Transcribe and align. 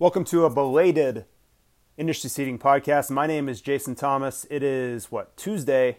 Welcome 0.00 0.24
to 0.24 0.46
a 0.46 0.48
belated 0.48 1.26
industry 1.98 2.30
seating 2.30 2.58
podcast. 2.58 3.10
My 3.10 3.26
name 3.26 3.50
is 3.50 3.60
Jason 3.60 3.94
Thomas. 3.94 4.46
It 4.48 4.62
is 4.62 5.12
what 5.12 5.36
Tuesday, 5.36 5.98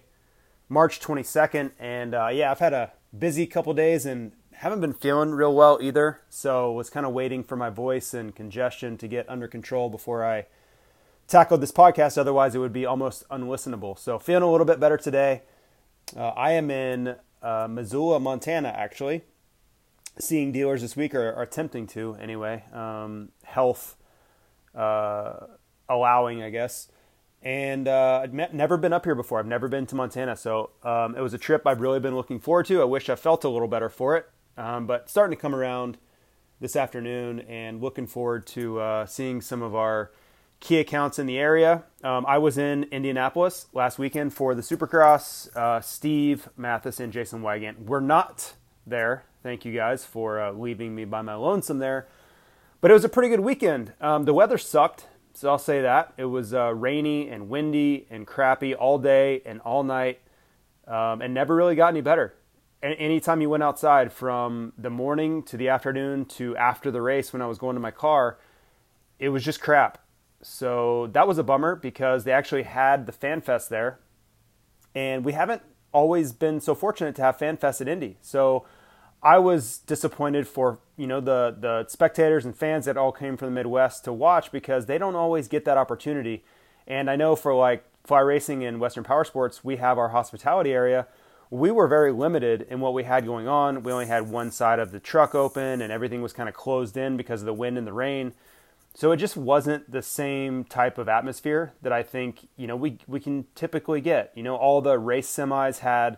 March 0.67 0.99
22nd, 0.99 1.73
and 1.77 2.15
uh, 2.15 2.29
yeah, 2.33 2.49
I've 2.49 2.57
had 2.57 2.73
a 2.73 2.93
busy 3.15 3.45
couple 3.45 3.75
days 3.75 4.07
and 4.07 4.31
haven't 4.53 4.81
been 4.81 4.95
feeling 4.95 5.29
real 5.35 5.53
well 5.53 5.77
either. 5.83 6.21
So 6.29 6.71
was 6.71 6.89
kind 6.89 7.05
of 7.05 7.13
waiting 7.13 7.43
for 7.43 7.55
my 7.55 7.69
voice 7.69 8.15
and 8.15 8.35
congestion 8.35 8.97
to 8.97 9.07
get 9.07 9.29
under 9.29 9.47
control 9.47 9.87
before 9.87 10.25
I 10.25 10.47
tackled 11.27 11.61
this 11.61 11.71
podcast. 11.71 12.17
Otherwise, 12.17 12.55
it 12.55 12.57
would 12.57 12.73
be 12.73 12.87
almost 12.87 13.23
unlistenable. 13.29 13.99
So 13.99 14.17
feeling 14.17 14.41
a 14.41 14.49
little 14.49 14.65
bit 14.65 14.79
better 14.79 14.97
today. 14.97 15.43
Uh, 16.17 16.29
I 16.29 16.53
am 16.53 16.71
in 16.71 17.17
uh, 17.43 17.67
Missoula, 17.69 18.19
Montana, 18.19 18.69
actually 18.69 19.21
seeing 20.19 20.51
dealers 20.51 20.81
this 20.81 20.95
week 20.95 21.15
or, 21.15 21.31
or 21.31 21.43
attempting 21.43 21.87
to 21.87 22.15
anyway. 22.19 22.63
Um, 22.73 23.29
health 23.43 23.95
uh, 24.75 25.33
allowing, 25.89 26.43
I 26.43 26.49
guess. 26.49 26.87
And 27.43 27.87
uh, 27.87 28.21
I've 28.23 28.33
never 28.33 28.77
been 28.77 28.93
up 28.93 29.03
here 29.03 29.15
before. 29.15 29.39
I've 29.39 29.47
never 29.47 29.67
been 29.67 29.87
to 29.87 29.95
Montana, 29.95 30.35
so 30.35 30.69
um, 30.83 31.15
it 31.15 31.21
was 31.21 31.33
a 31.33 31.39
trip 31.39 31.65
I've 31.65 31.81
really 31.81 31.99
been 31.99 32.15
looking 32.15 32.39
forward 32.39 32.67
to. 32.67 32.81
I 32.81 32.85
wish 32.85 33.09
I 33.09 33.15
felt 33.15 33.43
a 33.43 33.49
little 33.49 33.67
better 33.67 33.89
for 33.89 34.15
it, 34.15 34.29
um, 34.57 34.85
but 34.85 35.09
starting 35.09 35.35
to 35.35 35.41
come 35.41 35.55
around 35.55 35.97
this 36.59 36.75
afternoon 36.75 37.39
and 37.41 37.81
looking 37.81 38.05
forward 38.05 38.45
to 38.45 38.79
uh, 38.79 39.05
seeing 39.07 39.41
some 39.41 39.63
of 39.63 39.73
our 39.73 40.11
key 40.59 40.77
accounts 40.77 41.17
in 41.17 41.25
the 41.25 41.39
area. 41.39 41.83
Um, 42.03 42.23
I 42.27 42.37
was 42.37 42.59
in 42.59 42.83
Indianapolis 42.91 43.65
last 43.73 43.97
weekend 43.97 44.35
for 44.35 44.53
the 44.53 44.61
Supercross. 44.61 45.53
Uh, 45.57 45.81
Steve 45.81 46.47
Mathis 46.55 46.99
and 46.99 47.11
Jason 47.11 47.41
Weigandt 47.41 47.85
were 47.85 48.01
not 48.01 48.53
there. 48.85 49.25
Thank 49.43 49.65
you 49.65 49.73
guys 49.73 50.05
for 50.05 50.39
uh, 50.39 50.51
leaving 50.51 50.93
me 50.93 51.03
by 51.03 51.23
my 51.23 51.33
lonesome 51.33 51.79
there. 51.79 52.07
But 52.79 52.91
it 52.91 52.93
was 52.93 53.03
a 53.03 53.09
pretty 53.09 53.29
good 53.29 53.39
weekend. 53.39 53.93
Um, 53.99 54.25
the 54.25 54.35
weather 54.35 54.59
sucked, 54.59 55.07
so 55.33 55.49
I'll 55.49 55.57
say 55.57 55.81
that. 55.81 56.13
It 56.15 56.25
was 56.25 56.53
uh, 56.53 56.73
rainy 56.75 57.27
and 57.27 57.49
windy 57.49 58.05
and 58.11 58.27
crappy 58.27 58.75
all 58.75 58.99
day 58.99 59.41
and 59.43 59.59
all 59.61 59.83
night, 59.83 60.19
um, 60.87 61.23
and 61.23 61.33
never 61.33 61.55
really 61.55 61.73
got 61.73 61.87
any 61.87 62.01
better. 62.01 62.35
A- 62.83 62.95
anytime 62.99 63.41
you 63.41 63.49
went 63.49 63.63
outside 63.63 64.13
from 64.13 64.73
the 64.77 64.91
morning 64.91 65.41
to 65.43 65.57
the 65.57 65.69
afternoon 65.69 66.25
to 66.25 66.55
after 66.55 66.91
the 66.91 67.01
race 67.01 67.33
when 67.33 67.41
I 67.41 67.47
was 67.47 67.57
going 67.57 67.75
to 67.75 67.79
my 67.79 67.91
car, 67.91 68.37
it 69.17 69.29
was 69.29 69.43
just 69.43 69.59
crap. 69.59 69.97
So 70.43 71.07
that 71.13 71.27
was 71.27 71.39
a 71.39 71.43
bummer 71.43 71.75
because 71.75 72.25
they 72.25 72.31
actually 72.31 72.63
had 72.63 73.07
the 73.07 73.11
Fan 73.11 73.41
Fest 73.41 73.69
there, 73.69 73.99
and 74.93 75.25
we 75.25 75.33
haven't 75.33 75.63
always 75.91 76.31
been 76.31 76.61
so 76.61 76.75
fortunate 76.75 77.15
to 77.15 77.23
have 77.23 77.39
Fan 77.39 77.57
Fest 77.57 77.81
at 77.81 77.87
Indy. 77.87 78.17
So 78.21 78.65
I 79.23 79.37
was 79.37 79.79
disappointed 79.79 80.47
for 80.47 80.79
you 80.97 81.07
know 81.07 81.19
the 81.19 81.55
the 81.57 81.85
spectators 81.87 82.45
and 82.45 82.55
fans 82.55 82.85
that 82.85 82.97
all 82.97 83.11
came 83.11 83.37
from 83.37 83.49
the 83.49 83.55
Midwest 83.55 84.03
to 84.05 84.13
watch 84.13 84.51
because 84.51 84.87
they 84.87 84.97
don't 84.97 85.15
always 85.15 85.47
get 85.47 85.65
that 85.65 85.77
opportunity. 85.77 86.43
And 86.87 87.09
I 87.09 87.15
know 87.15 87.35
for 87.35 87.53
like 87.53 87.85
fly 88.03 88.19
racing 88.19 88.63
and 88.63 88.79
Western 88.79 89.03
Power 89.03 89.23
Sports, 89.23 89.63
we 89.63 89.77
have 89.77 89.97
our 89.97 90.09
hospitality 90.09 90.71
area. 90.73 91.07
We 91.51 91.69
were 91.69 91.87
very 91.87 92.11
limited 92.11 92.65
in 92.69 92.79
what 92.79 92.93
we 92.93 93.03
had 93.03 93.25
going 93.25 93.47
on. 93.47 93.83
We 93.83 93.91
only 93.91 94.07
had 94.07 94.29
one 94.29 94.51
side 94.51 94.79
of 94.79 94.91
the 94.91 94.99
truck 94.99 95.35
open, 95.35 95.81
and 95.81 95.91
everything 95.91 96.21
was 96.21 96.33
kind 96.33 96.47
of 96.47 96.55
closed 96.55 96.95
in 96.95 97.17
because 97.17 97.41
of 97.41 97.45
the 97.45 97.53
wind 97.53 97.77
and 97.77 97.85
the 97.85 97.93
rain. 97.93 98.33
So 98.93 99.11
it 99.11 99.17
just 99.17 99.37
wasn't 99.37 99.91
the 99.91 100.01
same 100.01 100.63
type 100.63 100.97
of 100.97 101.07
atmosphere 101.07 101.73
that 101.81 101.93
I 101.93 102.03
think 102.03 102.47
you 102.57 102.65
know 102.65 102.75
we 102.75 102.97
we 103.05 103.19
can 103.19 103.45
typically 103.53 104.01
get. 104.01 104.31
You 104.35 104.41
know, 104.41 104.55
all 104.55 104.81
the 104.81 104.97
race 104.97 105.29
semis 105.29 105.79
had 105.79 106.17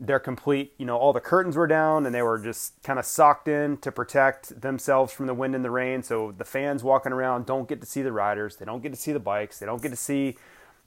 their 0.00 0.18
complete. 0.18 0.72
You 0.78 0.86
know, 0.86 0.96
all 0.96 1.12
the 1.12 1.20
curtains 1.20 1.56
were 1.56 1.66
down 1.66 2.06
and 2.06 2.14
they 2.14 2.22
were 2.22 2.38
just 2.38 2.82
kind 2.82 2.98
of 2.98 3.04
socked 3.04 3.46
in 3.46 3.76
to 3.78 3.92
protect 3.92 4.60
themselves 4.60 5.12
from 5.12 5.26
the 5.26 5.34
wind 5.34 5.54
and 5.54 5.64
the 5.64 5.70
rain. 5.70 6.02
So 6.02 6.34
the 6.36 6.44
fans 6.44 6.82
walking 6.82 7.12
around 7.12 7.46
don't 7.46 7.68
get 7.68 7.80
to 7.80 7.86
see 7.86 8.02
the 8.02 8.12
riders. 8.12 8.56
They 8.56 8.64
don't 8.64 8.82
get 8.82 8.92
to 8.92 8.98
see 8.98 9.12
the 9.12 9.20
bikes. 9.20 9.58
They 9.58 9.66
don't 9.66 9.82
get 9.82 9.90
to 9.90 9.96
see 9.96 10.36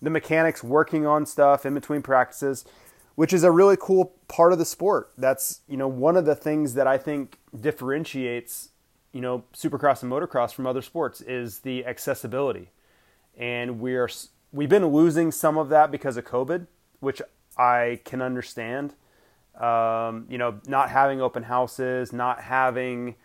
the 0.01 0.09
mechanics 0.09 0.63
working 0.63 1.05
on 1.05 1.25
stuff 1.25 1.65
in 1.65 1.73
between 1.73 2.01
practices, 2.01 2.65
which 3.15 3.31
is 3.31 3.43
a 3.43 3.51
really 3.51 3.77
cool 3.79 4.13
part 4.27 4.51
of 4.51 4.59
the 4.59 4.65
sport. 4.65 5.11
That's 5.17 5.61
you 5.69 5.77
know 5.77 5.87
one 5.87 6.17
of 6.17 6.25
the 6.25 6.35
things 6.35 6.73
that 6.73 6.87
I 6.87 6.97
think 6.97 7.39
differentiates 7.57 8.69
you 9.13 9.21
know, 9.21 9.43
supercross 9.53 10.01
and 10.01 10.11
motocross 10.11 10.53
from 10.53 10.67
other 10.67 10.81
sports 10.81 11.21
is 11.21 11.59
the 11.59 11.85
accessibility. 11.85 12.71
And 13.37 13.79
we're 13.79 14.09
we've 14.51 14.69
been 14.69 14.87
losing 14.87 15.31
some 15.31 15.57
of 15.57 15.69
that 15.69 15.91
because 15.91 16.17
of 16.17 16.25
COVID, 16.25 16.67
which 16.99 17.21
I 17.57 18.01
can 18.03 18.21
understand. 18.21 18.95
Um, 19.59 20.25
you 20.29 20.37
know, 20.37 20.59
not 20.67 20.89
having 20.89 21.21
open 21.21 21.43
houses, 21.43 22.11
not 22.11 22.41
having 22.41 23.15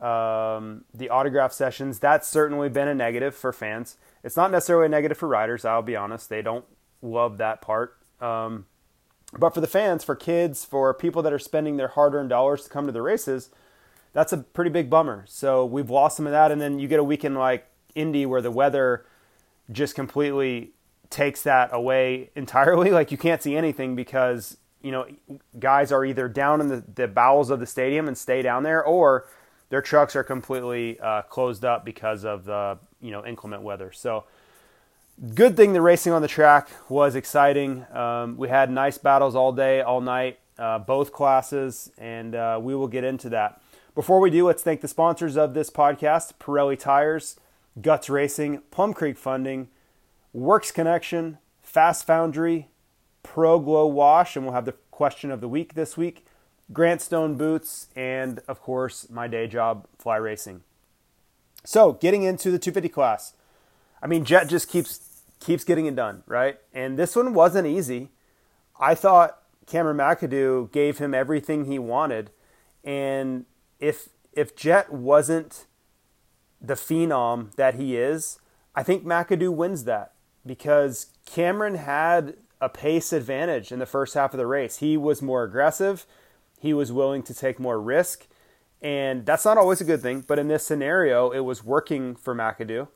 um, 0.00 0.84
the 0.92 1.08
autograph 1.10 1.52
sessions, 1.52 1.98
that's 1.98 2.26
certainly 2.26 2.68
been 2.68 2.88
a 2.88 2.94
negative 2.94 3.34
for 3.34 3.52
fans. 3.52 3.96
It's 4.24 4.36
not 4.36 4.50
necessarily 4.50 4.86
a 4.86 4.88
negative 4.88 5.18
for 5.18 5.28
riders, 5.28 5.64
I'll 5.64 5.82
be 5.82 5.96
honest. 5.96 6.28
They 6.28 6.42
don't 6.42 6.64
love 7.02 7.38
that 7.38 7.60
part. 7.60 7.96
Um, 8.20 8.66
but 9.32 9.54
for 9.54 9.60
the 9.60 9.66
fans, 9.66 10.04
for 10.04 10.16
kids, 10.16 10.64
for 10.64 10.92
people 10.94 11.22
that 11.22 11.32
are 11.32 11.38
spending 11.38 11.76
their 11.76 11.88
hard 11.88 12.14
earned 12.14 12.30
dollars 12.30 12.64
to 12.64 12.70
come 12.70 12.86
to 12.86 12.92
the 12.92 13.02
races, 13.02 13.50
that's 14.12 14.32
a 14.32 14.38
pretty 14.38 14.70
big 14.70 14.88
bummer. 14.88 15.24
So 15.28 15.64
we've 15.64 15.90
lost 15.90 16.16
some 16.16 16.26
of 16.26 16.32
that, 16.32 16.50
and 16.50 16.60
then 16.60 16.78
you 16.78 16.88
get 16.88 16.98
a 16.98 17.04
weekend 17.04 17.36
like 17.36 17.66
Indy 17.94 18.24
where 18.26 18.40
the 18.40 18.50
weather 18.50 19.04
just 19.70 19.94
completely 19.94 20.72
takes 21.10 21.42
that 21.42 21.70
away 21.72 22.30
entirely. 22.36 22.90
Like 22.90 23.10
you 23.10 23.18
can't 23.18 23.42
see 23.42 23.56
anything 23.56 23.94
because 23.94 24.56
you 24.82 24.92
know 24.92 25.06
guys 25.58 25.92
are 25.92 26.04
either 26.04 26.28
down 26.28 26.60
in 26.60 26.68
the, 26.68 26.84
the 26.94 27.08
bowels 27.08 27.50
of 27.50 27.60
the 27.60 27.66
stadium 27.66 28.08
and 28.08 28.16
stay 28.16 28.42
down 28.42 28.62
there, 28.62 28.84
or 28.84 29.26
their 29.70 29.82
trucks 29.82 30.16
are 30.16 30.24
completely 30.24 30.98
uh, 31.00 31.22
closed 31.22 31.64
up 31.64 31.84
because 31.84 32.24
of 32.24 32.44
the 32.44 32.78
you 33.00 33.10
know 33.10 33.24
inclement 33.24 33.62
weather. 33.62 33.92
So 33.92 34.24
good 35.34 35.56
thing 35.56 35.72
the 35.72 35.82
racing 35.82 36.12
on 36.12 36.22
the 36.22 36.28
track 36.28 36.68
was 36.88 37.14
exciting. 37.14 37.84
Um, 37.92 38.36
we 38.36 38.48
had 38.48 38.70
nice 38.70 38.98
battles 38.98 39.34
all 39.34 39.52
day, 39.52 39.80
all 39.80 40.00
night, 40.00 40.38
uh, 40.58 40.78
both 40.78 41.12
classes, 41.12 41.90
and 41.98 42.34
uh, 42.34 42.58
we 42.60 42.74
will 42.74 42.88
get 42.88 43.04
into 43.04 43.28
that. 43.30 43.60
Before 43.94 44.20
we 44.20 44.30
do, 44.30 44.46
let's 44.46 44.62
thank 44.62 44.80
the 44.80 44.88
sponsors 44.88 45.36
of 45.36 45.54
this 45.54 45.70
podcast 45.70 46.34
Pirelli 46.40 46.78
Tires, 46.78 47.36
Guts 47.80 48.08
Racing, 48.08 48.62
Plum 48.70 48.94
Creek 48.94 49.18
Funding, 49.18 49.68
Works 50.32 50.70
Connection, 50.70 51.38
Fast 51.62 52.06
Foundry, 52.06 52.68
Pro 53.22 53.58
Glow 53.58 53.86
Wash, 53.86 54.36
and 54.36 54.44
we'll 54.44 54.54
have 54.54 54.64
the 54.64 54.74
question 54.90 55.30
of 55.30 55.40
the 55.40 55.48
week 55.48 55.74
this 55.74 55.96
week, 55.96 56.26
Grant 56.72 57.00
Stone 57.00 57.36
Boots, 57.36 57.88
and 57.96 58.40
of 58.48 58.60
course, 58.60 59.08
my 59.10 59.28
day 59.28 59.46
job, 59.46 59.86
Fly 59.98 60.16
Racing. 60.16 60.62
So, 61.64 61.92
getting 61.92 62.22
into 62.22 62.50
the 62.50 62.58
250 62.58 62.88
class. 62.88 63.34
I 64.02 64.06
mean, 64.06 64.24
Jett 64.24 64.48
just 64.48 64.68
keeps 64.68 65.22
keeps 65.40 65.64
getting 65.64 65.86
it 65.86 65.94
done, 65.94 66.22
right? 66.26 66.58
And 66.72 66.98
this 66.98 67.14
one 67.14 67.32
wasn't 67.32 67.66
easy. 67.66 68.10
I 68.80 68.94
thought 68.94 69.38
Cameron 69.66 69.96
McAdoo 69.96 70.72
gave 70.72 70.98
him 70.98 71.14
everything 71.14 71.64
he 71.64 71.78
wanted, 71.78 72.30
and 72.84 73.44
if 73.80 74.08
if 74.32 74.54
Jett 74.56 74.92
wasn't 74.92 75.66
the 76.60 76.74
phenom 76.74 77.54
that 77.54 77.74
he 77.74 77.96
is, 77.96 78.38
I 78.74 78.82
think 78.82 79.04
McAdoo 79.04 79.52
wins 79.52 79.84
that 79.84 80.12
because 80.46 81.06
Cameron 81.26 81.76
had 81.76 82.36
a 82.60 82.68
pace 82.68 83.12
advantage 83.12 83.72
in 83.72 83.78
the 83.78 83.86
first 83.86 84.14
half 84.14 84.34
of 84.34 84.38
the 84.38 84.46
race. 84.46 84.78
He 84.78 84.96
was 84.96 85.22
more 85.22 85.44
aggressive, 85.44 86.06
he 86.58 86.74
was 86.74 86.92
willing 86.92 87.22
to 87.24 87.34
take 87.34 87.60
more 87.60 87.80
risk, 87.80 88.26
and 88.82 89.24
that's 89.24 89.44
not 89.44 89.58
always 89.58 89.80
a 89.80 89.84
good 89.84 90.02
thing. 90.02 90.24
But 90.26 90.38
in 90.38 90.48
this 90.48 90.66
scenario, 90.66 91.30
it 91.30 91.40
was 91.40 91.64
working 91.64 92.16
for 92.16 92.34
McAdoo, 92.34 92.88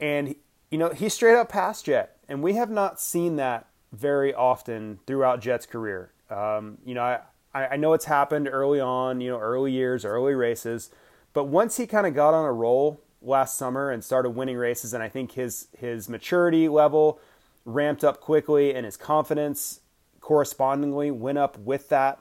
and 0.00 0.34
you 0.70 0.78
know, 0.78 0.90
he 0.90 1.08
straight 1.08 1.36
up 1.36 1.48
passed 1.48 1.86
Jett, 1.86 2.16
and 2.28 2.42
we 2.42 2.54
have 2.54 2.70
not 2.70 3.00
seen 3.00 3.36
that 3.36 3.66
very 3.92 4.34
often 4.34 5.00
throughout 5.06 5.40
Jett's 5.40 5.66
career. 5.66 6.12
Um, 6.30 6.78
you 6.84 6.94
know, 6.94 7.02
I, 7.02 7.20
I 7.54 7.76
know 7.76 7.94
it's 7.94 8.04
happened 8.04 8.48
early 8.50 8.80
on, 8.80 9.20
you 9.20 9.30
know, 9.30 9.38
early 9.38 9.72
years, 9.72 10.04
early 10.04 10.34
races, 10.34 10.90
but 11.32 11.44
once 11.44 11.76
he 11.78 11.86
kind 11.86 12.06
of 12.06 12.14
got 12.14 12.34
on 12.34 12.44
a 12.44 12.52
roll 12.52 13.00
last 13.22 13.56
summer 13.56 13.90
and 13.90 14.04
started 14.04 14.30
winning 14.30 14.56
races, 14.56 14.92
and 14.92 15.02
I 15.02 15.08
think 15.08 15.32
his 15.32 15.68
his 15.76 16.08
maturity 16.08 16.68
level 16.68 17.20
ramped 17.64 18.04
up 18.04 18.20
quickly, 18.20 18.74
and 18.74 18.84
his 18.84 18.96
confidence 18.96 19.80
correspondingly 20.20 21.10
went 21.10 21.38
up 21.38 21.58
with 21.58 21.88
that. 21.88 22.18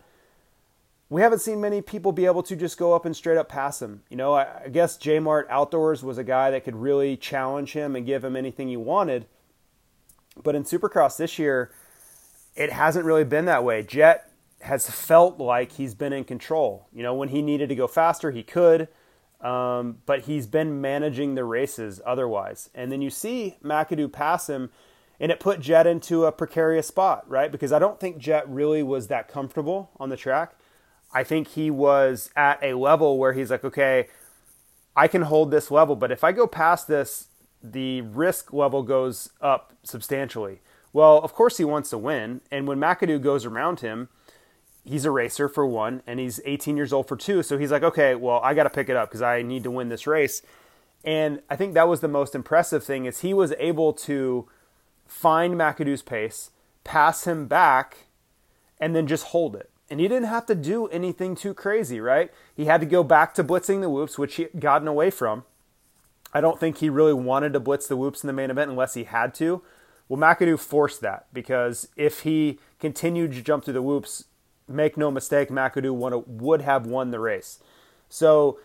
We 1.09 1.21
haven't 1.21 1.39
seen 1.39 1.61
many 1.61 1.81
people 1.81 2.11
be 2.11 2.25
able 2.25 2.43
to 2.43 2.55
just 2.55 2.77
go 2.77 2.93
up 2.93 3.05
and 3.05 3.15
straight 3.15 3.37
up 3.37 3.47
pass 3.47 3.81
him. 3.81 4.03
You 4.09 4.17
know, 4.17 4.33
I, 4.33 4.63
I 4.65 4.69
guess 4.69 4.97
J 4.97 5.19
Mart 5.19 5.47
Outdoors 5.49 6.03
was 6.03 6.17
a 6.17 6.23
guy 6.23 6.51
that 6.51 6.63
could 6.65 6.75
really 6.75 7.15
challenge 7.15 7.71
him 7.71 7.95
and 7.95 8.05
give 8.05 8.23
him 8.23 8.35
anything 8.35 8.67
he 8.67 8.77
wanted. 8.77 9.25
But 10.43 10.55
in 10.55 10.63
Supercross 10.63 11.17
this 11.17 11.39
year, 11.39 11.71
it 12.55 12.71
hasn't 12.71 13.05
really 13.05 13.23
been 13.23 13.45
that 13.45 13.63
way. 13.63 13.83
Jett 13.83 14.31
has 14.61 14.89
felt 14.89 15.39
like 15.39 15.73
he's 15.73 15.93
been 15.93 16.13
in 16.13 16.23
control. 16.23 16.87
You 16.91 17.03
know, 17.03 17.13
when 17.13 17.29
he 17.29 17.41
needed 17.41 17.69
to 17.69 17.75
go 17.75 17.87
faster, 17.87 18.31
he 18.31 18.43
could, 18.43 18.87
um, 19.41 19.99
but 20.05 20.21
he's 20.21 20.47
been 20.47 20.81
managing 20.81 21.35
the 21.35 21.43
races 21.43 22.01
otherwise. 22.05 22.69
And 22.73 22.91
then 22.91 23.01
you 23.01 23.09
see 23.09 23.57
McAdoo 23.63 24.11
pass 24.11 24.49
him, 24.49 24.71
and 25.19 25.31
it 25.31 25.39
put 25.39 25.59
Jett 25.59 25.87
into 25.87 26.25
a 26.25 26.31
precarious 26.31 26.87
spot, 26.87 27.27
right? 27.29 27.51
Because 27.51 27.71
I 27.71 27.79
don't 27.79 27.99
think 27.99 28.17
Jett 28.17 28.47
really 28.47 28.83
was 28.83 29.07
that 29.07 29.27
comfortable 29.27 29.91
on 29.99 30.09
the 30.09 30.17
track. 30.17 30.55
I 31.13 31.23
think 31.23 31.49
he 31.49 31.71
was 31.71 32.29
at 32.35 32.63
a 32.63 32.73
level 32.73 33.17
where 33.17 33.33
he's 33.33 33.49
like, 33.49 33.63
okay, 33.63 34.07
I 34.95 35.07
can 35.07 35.23
hold 35.23 35.51
this 35.51 35.71
level, 35.71 35.95
but 35.95 36.11
if 36.11 36.23
I 36.23 36.31
go 36.31 36.47
past 36.47 36.87
this, 36.87 37.27
the 37.63 38.01
risk 38.01 38.53
level 38.53 38.83
goes 38.83 39.29
up 39.41 39.73
substantially. 39.83 40.59
Well, 40.93 41.17
of 41.19 41.33
course 41.33 41.57
he 41.57 41.65
wants 41.65 41.89
to 41.91 41.97
win, 41.97 42.41
and 42.51 42.67
when 42.67 42.79
McAdoo 42.79 43.21
goes 43.21 43.45
around 43.45 43.81
him, 43.81 44.09
he's 44.83 45.05
a 45.05 45.11
racer 45.11 45.47
for 45.49 45.65
one, 45.65 46.01
and 46.07 46.19
he's 46.19 46.39
18 46.45 46.77
years 46.77 46.93
old 46.93 47.07
for 47.07 47.15
two. 47.15 47.43
So 47.43 47.57
he's 47.57 47.71
like, 47.71 47.83
okay, 47.83 48.15
well, 48.15 48.39
I 48.43 48.53
got 48.53 48.63
to 48.63 48.69
pick 48.69 48.89
it 48.89 48.95
up 48.95 49.09
because 49.09 49.21
I 49.21 49.41
need 49.41 49.63
to 49.63 49.71
win 49.71 49.89
this 49.89 50.07
race. 50.07 50.41
And 51.03 51.41
I 51.49 51.55
think 51.55 51.73
that 51.73 51.87
was 51.87 51.99
the 51.99 52.07
most 52.07 52.35
impressive 52.35 52.83
thing 52.83 53.05
is 53.05 53.19
he 53.19 53.33
was 53.33 53.53
able 53.59 53.93
to 53.93 54.47
find 55.07 55.55
McAdoo's 55.55 56.01
pace, 56.01 56.51
pass 56.83 57.25
him 57.25 57.47
back, 57.47 58.05
and 58.79 58.95
then 58.95 59.07
just 59.07 59.25
hold 59.25 59.55
it. 59.55 59.69
And 59.89 59.99
he 59.99 60.07
didn't 60.07 60.27
have 60.27 60.45
to 60.47 60.55
do 60.55 60.87
anything 60.87 61.35
too 61.35 61.53
crazy, 61.53 61.99
right? 61.99 62.31
He 62.53 62.65
had 62.65 62.81
to 62.81 62.87
go 62.87 63.03
back 63.03 63.33
to 63.35 63.43
blitzing 63.43 63.81
the 63.81 63.89
whoops, 63.89 64.17
which 64.17 64.35
he 64.35 64.43
had 64.43 64.59
gotten 64.59 64.87
away 64.87 65.09
from. 65.09 65.45
I 66.33 66.41
don't 66.41 66.59
think 66.59 66.77
he 66.77 66.89
really 66.89 67.13
wanted 67.13 67.53
to 67.53 67.59
blitz 67.59 67.87
the 67.87 67.95
whoops 67.95 68.21
in 68.21 68.27
the 68.27 68.33
main 68.33 68.51
event 68.51 68.69
unless 68.69 68.95
he 68.95 69.05
had 69.05 69.33
to. 69.35 69.63
Well, 70.09 70.19
McAdoo 70.19 70.59
forced 70.59 71.01
that 71.01 71.27
because 71.33 71.87
if 71.95 72.21
he 72.21 72.59
continued 72.79 73.31
to 73.33 73.41
jump 73.41 73.63
through 73.63 73.73
the 73.73 73.81
whoops, 73.81 74.25
make 74.67 74.97
no 74.97 75.09
mistake, 75.09 75.49
McAdoo 75.49 76.23
would 76.27 76.61
have 76.61 76.85
won 76.85 77.11
the 77.11 77.19
race. 77.19 77.59
So 78.09 78.59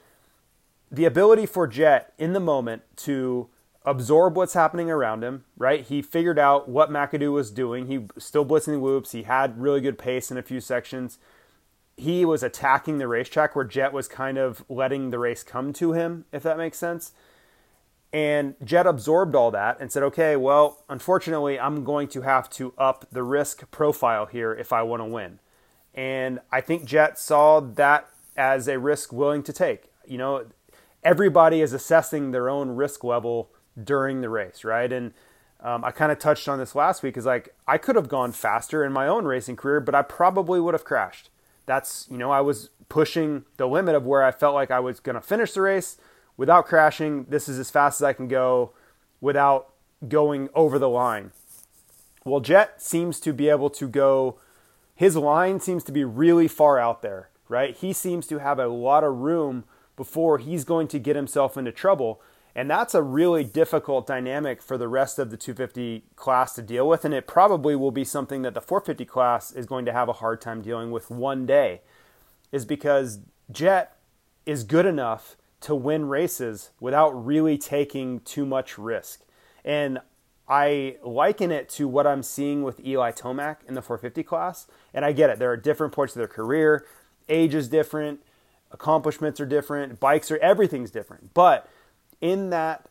the 0.90 1.04
ability 1.04 1.46
for 1.46 1.66
Jett 1.66 2.12
in 2.18 2.32
the 2.32 2.40
moment 2.40 2.82
to 2.96 3.48
absorb 3.84 4.36
what's 4.36 4.54
happening 4.54 4.90
around 4.90 5.24
him, 5.24 5.44
right? 5.56 5.84
He 5.84 6.02
figured 6.02 6.38
out 6.38 6.68
what 6.68 6.90
McAdoo 6.90 7.32
was 7.32 7.50
doing. 7.50 7.86
He 7.86 8.06
still 8.18 8.46
blitzing 8.46 8.74
the 8.74 8.78
whoops. 8.78 9.12
He 9.12 9.24
had 9.24 9.60
really 9.60 9.80
good 9.80 9.98
pace 9.98 10.30
in 10.30 10.38
a 10.38 10.42
few 10.42 10.60
sections. 10.60 11.18
He 11.96 12.24
was 12.24 12.42
attacking 12.42 12.98
the 12.98 13.08
racetrack 13.08 13.54
where 13.54 13.64
Jett 13.64 13.92
was 13.92 14.08
kind 14.08 14.38
of 14.38 14.64
letting 14.68 15.10
the 15.10 15.18
race 15.18 15.42
come 15.42 15.72
to 15.74 15.92
him, 15.92 16.24
if 16.32 16.42
that 16.42 16.58
makes 16.58 16.78
sense. 16.78 17.12
And 18.12 18.54
Jett 18.62 18.86
absorbed 18.86 19.34
all 19.34 19.50
that 19.52 19.80
and 19.80 19.90
said, 19.90 20.02
okay, 20.02 20.36
well, 20.36 20.84
unfortunately, 20.88 21.58
I'm 21.58 21.82
going 21.82 22.08
to 22.08 22.22
have 22.22 22.50
to 22.50 22.74
up 22.76 23.06
the 23.10 23.22
risk 23.22 23.70
profile 23.70 24.26
here 24.26 24.52
if 24.52 24.72
I 24.72 24.82
want 24.82 25.00
to 25.00 25.06
win. 25.06 25.38
And 25.94 26.40
I 26.50 26.60
think 26.60 26.84
Jett 26.84 27.18
saw 27.18 27.60
that 27.60 28.08
as 28.36 28.68
a 28.68 28.78
risk 28.78 29.12
willing 29.12 29.42
to 29.44 29.52
take. 29.52 29.84
You 30.06 30.18
know, 30.18 30.46
everybody 31.02 31.60
is 31.60 31.72
assessing 31.72 32.30
their 32.30 32.48
own 32.48 32.70
risk 32.70 33.02
level 33.02 33.50
during 33.82 34.20
the 34.20 34.28
race, 34.28 34.64
right? 34.64 34.92
And 34.92 35.12
um, 35.60 35.84
I 35.84 35.90
kind 35.90 36.10
of 36.10 36.18
touched 36.18 36.48
on 36.48 36.58
this 36.58 36.74
last 36.74 37.02
week. 37.02 37.16
Is 37.16 37.26
like 37.26 37.54
I 37.66 37.78
could 37.78 37.96
have 37.96 38.08
gone 38.08 38.32
faster 38.32 38.84
in 38.84 38.92
my 38.92 39.06
own 39.06 39.24
racing 39.24 39.56
career, 39.56 39.80
but 39.80 39.94
I 39.94 40.02
probably 40.02 40.60
would 40.60 40.74
have 40.74 40.84
crashed. 40.84 41.30
That's 41.66 42.06
you 42.10 42.18
know 42.18 42.30
I 42.30 42.40
was 42.40 42.70
pushing 42.88 43.44
the 43.56 43.66
limit 43.66 43.94
of 43.94 44.04
where 44.04 44.22
I 44.22 44.30
felt 44.32 44.54
like 44.54 44.70
I 44.70 44.80
was 44.80 45.00
going 45.00 45.14
to 45.14 45.20
finish 45.20 45.52
the 45.52 45.62
race 45.62 45.96
without 46.36 46.66
crashing. 46.66 47.26
This 47.28 47.48
is 47.48 47.58
as 47.58 47.70
fast 47.70 48.00
as 48.00 48.04
I 48.04 48.12
can 48.12 48.28
go 48.28 48.72
without 49.20 49.72
going 50.08 50.48
over 50.54 50.78
the 50.78 50.88
line. 50.88 51.30
Well, 52.24 52.40
Jett 52.40 52.82
seems 52.82 53.18
to 53.20 53.32
be 53.32 53.48
able 53.48 53.70
to 53.70 53.88
go 53.88 54.38
his 54.94 55.16
line 55.16 55.60
seems 55.60 55.84
to 55.84 55.92
be 55.92 56.04
really 56.04 56.48
far 56.48 56.78
out 56.78 57.02
there, 57.02 57.28
right? 57.48 57.74
He 57.76 57.92
seems 57.92 58.26
to 58.28 58.38
have 58.38 58.58
a 58.58 58.68
lot 58.68 59.04
of 59.04 59.16
room 59.16 59.64
before 59.96 60.38
he's 60.38 60.64
going 60.64 60.88
to 60.88 60.98
get 60.98 61.16
himself 61.16 61.56
into 61.56 61.72
trouble. 61.72 62.20
And 62.54 62.70
that's 62.70 62.94
a 62.94 63.02
really 63.02 63.44
difficult 63.44 64.06
dynamic 64.06 64.60
for 64.60 64.76
the 64.76 64.88
rest 64.88 65.18
of 65.18 65.30
the 65.30 65.36
250 65.36 66.04
class 66.16 66.54
to 66.54 66.62
deal 66.62 66.86
with. 66.86 67.04
And 67.04 67.14
it 67.14 67.26
probably 67.26 67.74
will 67.74 67.90
be 67.90 68.04
something 68.04 68.42
that 68.42 68.54
the 68.54 68.60
450 68.60 69.04
class 69.06 69.52
is 69.52 69.66
going 69.66 69.84
to 69.86 69.92
have 69.92 70.08
a 70.08 70.14
hard 70.14 70.40
time 70.40 70.60
dealing 70.60 70.90
with 70.90 71.10
one 71.10 71.46
day, 71.46 71.80
is 72.50 72.64
because 72.64 73.20
Jett 73.50 73.96
is 74.44 74.64
good 74.64 74.86
enough 74.86 75.36
to 75.60 75.74
win 75.74 76.08
races 76.08 76.70
without 76.80 77.10
really 77.10 77.56
taking 77.56 78.20
too 78.20 78.44
much 78.44 78.76
risk. 78.76 79.22
And 79.64 80.00
I 80.48 80.96
liken 81.02 81.50
it 81.50 81.68
to 81.70 81.88
what 81.88 82.06
I'm 82.06 82.22
seeing 82.22 82.62
with 82.62 82.84
Eli 82.84 83.12
Tomac 83.12 83.58
in 83.66 83.74
the 83.74 83.80
450 83.80 84.22
class. 84.24 84.66
And 84.92 85.04
I 85.04 85.12
get 85.12 85.30
it. 85.30 85.38
There 85.38 85.50
are 85.50 85.56
different 85.56 85.94
points 85.94 86.14
of 86.14 86.18
their 86.18 86.28
career. 86.28 86.84
Age 87.28 87.54
is 87.54 87.68
different. 87.68 88.20
Accomplishments 88.72 89.40
are 89.40 89.46
different. 89.46 90.00
Bikes 90.00 90.30
are 90.30 90.38
everything's 90.38 90.90
different. 90.90 91.32
But 91.32 91.68
in 92.22 92.48
that 92.48 92.88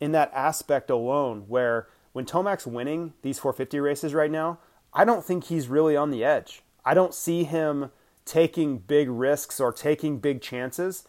in 0.00 0.12
that 0.12 0.32
aspect 0.34 0.88
alone, 0.88 1.44
where 1.46 1.88
when 2.12 2.24
Tomac's 2.24 2.66
winning 2.66 3.12
these 3.22 3.38
450 3.38 3.80
races 3.80 4.14
right 4.14 4.30
now, 4.30 4.58
I 4.92 5.04
don't 5.04 5.24
think 5.24 5.44
he's 5.44 5.68
really 5.68 5.96
on 5.96 6.10
the 6.10 6.24
edge. 6.24 6.62
I 6.84 6.94
don't 6.94 7.14
see 7.14 7.44
him 7.44 7.90
taking 8.24 8.78
big 8.78 9.08
risks 9.08 9.60
or 9.60 9.72
taking 9.72 10.18
big 10.18 10.40
chances. 10.40 11.04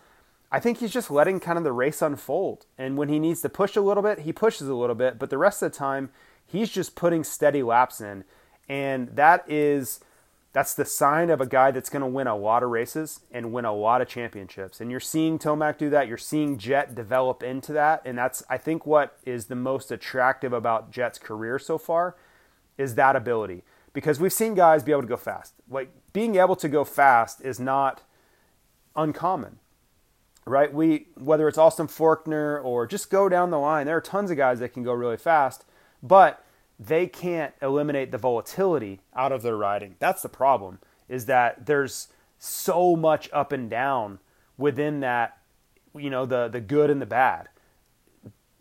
I 0.51 0.59
think 0.59 0.77
he's 0.77 0.93
just 0.93 1.11
letting 1.11 1.39
kind 1.39 1.57
of 1.57 1.63
the 1.63 1.71
race 1.71 2.01
unfold. 2.01 2.65
And 2.77 2.97
when 2.97 3.09
he 3.09 3.19
needs 3.19 3.41
to 3.41 3.49
push 3.49 3.75
a 3.75 3.81
little 3.81 4.03
bit, 4.03 4.19
he 4.19 4.31
pushes 4.31 4.67
a 4.67 4.75
little 4.75 4.95
bit. 4.95 5.19
But 5.19 5.29
the 5.29 5.37
rest 5.37 5.61
of 5.61 5.71
the 5.71 5.77
time, 5.77 6.11
he's 6.45 6.69
just 6.69 6.95
putting 6.95 7.23
steady 7.23 7.63
laps 7.63 8.01
in. 8.01 8.23
And 8.69 9.09
that 9.15 9.49
is 9.49 9.99
that's 10.55 10.73
the 10.73 10.85
sign 10.85 11.29
of 11.29 11.41
a 11.41 11.45
guy 11.45 11.69
that's 11.71 11.89
going 11.89 12.01
to 12.01 12.07
win 12.07 12.27
a 12.27 12.35
lot 12.35 12.63
of 12.63 12.69
races 12.69 13.19
and 13.29 13.51
win 13.51 13.65
a 13.65 13.73
lot 13.73 14.01
of 14.01 14.07
championships. 14.07 14.79
And 14.79 14.89
you're 14.89 15.01
seeing 15.01 15.37
Tomac 15.37 15.77
do 15.77 15.89
that. 15.89 16.07
You're 16.07 16.17
seeing 16.17 16.57
Jett 16.57 16.95
develop 16.95 17.43
into 17.43 17.73
that. 17.73 18.01
And 18.05 18.17
that's 18.17 18.41
I 18.49 18.57
think 18.57 18.85
what 18.85 19.17
is 19.25 19.47
the 19.47 19.55
most 19.55 19.91
attractive 19.91 20.53
about 20.53 20.91
Jett's 20.91 21.19
career 21.19 21.59
so 21.59 21.77
far 21.77 22.15
is 22.77 22.95
that 22.95 23.17
ability. 23.17 23.63
Because 23.91 24.21
we've 24.21 24.31
seen 24.31 24.55
guys 24.55 24.81
be 24.81 24.93
able 24.93 25.01
to 25.01 25.09
go 25.09 25.17
fast. 25.17 25.55
Like 25.69 25.89
being 26.13 26.37
able 26.37 26.55
to 26.55 26.69
go 26.69 26.85
fast 26.85 27.41
is 27.41 27.59
not 27.59 28.03
uncommon 28.95 29.59
right? 30.47 30.71
We 30.71 31.07
whether 31.15 31.47
it's 31.47 31.57
Austin 31.57 31.87
Forkner 31.87 32.63
or 32.63 32.85
just 32.85 33.09
go 33.09 33.27
down 33.27 33.49
the 33.49 33.57
line, 33.57 33.87
there 33.87 33.97
are 33.97 34.01
tons 34.01 34.29
of 34.29 34.37
guys 34.37 34.59
that 34.59 34.69
can 34.69 34.83
go 34.83 34.93
really 34.93 35.17
fast, 35.17 35.65
but 36.03 36.44
they 36.79 37.07
can't 37.07 37.53
eliminate 37.61 38.11
the 38.11 38.17
volatility 38.17 39.01
out 39.15 39.31
of 39.31 39.41
their 39.41 39.55
riding. 39.55 39.95
That's 39.99 40.21
the 40.21 40.29
problem. 40.29 40.79
Is 41.07 41.25
that 41.25 41.65
there's 41.65 42.09
so 42.37 42.95
much 42.95 43.29
up 43.31 43.51
and 43.51 43.69
down 43.69 44.19
within 44.57 44.99
that, 45.01 45.37
you 45.95 46.09
know, 46.09 46.25
the 46.25 46.47
the 46.47 46.61
good 46.61 46.89
and 46.89 47.01
the 47.01 47.05
bad. 47.05 47.49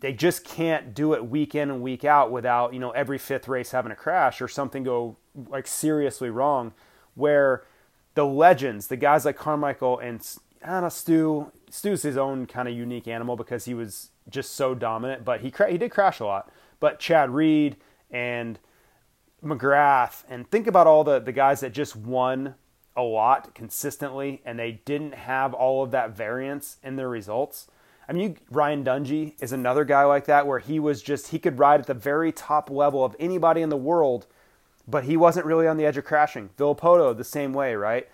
They 0.01 0.13
just 0.13 0.45
can't 0.45 0.95
do 0.95 1.15
it 1.15 1.27
week 1.27 1.55
in 1.55 1.71
and 1.71 1.81
week 1.81 2.05
out 2.05 2.31
without, 2.31 2.75
you 2.75 2.81
know, 2.81 2.91
every 2.91 3.17
fifth 3.17 3.49
race 3.49 3.71
having 3.71 3.91
a 3.91 3.97
crash 3.97 4.43
or 4.43 4.49
something 4.49 4.85
go 4.85 5.17
like 5.49 5.67
seriously 5.67 6.31
wrong. 6.31 6.73
Where 7.15 7.65
the 8.15 8.27
legends, 8.27 8.89
the 8.89 8.97
guys 8.97 9.25
like 9.25 9.37
Carmichael 9.37 9.99
and 9.99 10.21
Anna 10.63 10.91
Stu, 10.91 11.51
Stu's 11.71 12.03
his 12.03 12.17
own 12.17 12.47
kind 12.47 12.69
of 12.69 12.75
unique 12.75 13.09
animal 13.09 13.37
because 13.37 13.65
he 13.65 13.75
was 13.75 14.11
just 14.29 14.55
so 14.55 14.75
dominant, 14.75 15.25
but 15.25 15.41
he 15.41 15.51
cra- 15.51 15.71
he 15.71 15.79
did 15.79 15.91
crash 15.91 16.21
a 16.21 16.25
lot. 16.25 16.51
But 16.81 16.99
Chad 16.99 17.31
Reed 17.31 17.77
and 18.15 18.59
McGrath, 19.45 20.23
and 20.31 20.51
think 20.51 20.67
about 20.67 20.87
all 20.87 21.05
the 21.05 21.19
the 21.19 21.33
guys 21.33 21.61
that 21.61 21.73
just 21.73 21.95
won 21.95 22.55
a 22.97 23.03
lot 23.03 23.55
consistently, 23.55 24.41
and 24.45 24.59
they 24.59 24.81
didn't 24.85 25.15
have 25.15 25.53
all 25.53 25.83
of 25.83 25.91
that 25.91 26.17
variance 26.17 26.79
in 26.83 26.97
their 26.97 27.09
results. 27.09 27.67
I 28.09 28.13
mean, 28.13 28.23
you, 28.23 28.37
Ryan 28.51 28.85
Dungey 28.85 29.35
is 29.41 29.53
another 29.53 29.85
guy 29.85 30.05
like 30.05 30.27
that, 30.27 30.47
where 30.47 30.61
he 30.61 30.79
was 30.79 31.03
just 31.03 31.29
he 31.29 31.39
could 31.39 31.59
ride 31.59 31.81
at 31.81 31.87
the 31.87 31.95
very 31.95 32.33
top 32.33 32.71
level 32.71 33.05
of 33.05 33.17
anybody 33.19 33.61
in 33.61 33.69
the 33.69 33.77
world, 33.77 34.27
but 34.87 35.05
he 35.05 35.17
wasn't 35.17 35.47
really 35.47 35.67
on 35.67 35.77
the 35.77 35.85
edge 35.85 35.97
of 35.97 36.05
crashing. 36.05 36.51
Villopoto 36.57 37.17
the 37.17 37.25
same 37.25 37.53
way, 37.53 37.75
right? 37.75 38.09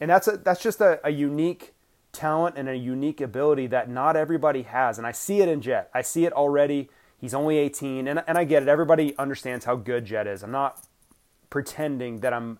And 0.00 0.10
that's 0.10 0.28
a, 0.28 0.36
that's 0.38 0.62
just 0.62 0.80
a, 0.80 1.00
a 1.04 1.10
unique 1.10 1.74
talent 2.12 2.56
and 2.56 2.68
a 2.68 2.76
unique 2.76 3.20
ability 3.20 3.66
that 3.68 3.88
not 3.90 4.16
everybody 4.16 4.62
has. 4.62 4.96
And 4.96 5.06
I 5.06 5.12
see 5.12 5.40
it 5.40 5.48
in 5.48 5.60
Jett. 5.60 5.90
I 5.92 6.02
see 6.02 6.24
it 6.24 6.32
already. 6.32 6.88
He's 7.20 7.34
only 7.34 7.58
18, 7.58 8.08
and, 8.08 8.22
and 8.26 8.38
I 8.38 8.44
get 8.44 8.62
it. 8.62 8.68
Everybody 8.68 9.16
understands 9.18 9.66
how 9.66 9.76
good 9.76 10.06
Jett 10.06 10.26
is. 10.26 10.42
I'm 10.42 10.50
not 10.50 10.82
pretending 11.50 12.20
that 12.20 12.32
I'm 12.32 12.58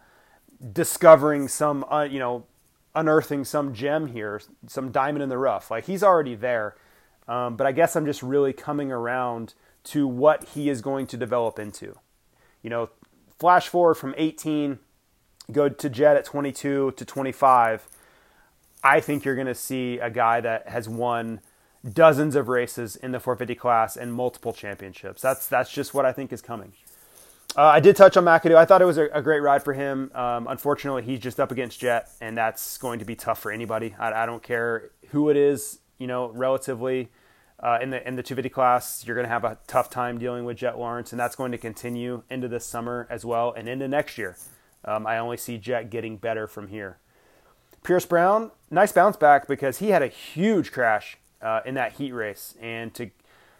discovering 0.72 1.48
some, 1.48 1.84
uh, 1.84 2.02
you 2.02 2.18
know, 2.18 2.44
unearthing 2.94 3.44
some 3.44 3.72
gem 3.72 4.08
here, 4.08 4.40
some 4.66 4.90
diamond 4.90 5.22
in 5.22 5.28
the 5.28 5.38
rough. 5.38 5.70
Like 5.70 5.86
he's 5.86 6.02
already 6.02 6.34
there, 6.34 6.76
um, 7.26 7.56
but 7.56 7.66
I 7.66 7.72
guess 7.72 7.96
I'm 7.96 8.04
just 8.04 8.22
really 8.22 8.52
coming 8.52 8.92
around 8.92 9.54
to 9.84 10.06
what 10.06 10.44
he 10.50 10.68
is 10.68 10.82
going 10.82 11.06
to 11.06 11.16
develop 11.16 11.58
into. 11.58 11.98
You 12.62 12.68
know, 12.70 12.90
flash 13.38 13.68
forward 13.68 13.94
from 13.94 14.14
18, 14.18 14.78
go 15.50 15.68
to 15.68 15.88
Jett 15.88 16.16
at 16.16 16.24
22 16.26 16.92
to 16.96 17.04
25. 17.04 17.88
I 18.82 19.00
think 19.00 19.24
you're 19.24 19.34
going 19.34 19.46
to 19.46 19.54
see 19.54 19.98
a 19.98 20.10
guy 20.10 20.40
that 20.40 20.68
has 20.68 20.88
won 20.88 21.40
dozens 21.88 22.36
of 22.36 22.48
races 22.48 22.96
in 22.96 23.12
the 23.12 23.20
450 23.20 23.54
class 23.54 23.96
and 23.96 24.12
multiple 24.12 24.52
championships. 24.52 25.22
That's 25.22 25.46
that's 25.46 25.72
just 25.72 25.94
what 25.94 26.04
I 26.04 26.12
think 26.12 26.32
is 26.32 26.42
coming. 26.42 26.72
Uh, 27.56 27.62
I 27.62 27.80
did 27.80 27.96
touch 27.96 28.16
on 28.16 28.24
McAdoo. 28.24 28.54
I 28.54 28.64
thought 28.64 28.80
it 28.80 28.84
was 28.84 28.98
a, 28.98 29.06
a 29.06 29.22
great 29.22 29.40
ride 29.40 29.64
for 29.64 29.72
him. 29.72 30.12
Um, 30.14 30.46
unfortunately, 30.46 31.02
he's 31.02 31.18
just 31.18 31.40
up 31.40 31.50
against 31.50 31.80
Jett, 31.80 32.08
and 32.20 32.38
that's 32.38 32.78
going 32.78 33.00
to 33.00 33.04
be 33.04 33.16
tough 33.16 33.40
for 33.40 33.50
anybody. 33.50 33.94
I, 33.98 34.22
I 34.22 34.26
don't 34.26 34.42
care 34.42 34.90
who 35.08 35.30
it 35.30 35.36
is, 35.36 35.80
you 35.98 36.06
know, 36.06 36.30
relatively 36.30 37.08
uh, 37.58 37.78
in 37.82 37.90
the 37.90 38.06
in 38.06 38.16
the 38.16 38.22
250 38.22 38.48
class, 38.50 39.04
you're 39.04 39.16
going 39.16 39.26
to 39.26 39.32
have 39.32 39.44
a 39.44 39.58
tough 39.66 39.90
time 39.90 40.18
dealing 40.18 40.44
with 40.44 40.56
Jett 40.56 40.78
Lawrence, 40.78 41.12
and 41.12 41.20
that's 41.20 41.36
going 41.36 41.52
to 41.52 41.58
continue 41.58 42.22
into 42.30 42.48
this 42.48 42.64
summer 42.64 43.06
as 43.10 43.24
well, 43.24 43.52
and 43.52 43.68
into 43.68 43.88
next 43.88 44.16
year. 44.16 44.36
Um, 44.84 45.06
I 45.06 45.18
only 45.18 45.36
see 45.36 45.58
Jett 45.58 45.90
getting 45.90 46.16
better 46.16 46.46
from 46.46 46.68
here. 46.68 46.98
Pierce 47.82 48.06
Brown, 48.06 48.50
nice 48.70 48.92
bounce 48.92 49.16
back 49.16 49.46
because 49.46 49.78
he 49.78 49.88
had 49.88 50.02
a 50.02 50.08
huge 50.08 50.72
crash 50.72 51.18
uh, 51.42 51.60
in 51.64 51.74
that 51.74 51.92
heat 51.94 52.12
race, 52.12 52.54
and 52.60 52.92
to 52.94 53.10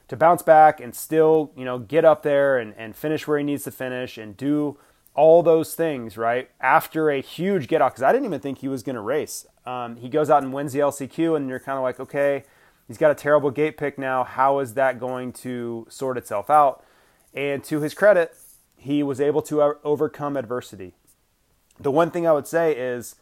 to 0.09 0.17
bounce 0.17 0.43
back 0.43 0.81
and 0.81 0.93
still, 0.93 1.53
you 1.57 1.65
know, 1.65 1.79
get 1.79 2.05
up 2.05 2.25
there 2.25 2.59
and, 2.59 2.75
and 2.77 2.97
finish 2.97 3.29
where 3.29 3.39
he 3.39 3.45
needs 3.45 3.63
to 3.63 3.71
finish 3.71 4.19
and 4.19 4.37
do 4.37 4.77
all 5.15 5.41
those 5.41 5.77
things, 5.77 6.17
right? 6.17 6.51
After 6.61 7.11
a 7.11 7.21
huge 7.21 7.69
get 7.69 7.81
off, 7.81 7.93
because 7.93 8.03
I 8.03 8.11
didn't 8.11 8.25
even 8.25 8.41
think 8.41 8.59
he 8.59 8.67
was 8.67 8.83
going 8.83 8.97
to 8.97 9.03
race. 9.03 9.47
Um, 9.65 9.95
he 9.95 10.09
goes 10.09 10.29
out 10.29 10.43
and 10.43 10.53
wins 10.53 10.73
the 10.73 10.81
LCQ, 10.81 11.37
and 11.37 11.49
you're 11.49 11.61
kind 11.61 11.79
of 11.79 11.85
like, 11.85 12.01
okay, 12.01 12.43
he's 12.89 12.99
got 12.99 13.13
a 13.13 13.15
terrible 13.15 13.53
gate 13.53 13.77
pick 13.77 13.99
now. 13.99 14.25
How 14.25 14.59
is 14.59 14.75
that 14.75 14.99
going 14.99 15.33
to 15.35 15.87
sort 15.89 16.19
itself 16.19 16.51
out? 16.51 16.85
And 17.33 17.63
to 17.65 17.81
his 17.81 17.95
credit, 17.95 18.35
he 18.77 19.05
was 19.05 19.21
able 19.21 19.43
to 19.43 19.63
overcome 19.85 20.37
adversity. 20.37 20.95
The 21.79 21.93
one 21.93 22.11
thing 22.11 22.27
I 22.27 22.33
would 22.33 22.49
say 22.49 22.77
is 22.77 23.15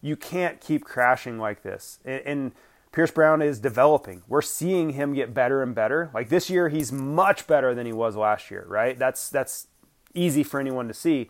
you 0.00 0.16
can't 0.16 0.60
keep 0.60 0.84
crashing 0.84 1.38
like 1.38 1.62
this. 1.62 2.00
And, 2.04 2.22
and 2.26 2.52
Pierce 2.94 3.10
Brown 3.10 3.42
is 3.42 3.58
developing. 3.58 4.22
We're 4.28 4.40
seeing 4.40 4.90
him 4.90 5.14
get 5.14 5.34
better 5.34 5.64
and 5.64 5.74
better. 5.74 6.12
Like 6.14 6.28
this 6.28 6.48
year, 6.48 6.68
he's 6.68 6.92
much 6.92 7.48
better 7.48 7.74
than 7.74 7.86
he 7.86 7.92
was 7.92 8.14
last 8.14 8.52
year, 8.52 8.64
right? 8.68 8.96
That's 8.96 9.28
that's 9.28 9.66
easy 10.14 10.44
for 10.44 10.60
anyone 10.60 10.86
to 10.86 10.94
see. 10.94 11.28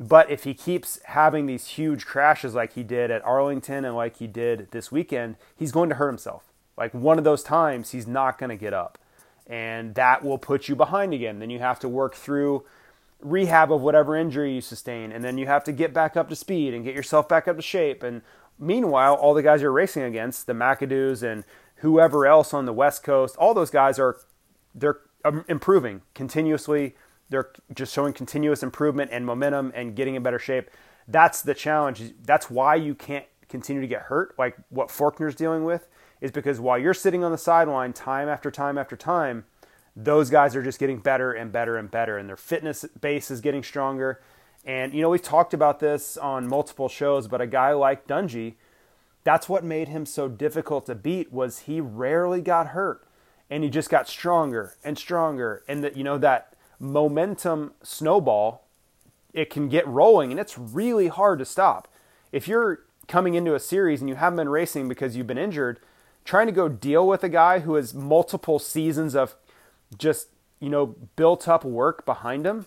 But 0.00 0.30
if 0.30 0.44
he 0.44 0.54
keeps 0.54 0.98
having 1.04 1.44
these 1.44 1.66
huge 1.66 2.06
crashes 2.06 2.54
like 2.54 2.72
he 2.72 2.82
did 2.82 3.10
at 3.10 3.22
Arlington 3.22 3.84
and 3.84 3.94
like 3.94 4.16
he 4.16 4.26
did 4.26 4.70
this 4.70 4.90
weekend, 4.90 5.36
he's 5.54 5.72
going 5.72 5.90
to 5.90 5.96
hurt 5.96 6.08
himself. 6.08 6.44
Like 6.78 6.94
one 6.94 7.18
of 7.18 7.24
those 7.24 7.42
times, 7.42 7.90
he's 7.90 8.06
not 8.06 8.38
going 8.38 8.48
to 8.48 8.56
get 8.56 8.72
up. 8.72 8.96
And 9.46 9.94
that 9.96 10.24
will 10.24 10.38
put 10.38 10.68
you 10.70 10.74
behind 10.74 11.12
again. 11.12 11.38
Then 11.38 11.50
you 11.50 11.58
have 11.58 11.78
to 11.80 11.88
work 11.88 12.14
through 12.14 12.64
rehab 13.20 13.70
of 13.70 13.82
whatever 13.82 14.16
injury 14.16 14.54
you 14.54 14.62
sustain. 14.62 15.12
And 15.12 15.22
then 15.22 15.36
you 15.36 15.46
have 15.46 15.64
to 15.64 15.72
get 15.72 15.92
back 15.92 16.16
up 16.16 16.30
to 16.30 16.36
speed 16.36 16.72
and 16.72 16.82
get 16.82 16.94
yourself 16.94 17.28
back 17.28 17.46
up 17.46 17.56
to 17.56 17.62
shape 17.62 18.02
and 18.02 18.22
Meanwhile, 18.58 19.14
all 19.14 19.34
the 19.34 19.42
guys 19.42 19.62
you're 19.62 19.72
racing 19.72 20.02
against, 20.02 20.46
the 20.46 20.52
McAdoos 20.52 21.22
and 21.22 21.44
whoever 21.76 22.26
else 22.26 22.54
on 22.54 22.66
the 22.66 22.72
West 22.72 23.02
Coast, 23.02 23.36
all 23.36 23.54
those 23.54 23.70
guys 23.70 23.98
are 23.98 24.16
they're 24.74 25.00
um, 25.24 25.44
improving 25.48 26.02
continuously. 26.14 26.94
They're 27.30 27.50
just 27.74 27.92
showing 27.92 28.12
continuous 28.12 28.62
improvement 28.62 29.10
and 29.12 29.24
momentum 29.24 29.72
and 29.74 29.96
getting 29.96 30.14
in 30.14 30.22
better 30.22 30.38
shape. 30.38 30.70
That's 31.08 31.42
the 31.42 31.54
challenge. 31.54 32.14
That's 32.22 32.50
why 32.50 32.76
you 32.76 32.94
can't 32.94 33.26
continue 33.48 33.82
to 33.82 33.88
get 33.88 34.02
hurt, 34.02 34.34
like 34.38 34.56
what 34.68 34.88
Forkner's 34.88 35.34
dealing 35.34 35.64
with, 35.64 35.88
is 36.20 36.30
because 36.30 36.60
while 36.60 36.78
you're 36.78 36.94
sitting 36.94 37.22
on 37.24 37.32
the 37.32 37.38
sideline 37.38 37.92
time 37.92 38.28
after 38.28 38.50
time 38.50 38.78
after 38.78 38.96
time, 38.96 39.44
those 39.96 40.28
guys 40.30 40.56
are 40.56 40.62
just 40.62 40.80
getting 40.80 40.98
better 40.98 41.32
and 41.32 41.52
better 41.52 41.76
and 41.76 41.90
better, 41.90 42.18
and 42.18 42.28
their 42.28 42.36
fitness 42.36 42.84
base 43.00 43.30
is 43.30 43.40
getting 43.40 43.62
stronger 43.62 44.20
and, 44.64 44.94
you 44.94 45.02
know, 45.02 45.10
we've 45.10 45.22
talked 45.22 45.52
about 45.52 45.80
this 45.80 46.16
on 46.16 46.48
multiple 46.48 46.88
shows, 46.88 47.28
but 47.28 47.40
a 47.40 47.46
guy 47.46 47.72
like 47.72 48.06
Dungey, 48.06 48.54
that's 49.22 49.48
what 49.48 49.64
made 49.64 49.88
him 49.88 50.06
so 50.06 50.28
difficult 50.28 50.86
to 50.86 50.94
beat 50.94 51.32
was 51.32 51.60
he 51.60 51.80
rarely 51.80 52.40
got 52.40 52.68
hurt 52.68 53.06
and 53.50 53.62
he 53.62 53.70
just 53.70 53.90
got 53.90 54.08
stronger 54.08 54.74
and 54.82 54.98
stronger. 54.98 55.62
And 55.68 55.84
that, 55.84 55.96
you 55.96 56.04
know, 56.04 56.18
that 56.18 56.54
momentum 56.78 57.72
snowball, 57.82 58.66
it 59.32 59.50
can 59.50 59.68
get 59.68 59.86
rolling 59.86 60.30
and 60.30 60.40
it's 60.40 60.58
really 60.58 61.08
hard 61.08 61.38
to 61.40 61.44
stop. 61.44 61.88
If 62.32 62.48
you're 62.48 62.80
coming 63.06 63.34
into 63.34 63.54
a 63.54 63.60
series 63.60 64.00
and 64.00 64.08
you 64.08 64.16
haven't 64.16 64.36
been 64.36 64.48
racing 64.48 64.88
because 64.88 65.16
you've 65.16 65.26
been 65.26 65.38
injured, 65.38 65.78
trying 66.24 66.46
to 66.46 66.52
go 66.52 66.68
deal 66.68 67.06
with 67.06 67.22
a 67.22 67.28
guy 67.28 67.60
who 67.60 67.74
has 67.74 67.92
multiple 67.92 68.58
seasons 68.58 69.14
of 69.14 69.36
just, 69.98 70.28
you 70.58 70.70
know, 70.70 70.96
built 71.16 71.46
up 71.46 71.64
work 71.64 72.06
behind 72.06 72.46
him, 72.46 72.66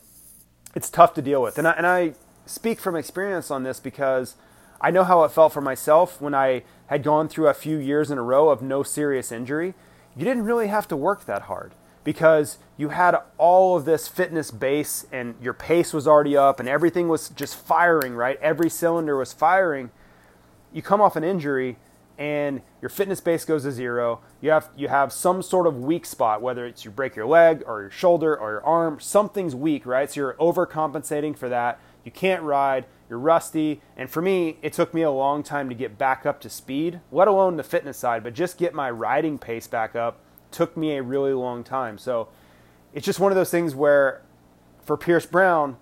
it's 0.75 0.89
tough 0.89 1.13
to 1.15 1.21
deal 1.21 1.41
with. 1.41 1.57
And 1.57 1.67
I, 1.67 1.71
and 1.71 1.85
I 1.85 2.13
speak 2.45 2.79
from 2.79 2.95
experience 2.95 3.51
on 3.51 3.63
this 3.63 3.79
because 3.79 4.35
I 4.79 4.91
know 4.91 5.03
how 5.03 5.23
it 5.23 5.31
felt 5.31 5.53
for 5.53 5.61
myself 5.61 6.21
when 6.21 6.35
I 6.35 6.63
had 6.87 7.03
gone 7.03 7.27
through 7.27 7.47
a 7.47 7.53
few 7.53 7.77
years 7.77 8.11
in 8.11 8.17
a 8.17 8.23
row 8.23 8.49
of 8.49 8.61
no 8.61 8.83
serious 8.83 9.31
injury. 9.31 9.73
You 10.15 10.23
didn't 10.23 10.43
really 10.43 10.67
have 10.67 10.87
to 10.89 10.95
work 10.95 11.25
that 11.25 11.43
hard 11.43 11.73
because 12.03 12.57
you 12.77 12.89
had 12.89 13.15
all 13.37 13.75
of 13.75 13.85
this 13.85 14.07
fitness 14.07 14.51
base 14.51 15.05
and 15.11 15.35
your 15.41 15.53
pace 15.53 15.93
was 15.93 16.07
already 16.07 16.37
up 16.37 16.59
and 16.59 16.69
everything 16.69 17.07
was 17.07 17.29
just 17.29 17.55
firing, 17.55 18.13
right? 18.13 18.39
Every 18.41 18.69
cylinder 18.69 19.17
was 19.17 19.33
firing. 19.33 19.91
You 20.71 20.81
come 20.81 21.01
off 21.01 21.15
an 21.15 21.23
injury 21.23 21.77
and 22.17 22.61
your 22.81 22.89
fitness 22.89 23.21
base 23.21 23.45
goes 23.45 23.63
to 23.63 23.71
zero. 23.71 24.21
You 24.41 24.51
have 24.51 24.69
you 24.75 24.87
have 24.87 25.11
some 25.11 25.41
sort 25.41 25.67
of 25.67 25.77
weak 25.77 26.05
spot, 26.05 26.41
whether 26.41 26.65
it's 26.65 26.83
you 26.83 26.91
break 26.91 27.15
your 27.15 27.27
leg 27.27 27.63
or 27.65 27.81
your 27.81 27.91
shoulder 27.91 28.35
or 28.35 28.51
your 28.51 28.65
arm, 28.65 28.99
something's 28.99 29.55
weak, 29.55 29.85
right? 29.85 30.09
So 30.09 30.21
you're 30.21 30.33
overcompensating 30.33 31.37
for 31.37 31.49
that. 31.49 31.79
You 32.03 32.11
can't 32.11 32.41
ride, 32.41 32.85
you're 33.09 33.19
rusty, 33.19 33.81
and 33.97 34.09
for 34.09 34.21
me, 34.21 34.57
it 34.61 34.71
took 34.73 34.93
me 34.93 35.01
a 35.01 35.11
long 35.11 35.43
time 35.43 35.67
to 35.67 35.75
get 35.75 35.97
back 35.97 36.25
up 36.25 36.39
to 36.41 36.49
speed, 36.49 37.01
let 37.11 37.27
alone 37.27 37.57
the 37.57 37.63
fitness 37.63 37.97
side, 37.97 38.23
but 38.23 38.33
just 38.33 38.57
get 38.57 38.73
my 38.73 38.89
riding 38.89 39.37
pace 39.37 39.67
back 39.67 39.95
up 39.95 40.19
took 40.51 40.77
me 40.77 40.95
a 40.95 41.03
really 41.03 41.33
long 41.33 41.63
time. 41.63 41.97
So 41.97 42.29
it's 42.93 43.05
just 43.05 43.19
one 43.19 43.31
of 43.31 43.35
those 43.35 43.51
things 43.51 43.75
where 43.75 44.21
for 44.81 44.97
Pierce 44.97 45.25
Brown, 45.25 45.77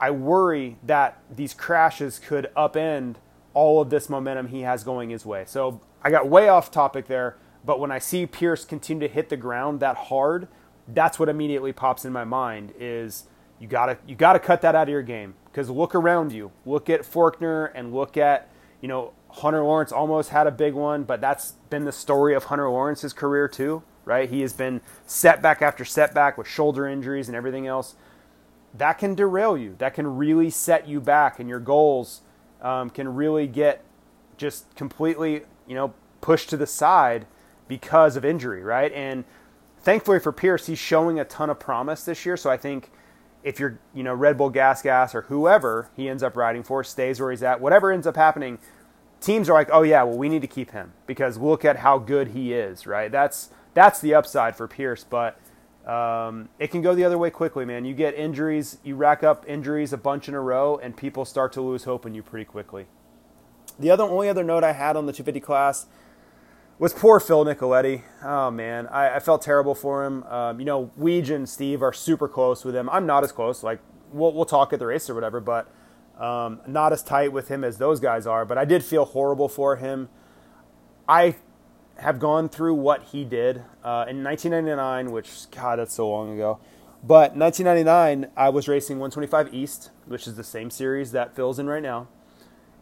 I 0.00 0.10
worry 0.10 0.76
that 0.82 1.18
these 1.30 1.54
crashes 1.54 2.18
could 2.18 2.50
upend 2.56 3.16
all 3.54 3.80
of 3.80 3.90
this 3.90 4.08
momentum 4.08 4.48
he 4.48 4.62
has 4.62 4.84
going 4.84 5.10
his 5.10 5.26
way. 5.26 5.44
So 5.46 5.80
I 6.02 6.10
got 6.10 6.28
way 6.28 6.48
off 6.48 6.70
topic 6.70 7.06
there, 7.06 7.36
but 7.64 7.80
when 7.80 7.90
I 7.90 7.98
see 7.98 8.26
Pierce 8.26 8.64
continue 8.64 9.06
to 9.06 9.12
hit 9.12 9.28
the 9.28 9.36
ground 9.36 9.80
that 9.80 9.96
hard, 9.96 10.48
that's 10.88 11.18
what 11.18 11.28
immediately 11.28 11.72
pops 11.72 12.04
in 12.04 12.12
my 12.12 12.24
mind 12.24 12.72
is 12.78 13.24
you 13.58 13.68
gotta 13.68 13.98
you 14.06 14.14
gotta 14.14 14.38
cut 14.38 14.62
that 14.62 14.74
out 14.74 14.84
of 14.84 14.88
your 14.88 15.02
game 15.02 15.34
because 15.46 15.68
look 15.68 15.94
around 15.94 16.32
you, 16.32 16.50
look 16.64 16.88
at 16.88 17.02
Forkner 17.02 17.70
and 17.74 17.92
look 17.92 18.16
at 18.16 18.50
you 18.80 18.88
know 18.88 19.12
Hunter 19.28 19.62
Lawrence 19.62 19.92
almost 19.92 20.30
had 20.30 20.46
a 20.46 20.50
big 20.50 20.74
one, 20.74 21.04
but 21.04 21.20
that's 21.20 21.52
been 21.68 21.84
the 21.84 21.92
story 21.92 22.34
of 22.34 22.44
Hunter 22.44 22.68
Lawrence's 22.68 23.12
career 23.12 23.46
too, 23.48 23.82
right? 24.04 24.28
He 24.28 24.40
has 24.40 24.52
been 24.52 24.80
setback 25.06 25.62
after 25.62 25.84
setback 25.84 26.38
with 26.38 26.48
shoulder 26.48 26.86
injuries 26.86 27.28
and 27.28 27.36
everything 27.36 27.66
else. 27.66 27.94
That 28.72 28.94
can 28.94 29.14
derail 29.14 29.56
you. 29.56 29.74
That 29.78 29.94
can 29.94 30.16
really 30.16 30.50
set 30.50 30.88
you 30.88 31.00
back 31.00 31.38
and 31.38 31.48
your 31.48 31.60
goals 31.60 32.22
um, 32.62 32.90
can 32.90 33.14
really 33.14 33.46
get 33.46 33.84
just 34.36 34.74
completely, 34.74 35.42
you 35.66 35.74
know, 35.74 35.92
pushed 36.20 36.48
to 36.50 36.56
the 36.56 36.66
side 36.66 37.26
because 37.68 38.16
of 38.16 38.24
injury, 38.24 38.62
right? 38.62 38.92
And 38.92 39.24
thankfully 39.80 40.18
for 40.18 40.32
Pierce, 40.32 40.66
he's 40.66 40.78
showing 40.78 41.20
a 41.20 41.24
ton 41.24 41.50
of 41.50 41.58
promise 41.58 42.04
this 42.04 42.26
year. 42.26 42.36
So 42.36 42.50
I 42.50 42.56
think 42.56 42.90
if 43.42 43.58
you're, 43.58 43.78
you 43.94 44.02
know, 44.02 44.14
Red 44.14 44.36
Bull 44.36 44.50
Gas 44.50 44.82
Gas 44.82 45.14
or 45.14 45.22
whoever 45.22 45.88
he 45.96 46.08
ends 46.08 46.22
up 46.22 46.36
riding 46.36 46.62
for 46.62 46.84
stays 46.84 47.20
where 47.20 47.30
he's 47.30 47.42
at, 47.42 47.60
whatever 47.60 47.90
ends 47.90 48.06
up 48.06 48.16
happening, 48.16 48.58
teams 49.20 49.48
are 49.48 49.54
like, 49.54 49.68
oh 49.72 49.82
yeah, 49.82 50.02
well 50.02 50.18
we 50.18 50.28
need 50.28 50.42
to 50.42 50.48
keep 50.48 50.72
him 50.72 50.92
because 51.06 51.38
look 51.38 51.64
at 51.64 51.76
how 51.76 51.98
good 51.98 52.28
he 52.28 52.52
is, 52.52 52.86
right? 52.86 53.10
That's 53.10 53.50
that's 53.72 54.00
the 54.00 54.14
upside 54.14 54.56
for 54.56 54.66
Pierce, 54.66 55.04
but 55.04 55.38
um, 55.90 56.48
it 56.60 56.70
can 56.70 56.82
go 56.82 56.94
the 56.94 57.02
other 57.02 57.18
way 57.18 57.30
quickly, 57.30 57.64
man. 57.64 57.84
You 57.84 57.94
get 57.94 58.14
injuries, 58.14 58.78
you 58.84 58.94
rack 58.94 59.24
up 59.24 59.44
injuries 59.48 59.92
a 59.92 59.96
bunch 59.96 60.28
in 60.28 60.34
a 60.34 60.40
row, 60.40 60.78
and 60.80 60.96
people 60.96 61.24
start 61.24 61.52
to 61.54 61.60
lose 61.60 61.82
hope 61.82 62.06
in 62.06 62.14
you 62.14 62.22
pretty 62.22 62.44
quickly. 62.44 62.86
The 63.76 63.90
other 63.90 64.04
only 64.04 64.28
other 64.28 64.44
note 64.44 64.62
I 64.62 64.72
had 64.72 64.96
on 64.96 65.06
the 65.06 65.12
250 65.12 65.40
class 65.40 65.86
was 66.78 66.92
poor 66.92 67.18
Phil 67.18 67.44
Nicoletti. 67.44 68.02
Oh 68.22 68.52
man, 68.52 68.86
I, 68.86 69.16
I 69.16 69.18
felt 69.18 69.42
terrible 69.42 69.74
for 69.74 70.04
him. 70.04 70.22
Um, 70.24 70.60
you 70.60 70.64
know, 70.64 70.92
Weege 70.96 71.34
and 71.34 71.48
Steve 71.48 71.82
are 71.82 71.92
super 71.92 72.28
close 72.28 72.64
with 72.64 72.76
him. 72.76 72.88
I'm 72.88 73.06
not 73.06 73.24
as 73.24 73.32
close. 73.32 73.64
Like 73.64 73.80
we'll 74.12 74.32
we'll 74.32 74.44
talk 74.44 74.72
at 74.72 74.78
the 74.78 74.86
race 74.86 75.10
or 75.10 75.14
whatever, 75.14 75.40
but 75.40 75.72
um, 76.20 76.60
not 76.68 76.92
as 76.92 77.02
tight 77.02 77.32
with 77.32 77.48
him 77.48 77.64
as 77.64 77.78
those 77.78 77.98
guys 77.98 78.28
are. 78.28 78.44
But 78.44 78.58
I 78.58 78.64
did 78.64 78.84
feel 78.84 79.06
horrible 79.06 79.48
for 79.48 79.74
him. 79.76 80.08
I 81.08 81.34
have 82.00 82.18
gone 82.18 82.48
through 82.48 82.74
what 82.74 83.04
he 83.04 83.24
did 83.24 83.58
uh, 83.84 84.06
in 84.08 84.24
1999, 84.24 85.10
which 85.10 85.50
God, 85.50 85.78
that's 85.78 85.94
so 85.94 86.08
long 86.08 86.32
ago. 86.34 86.58
But 87.02 87.36
1999, 87.36 88.30
I 88.36 88.48
was 88.48 88.68
racing 88.68 88.98
125 88.98 89.54
East, 89.54 89.90
which 90.06 90.26
is 90.26 90.36
the 90.36 90.44
same 90.44 90.70
series 90.70 91.12
that 91.12 91.34
Phil's 91.34 91.58
in 91.58 91.66
right 91.66 91.82
now. 91.82 92.08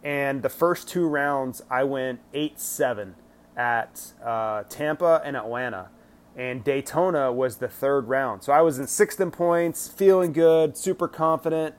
And 0.02 0.42
the 0.42 0.48
first 0.48 0.88
two 0.88 1.06
rounds, 1.06 1.62
I 1.70 1.84
went 1.84 2.20
8 2.32 2.58
7 2.58 3.14
at 3.56 4.12
uh, 4.24 4.62
Tampa 4.68 5.20
and 5.24 5.36
Atlanta. 5.36 5.90
And 6.36 6.62
Daytona 6.62 7.32
was 7.32 7.56
the 7.56 7.66
third 7.66 8.08
round. 8.08 8.44
So 8.44 8.52
I 8.52 8.62
was 8.62 8.78
in 8.78 8.86
sixth 8.86 9.20
in 9.20 9.32
points, 9.32 9.88
feeling 9.88 10.32
good, 10.32 10.76
super 10.76 11.08
confident. 11.08 11.74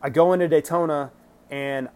I 0.00 0.08
go 0.08 0.32
into 0.32 0.46
Daytona 0.46 1.10
and 1.50 1.88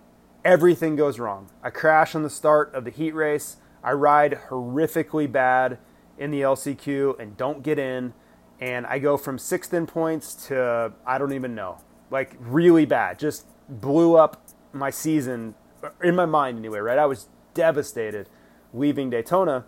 everything 0.45 0.97
goes 0.97 1.21
wrong. 1.21 1.49
I 1.63 1.71
crash 1.71 2.17
on 2.17 2.25
the 2.25 2.31
start 2.31 2.75
of 2.75 2.85
the 2.85 2.91
heat 2.91 3.15
race. 3.15 3.59
I 3.83 3.93
ride 3.93 4.41
horrifically 4.49 5.31
bad 5.31 5.79
in 6.19 6.31
the 6.31 6.41
LCQ 6.41 7.19
and 7.19 7.37
don't 7.37 7.63
get 7.63 7.79
in. 7.79 8.15
And 8.61 8.87
I 8.87 8.99
go 8.99 9.17
from 9.17 9.39
sixth 9.39 9.75
in 9.75 9.87
points 9.87 10.35
to 10.47 10.93
I 11.07 11.19
don't 11.19 11.33
even 11.33 11.55
know. 11.55 11.79
Like 12.11 12.37
really 12.41 12.87
bad. 12.87 13.19
Just 13.19 13.47
blew 13.69 14.17
up 14.17 14.47
my 14.73 14.91
season 14.91 15.55
in 16.03 16.15
my 16.15 16.27
mind 16.27 16.59
anyway, 16.59 16.79
right? 16.79 16.99
I 16.99 17.07
was 17.07 17.29
devastated 17.55 18.29
leaving 18.73 19.11
Daytona. 19.11 19.65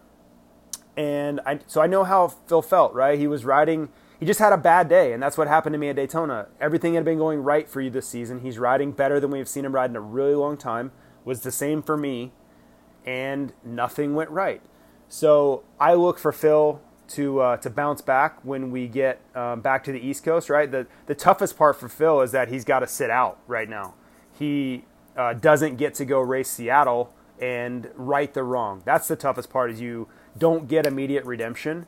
And 0.97 1.41
I, 1.47 1.61
so 1.67 1.81
I 1.81 1.87
know 1.87 2.05
how 2.05 2.29
Phil 2.29 2.62
felt, 2.62 2.93
right? 2.93 3.19
He 3.19 3.27
was 3.27 3.45
riding, 3.45 3.88
he 4.19 4.27
just 4.27 4.41
had 4.41 4.53
a 4.53 4.57
bad 4.57 4.88
day, 4.88 5.12
and 5.12 5.23
that's 5.23 5.38
what 5.38 5.47
happened 5.47 5.75
to 5.75 5.79
me 5.79 5.88
at 5.88 5.97
Daytona. 5.97 6.49
Everything 6.61 6.95
had 6.95 7.05
been 7.05 7.19
going 7.19 7.41
right 7.41 7.69
for 7.69 7.81
you 7.81 7.88
this 7.88 8.09
season. 8.09 8.41
He's 8.41 8.59
riding 8.59 8.93
better 8.93 9.21
than 9.21 9.31
we've 9.31 9.49
seen 9.49 9.65
him 9.65 9.75
ride 9.75 9.91
in 9.91 9.97
a 9.97 10.00
really 10.00 10.35
long 10.35 10.57
time. 10.57 10.91
Was 11.25 11.43
the 11.43 11.53
same 11.53 11.83
for 11.83 11.97
me, 11.97 12.33
and 13.07 13.52
nothing 13.64 14.14
went 14.14 14.31
right. 14.31 14.62
So 15.09 15.62
I 15.81 15.95
look 15.95 16.19
for 16.19 16.33
Phil 16.33 16.81
to 17.09 17.40
uh, 17.40 17.57
to 17.59 17.71
bounce 17.71 18.02
back 18.02 18.45
when 18.45 18.71
we 18.71 18.87
get 18.87 19.21
um, 19.35 19.61
back 19.61 19.83
to 19.85 19.93
the 19.93 20.00
East 20.00 20.25
Coast. 20.25 20.50
Right, 20.50 20.71
the 20.71 20.87
the 21.07 21.14
toughest 21.14 21.57
part 21.57 21.76
for 21.76 21.88
Phil 21.88 22.21
is 22.21 22.33
that 22.33 22.49
he's 22.49 22.64
got 22.64 22.81
to 22.81 22.87
sit 22.87 23.11
out 23.11 23.38
right 23.47 23.69
now. 23.69 23.95
He 24.38 24.85
uh, 25.17 25.35
doesn't 25.35 25.76
get 25.76 25.95
to 25.95 26.05
go 26.05 26.21
race 26.21 26.50
Seattle 26.50 27.12
and 27.40 27.90
right 27.95 28.33
the 28.33 28.43
wrong. 28.43 28.83
That's 28.85 29.09
the 29.09 29.17
toughest 29.17 29.50
part. 29.50 29.71
Is 29.71 29.81
you 29.81 30.09
don't 30.37 30.69
get 30.69 30.87
immediate 30.87 31.25
redemption, 31.25 31.87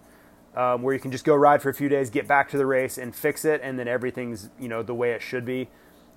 um, 0.56 0.82
where 0.82 0.94
you 0.94 1.00
can 1.00 1.12
just 1.12 1.24
go 1.24 1.34
ride 1.34 1.62
for 1.62 1.68
a 1.68 1.74
few 1.74 1.88
days, 1.88 2.10
get 2.10 2.26
back 2.26 2.48
to 2.50 2.58
the 2.58 2.66
race, 2.66 2.96
and 2.98 3.14
fix 3.14 3.44
it, 3.44 3.60
and 3.62 3.78
then 3.78 3.86
everything's 3.86 4.48
you 4.58 4.68
know 4.68 4.82
the 4.82 4.94
way 4.94 5.12
it 5.12 5.22
should 5.22 5.44
be. 5.44 5.68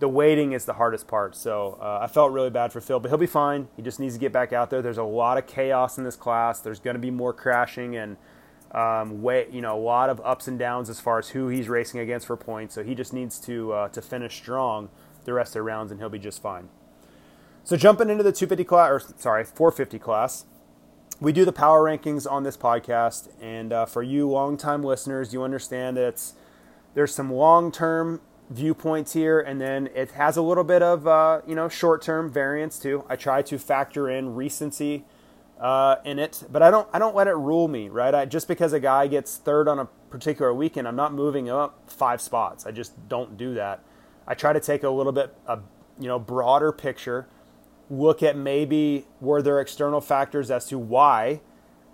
The 0.04 0.10
waiting 0.10 0.52
is 0.52 0.66
the 0.66 0.74
hardest 0.74 1.08
part. 1.08 1.34
So 1.34 1.78
uh, 1.82 2.00
I 2.02 2.08
felt 2.08 2.34
really 2.34 2.50
bad 2.50 2.74
for 2.74 2.82
Phil, 2.82 3.00
but 3.00 3.08
he'll 3.08 3.18
be 3.18 3.26
fine. 3.26 3.70
He 3.78 3.82
just 3.82 4.02
needs 4.02 4.16
to 4.16 4.20
get 4.20 4.34
back 4.34 4.52
out 4.52 4.70
there. 4.70 4.82
There's 4.82 4.98
a 4.98 5.04
lot 5.04 5.38
of 5.38 5.48
chaos 5.48 5.98
in 5.98 6.04
this 6.04 6.18
class. 6.18 6.60
There's 6.60 6.82
going 6.82 6.96
to 6.96 7.00
be 7.00 7.10
more 7.10 7.32
crashing 7.32 7.96
and 7.96 8.18
um, 8.74 9.26
you 9.50 9.62
know, 9.62 9.78
a 9.78 9.80
lot 9.80 10.10
of 10.10 10.20
ups 10.20 10.50
and 10.50 10.60
downs 10.60 10.90
as 10.90 11.00
far 11.00 11.20
as 11.20 11.30
who 11.30 11.48
he's 11.48 11.70
racing 11.70 12.02
against 12.02 12.28
for 12.28 12.36
points. 12.36 12.76
So 12.76 12.84
he 12.84 12.96
just 12.96 13.14
needs 13.14 13.40
to 13.46 13.72
uh, 13.72 13.88
to 13.88 14.02
finish 14.02 14.36
strong 14.36 14.90
the 15.24 15.32
rest 15.32 15.52
of 15.52 15.54
the 15.54 15.62
rounds, 15.62 15.90
and 15.90 16.02
he'll 16.02 16.10
be 16.10 16.20
just 16.20 16.42
fine. 16.42 16.68
So 17.64 17.78
jumping 17.78 18.10
into 18.10 18.24
the 18.26 18.34
250 18.34 18.66
class, 18.66 18.92
or 18.92 19.00
sorry, 19.18 19.46
450 19.46 20.00
class, 20.00 20.44
we 21.22 21.32
do 21.32 21.46
the 21.46 21.54
power 21.54 21.82
rankings 21.82 22.30
on 22.30 22.44
this 22.44 22.58
podcast, 22.58 23.30
and 23.42 23.72
uh, 23.72 23.86
for 23.86 24.04
you 24.04 24.30
longtime 24.30 24.84
listeners, 24.84 25.32
you 25.32 25.44
understand 25.44 25.96
that 25.96 26.04
it's, 26.04 26.34
there's 26.94 27.16
some 27.16 27.32
long-term 27.32 28.20
viewpoints 28.50 29.14
here, 29.14 29.40
and 29.40 29.60
then 29.60 29.90
it 29.96 30.12
has 30.12 30.38
a 30.38 30.42
little 30.42 30.64
bit 30.64 30.82
of 30.82 31.08
uh, 31.08 31.42
you 31.48 31.56
know 31.56 31.70
short-term 31.70 32.32
variance 32.32 32.80
too. 32.80 33.06
I 33.10 33.16
try 33.16 33.42
to 33.44 33.58
factor 33.58 34.10
in 34.10 34.36
recency 34.36 35.06
uh, 35.60 35.98
in 36.06 36.20
it, 36.20 36.44
but 36.52 36.62
I 36.62 36.72
don't 36.72 36.88
I 36.94 37.00
don't 37.00 37.16
let 37.16 37.28
it 37.28 37.36
rule 37.36 37.68
me. 37.68 37.90
Right, 37.90 38.14
I, 38.14 38.26
just 38.26 38.48
because 38.48 38.74
a 38.74 38.80
guy 38.80 39.08
gets 39.08 39.38
third 39.38 39.68
on 39.68 39.80
a 39.80 39.86
particular 40.10 40.54
weekend, 40.54 40.88
I'm 40.88 40.96
not 40.96 41.14
moving 41.14 41.50
up 41.50 41.90
five 41.90 42.22
spots. 42.22 42.66
I 42.66 42.72
just 42.72 43.08
don't 43.10 43.38
do 43.38 43.54
that. 43.56 43.84
I 44.28 44.34
try 44.34 44.54
to 44.54 44.60
take 44.60 44.84
a 44.84 44.90
little 44.90 45.12
bit 45.12 45.36
a 45.48 45.60
you 46.00 46.08
know 46.08 46.20
broader 46.20 46.72
picture 46.72 47.28
look 47.89 48.24
at 48.24 48.36
maybe 48.36 49.06
were 49.22 49.41
there 49.41 49.60
external 49.60 50.02
factors 50.02 50.50
as 50.50 50.65
to 50.65 50.80
why 50.80 51.41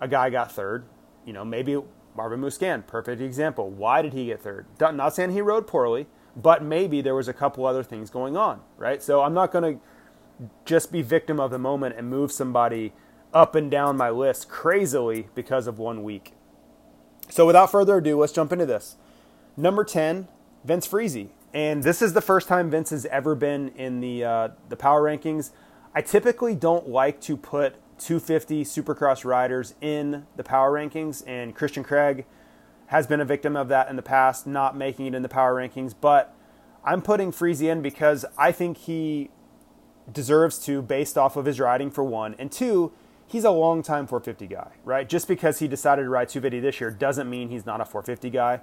a 0.00 0.08
guy 0.08 0.30
got 0.30 0.50
third. 0.52 0.84
You 1.26 1.32
know, 1.32 1.44
maybe 1.44 1.80
Marvin 2.16 2.40
Musquin, 2.40 2.86
perfect 2.86 3.20
example. 3.20 3.70
Why 3.70 4.02
did 4.02 4.12
he 4.12 4.26
get 4.26 4.42
third? 4.42 4.66
Not 4.80 5.14
saying 5.14 5.30
he 5.30 5.40
rode 5.40 5.66
poorly, 5.66 6.06
but 6.36 6.62
maybe 6.62 7.00
there 7.00 7.14
was 7.14 7.28
a 7.28 7.32
couple 7.32 7.66
other 7.66 7.82
things 7.82 8.10
going 8.10 8.36
on, 8.36 8.60
right? 8.76 9.02
So 9.02 9.22
I'm 9.22 9.34
not 9.34 9.52
going 9.52 9.76
to 9.76 10.48
just 10.64 10.90
be 10.90 11.02
victim 11.02 11.38
of 11.38 11.50
the 11.50 11.58
moment 11.58 11.96
and 11.96 12.08
move 12.08 12.32
somebody 12.32 12.92
up 13.32 13.54
and 13.54 13.70
down 13.70 13.96
my 13.96 14.10
list 14.10 14.48
crazily 14.48 15.28
because 15.34 15.66
of 15.66 15.78
one 15.78 16.02
week. 16.02 16.34
So 17.28 17.46
without 17.46 17.70
further 17.70 17.98
ado, 17.98 18.18
let's 18.18 18.32
jump 18.32 18.52
into 18.52 18.66
this. 18.66 18.96
Number 19.56 19.84
10, 19.84 20.28
Vince 20.64 20.86
Friese. 20.86 21.28
And 21.52 21.82
this 21.82 22.00
is 22.00 22.12
the 22.12 22.20
first 22.20 22.48
time 22.48 22.70
Vince 22.70 22.90
has 22.90 23.06
ever 23.06 23.34
been 23.34 23.70
in 23.70 24.00
the 24.00 24.24
uh, 24.24 24.48
the 24.68 24.76
power 24.76 25.02
rankings. 25.02 25.50
I 25.94 26.00
typically 26.00 26.54
don't 26.54 26.88
like 26.88 27.20
to 27.22 27.36
put 27.36 27.74
250 27.98 28.64
supercross 28.64 29.24
riders 29.24 29.74
in 29.80 30.26
the 30.36 30.44
power 30.44 30.72
rankings, 30.72 31.24
and 31.26 31.54
Christian 31.54 31.82
Craig 31.82 32.24
has 32.90 33.06
been 33.06 33.20
a 33.20 33.24
victim 33.24 33.54
of 33.54 33.68
that 33.68 33.88
in 33.88 33.94
the 33.94 34.02
past, 34.02 34.48
not 34.48 34.76
making 34.76 35.06
it 35.06 35.14
in 35.14 35.22
the 35.22 35.28
power 35.28 35.54
rankings. 35.54 35.94
But 35.98 36.34
I'm 36.84 37.00
putting 37.00 37.30
Friese 37.30 37.60
in 37.60 37.82
because 37.82 38.24
I 38.36 38.50
think 38.50 38.78
he 38.78 39.30
deserves 40.10 40.58
to, 40.64 40.82
based 40.82 41.16
off 41.16 41.36
of 41.36 41.44
his 41.44 41.60
riding, 41.60 41.92
for 41.92 42.02
one, 42.02 42.34
and 42.36 42.50
two, 42.50 42.90
he's 43.28 43.44
a 43.44 43.50
long 43.52 43.84
time 43.84 44.08
450 44.08 44.52
guy, 44.52 44.72
right? 44.84 45.08
Just 45.08 45.28
because 45.28 45.60
he 45.60 45.68
decided 45.68 46.02
to 46.02 46.08
ride 46.08 46.28
250 46.30 46.58
this 46.58 46.80
year 46.80 46.90
doesn't 46.90 47.30
mean 47.30 47.48
he's 47.48 47.64
not 47.64 47.80
a 47.80 47.84
450 47.84 48.28
guy. 48.28 48.60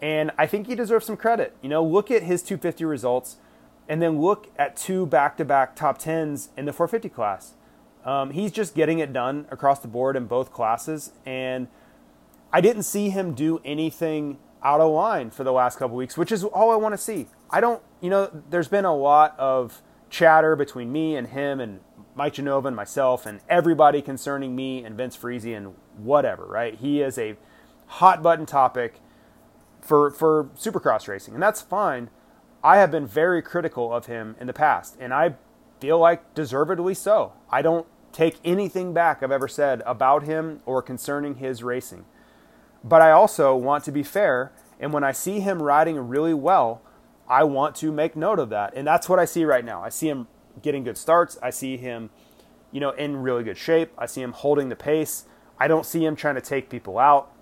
And 0.00 0.30
I 0.38 0.46
think 0.46 0.66
he 0.66 0.74
deserves 0.74 1.04
some 1.04 1.18
credit. 1.18 1.54
You 1.60 1.68
know, 1.68 1.84
look 1.84 2.10
at 2.10 2.22
his 2.22 2.42
250 2.42 2.86
results 2.86 3.36
and 3.86 4.00
then 4.00 4.18
look 4.18 4.50
at 4.56 4.76
two 4.76 5.04
back-to-back 5.04 5.76
top 5.76 5.98
tens 5.98 6.48
in 6.56 6.64
the 6.64 6.72
450 6.72 7.10
class. 7.10 7.52
Um, 8.02 8.30
he's 8.30 8.50
just 8.50 8.74
getting 8.74 8.98
it 8.98 9.12
done 9.12 9.46
across 9.50 9.80
the 9.80 9.88
board 9.88 10.16
in 10.16 10.24
both 10.24 10.52
classes, 10.52 11.12
and 11.26 11.68
I 12.52 12.60
didn't 12.60 12.84
see 12.84 13.10
him 13.10 13.34
do 13.34 13.60
anything 13.64 14.38
out 14.62 14.80
of 14.80 14.90
line 14.90 15.30
for 15.30 15.44
the 15.44 15.52
last 15.52 15.78
couple 15.78 15.96
weeks, 15.96 16.16
which 16.16 16.32
is 16.32 16.44
all 16.44 16.70
I 16.70 16.76
want 16.76 16.94
to 16.94 16.98
see. 16.98 17.26
I 17.50 17.60
don't, 17.60 17.82
you 18.00 18.10
know, 18.10 18.30
there's 18.50 18.68
been 18.68 18.84
a 18.84 18.94
lot 18.94 19.38
of 19.38 19.82
chatter 20.10 20.56
between 20.56 20.90
me 20.90 21.16
and 21.16 21.28
him 21.28 21.60
and 21.60 21.80
Mike 22.14 22.34
Genova 22.34 22.68
and 22.68 22.76
myself 22.76 23.26
and 23.26 23.40
everybody 23.48 24.02
concerning 24.02 24.56
me 24.56 24.84
and 24.84 24.96
Vince 24.96 25.14
Friese 25.14 25.44
and 25.44 25.74
whatever, 25.96 26.46
right? 26.46 26.74
He 26.74 27.00
is 27.00 27.18
a 27.18 27.36
hot 27.86 28.22
button 28.22 28.46
topic 28.46 29.00
for 29.80 30.10
for 30.10 30.50
supercross 30.56 31.06
racing, 31.06 31.34
and 31.34 31.42
that's 31.42 31.62
fine. 31.62 32.10
I 32.62 32.78
have 32.78 32.90
been 32.90 33.06
very 33.06 33.40
critical 33.40 33.92
of 33.92 34.06
him 34.06 34.34
in 34.40 34.46
the 34.46 34.52
past, 34.52 34.96
and 34.98 35.14
I 35.14 35.34
feel 35.80 35.98
like 35.98 36.34
deservedly 36.34 36.94
so. 36.94 37.34
I 37.50 37.62
don't 37.62 37.86
take 38.12 38.38
anything 38.44 38.92
back 38.92 39.22
I've 39.22 39.30
ever 39.30 39.46
said 39.46 39.82
about 39.86 40.24
him 40.24 40.60
or 40.66 40.82
concerning 40.82 41.36
his 41.36 41.62
racing. 41.62 42.04
But 42.84 43.02
I 43.02 43.10
also 43.10 43.56
want 43.56 43.84
to 43.84 43.92
be 43.92 44.02
fair, 44.02 44.52
and 44.78 44.92
when 44.92 45.04
I 45.04 45.12
see 45.12 45.40
him 45.40 45.62
riding 45.62 45.98
really 45.98 46.34
well, 46.34 46.82
I 47.28 47.44
want 47.44 47.74
to 47.76 47.92
make 47.92 48.16
note 48.16 48.38
of 48.38 48.48
that. 48.50 48.74
And 48.74 48.86
that's 48.86 49.08
what 49.08 49.18
I 49.18 49.24
see 49.24 49.44
right 49.44 49.64
now. 49.64 49.82
I 49.82 49.90
see 49.90 50.08
him 50.08 50.28
getting 50.62 50.84
good 50.84 50.96
starts. 50.96 51.38
I 51.42 51.50
see 51.50 51.76
him, 51.76 52.10
you 52.72 52.80
know, 52.80 52.90
in 52.90 53.16
really 53.18 53.44
good 53.44 53.58
shape. 53.58 53.92
I 53.98 54.06
see 54.06 54.22
him 54.22 54.32
holding 54.32 54.68
the 54.68 54.76
pace. 54.76 55.24
I 55.58 55.68
don't 55.68 55.84
see 55.84 56.04
him 56.04 56.16
trying 56.16 56.36
to 56.36 56.40
take 56.40 56.70
people 56.70 56.98
out. 56.98 57.32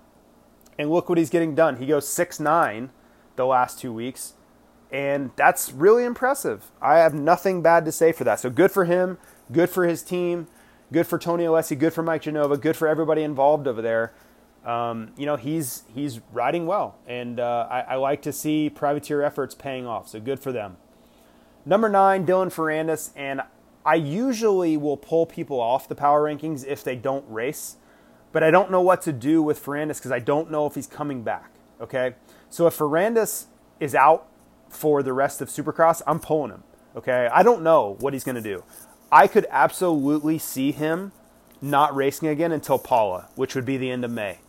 And 0.77 0.89
look 0.91 1.09
what 1.09 1.17
he's 1.17 1.29
getting 1.29 1.55
done. 1.55 1.77
He 1.77 1.85
goes 1.85 2.07
6 2.07 2.39
9 2.39 2.89
the 3.35 3.45
last 3.45 3.79
two 3.79 3.93
weeks. 3.93 4.33
And 4.91 5.31
that's 5.35 5.71
really 5.71 6.03
impressive. 6.03 6.71
I 6.81 6.97
have 6.97 7.13
nothing 7.13 7.61
bad 7.61 7.85
to 7.85 7.91
say 7.91 8.11
for 8.11 8.23
that. 8.23 8.39
So 8.39 8.49
good 8.49 8.71
for 8.71 8.85
him, 8.85 9.17
good 9.51 9.69
for 9.69 9.85
his 9.85 10.01
team, 10.01 10.47
good 10.91 11.07
for 11.07 11.17
Tony 11.17 11.43
Alessi, 11.43 11.77
good 11.77 11.93
for 11.93 12.03
Mike 12.03 12.21
Genova, 12.21 12.57
good 12.57 12.75
for 12.75 12.87
everybody 12.87 13.23
involved 13.23 13.67
over 13.67 13.81
there. 13.81 14.13
Um, 14.65 15.11
you 15.17 15.25
know, 15.25 15.37
he's 15.37 15.83
he's 15.93 16.19
riding 16.33 16.65
well, 16.65 16.97
and 17.07 17.39
uh, 17.39 17.67
I, 17.69 17.79
I, 17.81 17.95
like 17.95 18.21
to 18.23 18.33
see 18.33 18.69
privateer 18.69 19.21
efforts 19.21 19.55
paying 19.55 19.87
off. 19.87 20.09
So 20.09 20.19
good 20.19 20.41
for 20.41 20.51
them. 20.51 20.75
Number 21.65 21.87
nine, 21.87 22.25
Dylan 22.25 22.53
Ferrandis, 22.53 23.11
and 23.15 23.41
I 23.85 23.95
usually 23.95 24.75
will 24.75 24.97
pull 24.97 25.25
people 25.25 25.61
off 25.61 25.87
the 25.87 25.95
power 25.95 26.23
rankings 26.23 26.65
if 26.65 26.83
they 26.83 26.97
don't 26.97 27.23
race, 27.29 27.77
but 28.33 28.43
I 28.43 28.51
don't 28.51 28.69
know 28.69 28.81
what 28.81 29.01
to 29.03 29.13
do 29.13 29.41
with 29.41 29.63
Ferrandis 29.63 29.99
because 29.99 30.11
I 30.11 30.19
don't 30.19 30.51
know 30.51 30.65
if 30.65 30.75
he's 30.75 30.87
coming 30.87 31.23
back. 31.23 31.51
Okay, 31.79 32.15
so 32.49 32.67
if 32.67 32.77
Ferrandis 32.77 33.45
is 33.79 33.95
out 33.95 34.27
for 34.69 35.01
the 35.01 35.13
rest 35.13 35.39
of 35.41 35.47
Supercross, 35.47 36.01
I'm 36.05 36.19
pulling 36.19 36.51
him. 36.51 36.63
Okay, 36.95 37.29
I 37.31 37.41
don't 37.41 37.61
know 37.61 37.95
what 37.99 38.11
he's 38.11 38.25
going 38.25 38.35
to 38.35 38.41
do. 38.41 38.63
I 39.11 39.27
could 39.27 39.45
absolutely 39.49 40.37
see 40.39 40.73
him 40.73 41.13
not 41.61 41.95
racing 41.95 42.27
again 42.27 42.51
until 42.51 42.77
Pala, 42.77 43.29
which 43.35 43.55
would 43.55 43.65
be 43.65 43.77
the 43.77 43.89
end 43.89 44.03
of 44.03 44.11
May. 44.11 44.39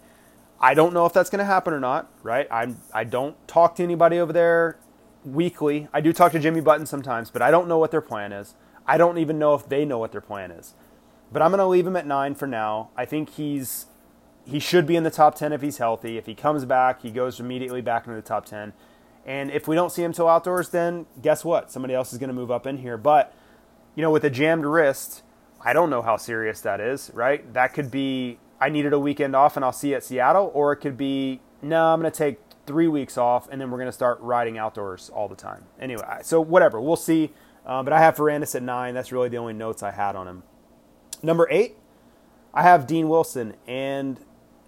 I 0.60 0.74
don't 0.74 0.92
know 0.92 1.06
if 1.06 1.12
that's 1.12 1.30
going 1.30 1.38
to 1.40 1.44
happen 1.44 1.72
or 1.72 1.80
not, 1.80 2.10
right? 2.22 2.46
I'm 2.50 2.78
I 2.92 3.04
don't 3.04 3.36
talk 3.48 3.76
to 3.76 3.82
anybody 3.82 4.18
over 4.18 4.32
there 4.32 4.78
weekly. 5.24 5.88
I 5.92 6.00
do 6.00 6.12
talk 6.12 6.32
to 6.32 6.38
Jimmy 6.38 6.60
Button 6.60 6.86
sometimes, 6.86 7.30
but 7.30 7.42
I 7.42 7.50
don't 7.50 7.68
know 7.68 7.78
what 7.78 7.90
their 7.90 8.00
plan 8.00 8.32
is. 8.32 8.54
I 8.86 8.98
don't 8.98 9.18
even 9.18 9.38
know 9.38 9.54
if 9.54 9.68
they 9.68 9.84
know 9.84 9.98
what 9.98 10.12
their 10.12 10.20
plan 10.20 10.50
is. 10.50 10.74
but 11.32 11.42
I'm 11.42 11.50
going 11.50 11.58
to 11.58 11.66
leave 11.66 11.86
him 11.86 11.96
at 11.96 12.06
nine 12.06 12.34
for 12.34 12.46
now. 12.46 12.90
I 12.96 13.04
think 13.04 13.30
he's 13.30 13.86
he 14.44 14.58
should 14.58 14.86
be 14.86 14.96
in 14.96 15.04
the 15.04 15.10
top 15.10 15.34
10 15.34 15.52
if 15.52 15.60
he's 15.60 15.78
healthy. 15.78 16.16
If 16.16 16.26
he 16.26 16.34
comes 16.34 16.64
back, 16.64 17.02
he 17.02 17.10
goes 17.10 17.38
immediately 17.38 17.82
back 17.82 18.06
into 18.06 18.16
the 18.16 18.26
top 18.26 18.46
10. 18.46 18.72
And 19.26 19.50
if 19.50 19.68
we 19.68 19.76
don't 19.76 19.92
see 19.92 20.02
him 20.02 20.12
till 20.14 20.26
outdoors, 20.26 20.70
then 20.70 21.04
guess 21.20 21.44
what? 21.44 21.70
Somebody 21.70 21.94
else 21.94 22.12
is 22.14 22.18
going 22.18 22.28
to 22.28 22.34
move 22.34 22.50
up 22.50 22.66
in 22.66 22.78
here. 22.78 22.96
But, 22.96 23.34
you 23.94 24.00
know, 24.02 24.10
with 24.10 24.24
a 24.24 24.30
jammed 24.30 24.64
wrist, 24.64 25.22
I 25.60 25.74
don't 25.74 25.90
know 25.90 26.00
how 26.00 26.16
serious 26.16 26.62
that 26.62 26.80
is, 26.80 27.10
right? 27.12 27.52
That 27.52 27.74
could 27.74 27.90
be 27.90 28.38
I 28.60 28.68
needed 28.68 28.92
a 28.92 28.98
weekend 28.98 29.36
off 29.36 29.56
and 29.56 29.64
I'll 29.64 29.72
see 29.72 29.90
you 29.90 29.96
at 29.96 30.04
Seattle, 30.04 30.50
or 30.54 30.72
it 30.72 30.76
could 30.76 30.96
be 30.96 31.40
no, 31.62 31.92
I'm 31.92 32.00
going 32.00 32.10
to 32.10 32.16
take 32.16 32.40
three 32.66 32.88
weeks 32.88 33.16
off 33.16 33.48
and 33.50 33.60
then 33.60 33.70
we're 33.70 33.78
going 33.78 33.88
to 33.88 33.92
start 33.92 34.20
riding 34.20 34.58
outdoors 34.58 35.10
all 35.10 35.28
the 35.28 35.36
time. 35.36 35.64
Anyway, 35.80 36.04
so 36.22 36.40
whatever, 36.40 36.80
we'll 36.80 36.96
see. 36.96 37.30
Uh, 37.66 37.82
but 37.82 37.92
I 37.92 38.00
have 38.00 38.16
Ferrandis 38.16 38.54
at 38.54 38.62
nine. 38.62 38.94
That's 38.94 39.12
really 39.12 39.28
the 39.28 39.36
only 39.36 39.52
notes 39.52 39.82
I 39.82 39.90
had 39.90 40.16
on 40.16 40.26
him. 40.26 40.42
Number 41.22 41.46
eight, 41.50 41.76
I 42.54 42.62
have 42.62 42.86
Dean 42.86 43.08
Wilson. 43.08 43.54
And, 43.66 44.18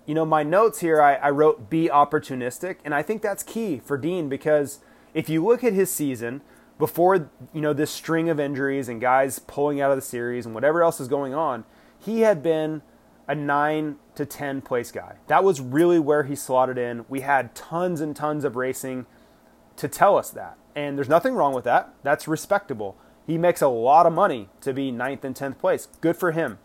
you 0.04 0.14
know, 0.14 0.26
my 0.26 0.42
notes 0.42 0.80
here, 0.80 1.00
I, 1.00 1.14
I 1.14 1.30
wrote 1.30 1.70
be 1.70 1.88
opportunistic. 1.88 2.76
And 2.84 2.94
I 2.94 3.02
think 3.02 3.22
that's 3.22 3.42
key 3.42 3.80
for 3.82 3.96
Dean 3.96 4.28
because 4.28 4.80
if 5.14 5.28
you 5.28 5.44
look 5.44 5.64
at 5.64 5.72
his 5.72 5.90
season, 5.90 6.42
before 6.78 7.30
you 7.52 7.60
know 7.60 7.72
this 7.72 7.90
string 7.90 8.28
of 8.28 8.40
injuries 8.40 8.88
and 8.88 9.00
guys 9.00 9.38
pulling 9.38 9.80
out 9.80 9.90
of 9.90 9.96
the 9.96 10.02
series 10.02 10.46
and 10.46 10.54
whatever 10.54 10.82
else 10.82 10.98
is 10.98 11.06
going 11.06 11.34
on, 11.34 11.64
he 11.98 12.20
had 12.20 12.42
been 12.42 12.82
a 13.30 13.34
9 13.36 13.94
to 14.16 14.26
10 14.26 14.60
place 14.60 14.90
guy. 14.90 15.14
That 15.28 15.44
was 15.44 15.60
really 15.60 16.00
where 16.00 16.24
he 16.24 16.34
slotted 16.34 16.76
in. 16.76 17.04
We 17.08 17.20
had 17.20 17.54
tons 17.54 18.00
and 18.00 18.14
tons 18.16 18.44
of 18.44 18.56
racing 18.56 19.06
to 19.76 19.86
tell 19.86 20.18
us 20.18 20.30
that. 20.30 20.58
And 20.74 20.98
there's 20.98 21.08
nothing 21.08 21.34
wrong 21.34 21.54
with 21.54 21.62
that. 21.62 21.94
That's 22.02 22.26
respectable. 22.26 22.96
He 23.24 23.38
makes 23.38 23.62
a 23.62 23.68
lot 23.68 24.04
of 24.04 24.12
money 24.12 24.48
to 24.62 24.72
be 24.72 24.90
ninth 24.90 25.24
and 25.24 25.36
10th 25.36 25.58
place. 25.58 25.86
Good 26.00 26.16
for 26.16 26.32
him. 26.32 26.58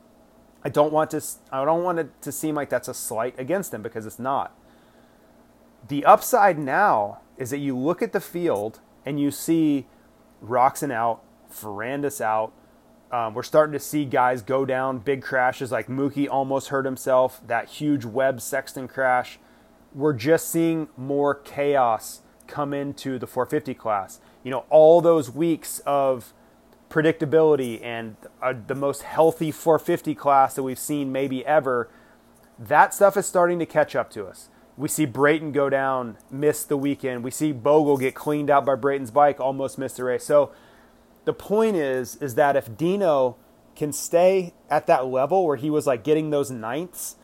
I 0.64 0.70
don't 0.70 0.92
want 0.92 1.12
to 1.12 1.22
I 1.52 1.64
don't 1.66 1.84
want 1.84 2.00
it 2.00 2.20
to 2.24 2.32
seem 2.32 2.56
like 2.56 2.70
that's 2.70 2.88
a 2.88 2.96
slight 2.96 3.40
against 3.40 3.72
him 3.72 3.84
because 3.84 4.08
it's 4.08 4.18
not. 4.18 4.58
The 5.88 6.04
upside 6.04 6.58
now 6.58 7.20
is 7.38 7.52
that 7.52 7.60
you 7.60 7.78
look 7.78 8.02
at 8.02 8.12
the 8.12 8.20
field 8.20 8.80
and 9.06 9.20
you 9.20 9.30
see 9.30 9.86
Roczen 10.44 10.92
out, 10.92 11.22
Ferrandis 11.54 12.22
out. 12.22 12.54
Um, 13.16 13.34
we're 13.34 13.44
starting 13.44 13.72
to 13.72 13.80
see 13.80 14.04
guys 14.04 14.42
go 14.42 14.66
down 14.66 14.98
big 14.98 15.22
crashes 15.22 15.72
like 15.72 15.88
Mookie 15.88 16.28
almost 16.30 16.68
hurt 16.68 16.84
himself, 16.84 17.40
that 17.48 17.70
huge 17.70 18.04
Webb 18.04 18.42
Sexton 18.42 18.90
crash. 18.90 19.40
We're 19.94 20.12
just 20.12 20.50
seeing 20.50 20.90
more 20.98 21.34
chaos 21.34 22.24
come 22.46 22.74
into 22.74 23.18
the 23.18 23.26
450 23.26 23.74
class. 23.76 24.20
You 24.44 24.52
know, 24.52 24.66
all 24.70 25.00
those 25.00 25.32
weeks 25.32 25.80
of 25.86 26.34
predictability 26.90 27.82
and 27.82 28.18
uh, 28.42 28.54
the 28.68 28.76
most 28.76 29.04
healthy 29.04 29.50
450 29.50 30.14
class 30.14 30.56
that 30.56 30.64
we've 30.64 30.78
seen 30.78 31.10
maybe 31.14 31.46
ever, 31.46 31.90
that 32.60 32.94
stuff 32.94 33.16
is 33.16 33.26
starting 33.26 33.60
to 33.60 33.66
catch 33.66 33.96
up 33.96 34.10
to 34.10 34.26
us. 34.26 34.50
We 34.76 34.90
see 34.90 35.06
Brayton 35.06 35.54
go 35.54 35.70
down, 35.70 36.18
miss 36.30 36.66
the 36.66 36.76
weekend. 36.76 37.24
We 37.24 37.32
see 37.32 37.54
Bogle 37.54 37.96
get 37.96 38.14
cleaned 38.14 38.50
out 38.50 38.66
by 38.66 38.76
Brayton's 38.76 39.12
bike, 39.12 39.40
almost 39.40 39.78
miss 39.78 39.94
the 39.94 40.04
race. 40.04 40.26
So 40.26 40.52
the 41.26 41.34
point 41.34 41.76
is, 41.76 42.16
is 42.18 42.36
that 42.36 42.56
if 42.56 42.78
Dino 42.78 43.38
can 43.76 43.92
stay 43.92 44.54
at 44.70 44.88
that 44.88 45.08
level 45.08 45.46
where 45.46 45.58
he 45.58 45.70
was 45.70 45.86
like 45.86 46.04
getting 46.04 46.30
those 46.30 46.50
ninths, 46.50 47.18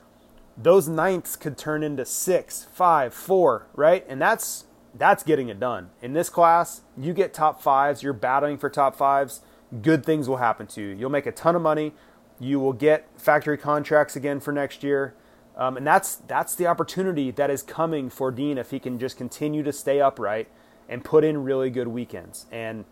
those 0.57 0.87
ninths 0.87 1.35
could 1.35 1.57
turn 1.57 1.83
into 1.83 2.05
six, 2.05 2.67
five, 2.73 3.13
four, 3.13 3.67
right? 3.73 4.05
And 4.07 4.21
that's 4.21 4.65
that's 4.93 5.23
getting 5.23 5.47
it 5.47 5.59
done. 5.59 5.89
In 6.01 6.11
this 6.11 6.29
class, 6.29 6.81
you 6.97 7.13
get 7.13 7.33
top 7.33 7.61
fives, 7.61 8.03
you're 8.03 8.11
battling 8.11 8.57
for 8.57 8.69
top 8.69 8.95
fives 8.97 9.39
good 9.81 10.05
things 10.05 10.27
will 10.27 10.37
happen 10.37 10.67
to 10.67 10.81
you. 10.81 10.95
You'll 10.95 11.09
make 11.09 11.25
a 11.25 11.31
ton 11.31 11.55
of 11.55 11.61
money. 11.61 11.93
You 12.39 12.59
will 12.59 12.73
get 12.73 13.07
factory 13.15 13.57
contracts 13.57 14.15
again 14.15 14.39
for 14.39 14.51
next 14.51 14.83
year. 14.83 15.13
Um, 15.55 15.77
and 15.77 15.85
that's 15.85 16.15
that's 16.15 16.55
the 16.55 16.67
opportunity 16.67 17.29
that 17.31 17.49
is 17.49 17.61
coming 17.61 18.09
for 18.09 18.31
Dean 18.31 18.57
if 18.57 18.71
he 18.71 18.79
can 18.79 18.99
just 18.99 19.17
continue 19.17 19.63
to 19.63 19.73
stay 19.73 20.01
upright 20.01 20.47
and 20.89 21.03
put 21.03 21.23
in 21.23 21.43
really 21.43 21.69
good 21.69 21.89
weekends. 21.89 22.45
And 22.51 22.85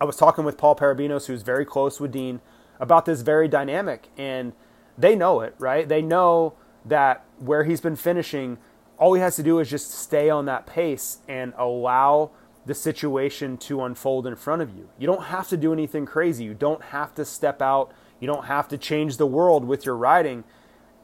I 0.00 0.04
was 0.04 0.16
talking 0.16 0.44
with 0.44 0.56
Paul 0.56 0.74
Perebijnos, 0.76 1.26
who's 1.26 1.42
very 1.42 1.66
close 1.66 2.00
with 2.00 2.12
Dean, 2.12 2.40
about 2.78 3.04
this 3.04 3.20
very 3.20 3.48
dynamic, 3.48 4.08
and 4.16 4.54
they 4.96 5.14
know 5.14 5.40
it, 5.40 5.54
right? 5.58 5.86
They 5.86 6.00
know 6.00 6.54
that 6.86 7.24
where 7.38 7.64
he's 7.64 7.82
been 7.82 7.96
finishing, 7.96 8.56
all 8.96 9.12
he 9.12 9.20
has 9.20 9.36
to 9.36 9.42
do 9.42 9.58
is 9.58 9.68
just 9.68 9.90
stay 9.90 10.30
on 10.30 10.46
that 10.46 10.66
pace 10.66 11.18
and 11.28 11.52
allow 11.58 12.30
the 12.64 12.74
situation 12.74 13.58
to 13.58 13.84
unfold 13.84 14.26
in 14.26 14.36
front 14.36 14.62
of 14.62 14.70
you. 14.74 14.88
You 14.98 15.06
don't 15.06 15.24
have 15.24 15.48
to 15.48 15.56
do 15.58 15.72
anything 15.72 16.06
crazy. 16.06 16.44
You 16.44 16.54
don't 16.54 16.82
have 16.84 17.14
to 17.16 17.24
step 17.26 17.60
out. 17.60 17.92
You 18.20 18.26
don't 18.26 18.46
have 18.46 18.68
to 18.68 18.78
change 18.78 19.18
the 19.18 19.26
world 19.26 19.64
with 19.66 19.84
your 19.84 19.96
riding. 19.96 20.44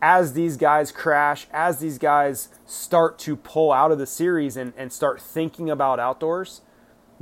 As 0.01 0.35
these 0.35 0.57
guys 0.57 0.93
crash, 0.93 1.47
as 1.53 1.79
these 1.79 1.99
guys 1.99 2.49
start 2.65 3.19
to 3.21 3.37
pull 3.37 3.73
out 3.73 3.91
of 3.91 3.99
the 3.99 4.07
series 4.07 4.57
and, 4.57 4.73
and 4.77 4.93
start 4.93 5.21
thinking 5.21 5.69
about 5.71 5.99
outdoors, 5.99 6.61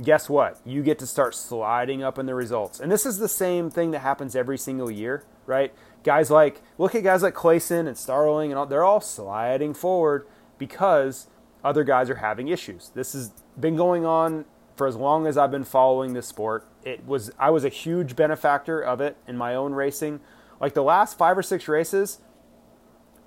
guess 0.01 0.29
what? 0.29 0.59
You 0.65 0.83
get 0.83 0.99
to 0.99 1.07
start 1.07 1.35
sliding 1.35 2.03
up 2.03 2.19
in 2.19 2.25
the 2.25 2.35
results. 2.35 2.79
And 2.79 2.91
this 2.91 3.05
is 3.05 3.17
the 3.17 3.29
same 3.29 3.69
thing 3.69 3.91
that 3.91 3.99
happens 3.99 4.35
every 4.35 4.57
single 4.57 4.91
year, 4.91 5.23
right? 5.45 5.73
Guys 6.03 6.29
like, 6.29 6.61
look 6.77 6.95
at 6.95 7.03
guys 7.03 7.23
like 7.23 7.33
Clayson 7.33 7.87
and 7.87 7.97
Starling, 7.97 8.51
and 8.51 8.59
all, 8.59 8.65
they're 8.65 8.83
all 8.83 9.01
sliding 9.01 9.73
forward 9.73 10.27
because 10.57 11.27
other 11.63 11.83
guys 11.83 12.09
are 12.09 12.15
having 12.15 12.47
issues. 12.47 12.91
This 12.93 13.13
has 13.13 13.31
been 13.59 13.75
going 13.75 14.05
on 14.05 14.45
for 14.75 14.87
as 14.87 14.95
long 14.95 15.25
as 15.25 15.37
I've 15.37 15.51
been 15.51 15.63
following 15.63 16.13
this 16.13 16.27
sport. 16.27 16.67
It 16.83 17.05
was 17.05 17.31
I 17.39 17.49
was 17.49 17.63
a 17.63 17.69
huge 17.69 18.15
benefactor 18.15 18.79
of 18.79 19.01
it 19.01 19.17
in 19.27 19.37
my 19.37 19.55
own 19.55 19.73
racing. 19.73 20.19
Like 20.59 20.73
the 20.73 20.83
last 20.83 21.17
5 21.17 21.37
or 21.37 21.43
6 21.43 21.67
races 21.67 22.19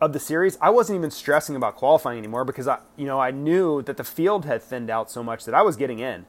of 0.00 0.12
the 0.12 0.20
series, 0.20 0.56
I 0.60 0.70
wasn't 0.70 0.98
even 0.98 1.10
stressing 1.10 1.56
about 1.56 1.76
qualifying 1.76 2.18
anymore 2.18 2.44
because 2.44 2.68
I 2.68 2.78
you 2.96 3.06
know, 3.06 3.20
I 3.20 3.30
knew 3.30 3.82
that 3.82 3.96
the 3.96 4.04
field 4.04 4.44
had 4.44 4.62
thinned 4.62 4.90
out 4.90 5.10
so 5.10 5.22
much 5.22 5.44
that 5.44 5.54
I 5.54 5.62
was 5.62 5.76
getting 5.76 5.98
in. 5.98 6.26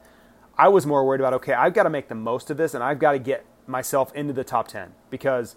I 0.60 0.68
was 0.68 0.86
more 0.86 1.06
worried 1.06 1.22
about 1.22 1.34
okay, 1.36 1.54
I've 1.54 1.74
got 1.74 1.84
to 1.84 1.90
make 1.90 2.10
the 2.10 2.16
most 2.16 2.52
of 2.52 2.58
this 2.58 2.74
and 2.74 2.84
I've 2.84 3.00
got 3.00 3.14
to 3.14 3.20
get 3.20 3.46
myself 3.66 4.14
into 4.14 4.34
the 4.34 4.44
top 4.44 4.68
10 4.68 4.92
because 5.10 5.56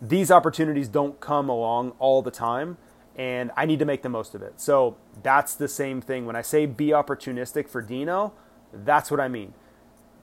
these 0.00 0.30
opportunities 0.30 0.86
don't 0.86 1.18
come 1.18 1.48
along 1.48 1.90
all 1.98 2.22
the 2.22 2.30
time 2.30 2.78
and 3.16 3.50
I 3.56 3.66
need 3.66 3.80
to 3.80 3.84
make 3.84 4.02
the 4.02 4.08
most 4.08 4.32
of 4.32 4.42
it. 4.42 4.60
So 4.60 4.96
that's 5.24 5.54
the 5.54 5.66
same 5.66 6.00
thing. 6.00 6.24
When 6.24 6.36
I 6.36 6.42
say 6.42 6.66
be 6.66 6.88
opportunistic 6.88 7.68
for 7.68 7.82
Dino, 7.82 8.32
that's 8.72 9.10
what 9.10 9.18
I 9.18 9.26
mean. 9.26 9.54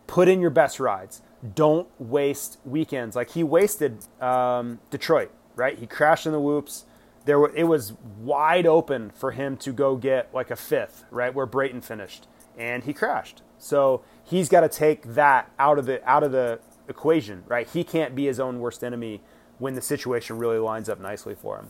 Put 0.08 0.30
in 0.30 0.40
your 0.40 0.50
best 0.50 0.80
rides. 0.80 1.22
Don't 1.54 1.90
waste 2.00 2.58
weekends. 2.64 3.18
Like 3.18 3.32
he 3.32 3.44
wasted 3.44 4.06
um, 4.22 4.80
Detroit, 4.90 5.32
right? 5.58 5.78
He 5.78 5.88
crashed 5.88 6.26
in 6.26 6.32
the 6.32 6.40
whoops. 6.40 6.86
There 7.26 7.38
were, 7.38 7.54
it 7.54 7.66
was 7.66 7.94
wide 8.22 8.66
open 8.66 9.12
for 9.12 9.32
him 9.32 9.58
to 9.58 9.74
go 9.74 9.98
get 9.98 10.34
like 10.34 10.52
a 10.52 10.56
fifth, 10.56 11.04
right, 11.12 11.34
where 11.34 11.46
Brayton 11.46 11.82
finished, 11.82 12.28
and 12.58 12.86
he 12.86 12.94
crashed. 12.94 13.42
So 13.58 14.02
he's 14.24 14.50
got 14.50 14.62
to 14.62 14.70
take 14.70 15.04
that 15.14 15.52
out 15.60 15.78
of 15.80 15.86
the 15.86 16.08
out 16.10 16.24
of 16.24 16.32
the 16.32 16.60
equation, 16.88 17.44
right? 17.48 17.68
He 17.68 17.84
can't 17.84 18.16
be 18.16 18.26
his 18.26 18.40
own 18.40 18.60
worst 18.60 18.84
enemy 18.84 19.22
when 19.60 19.76
the 19.76 19.82
situation 19.82 20.38
really 20.38 20.58
lines 20.58 20.90
up 20.90 21.00
nicely 21.00 21.36
for 21.36 21.58
him. 21.58 21.68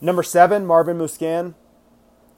Number 0.00 0.22
seven, 0.22 0.66
Marvin 0.66 0.98
Musquin. 0.98 1.54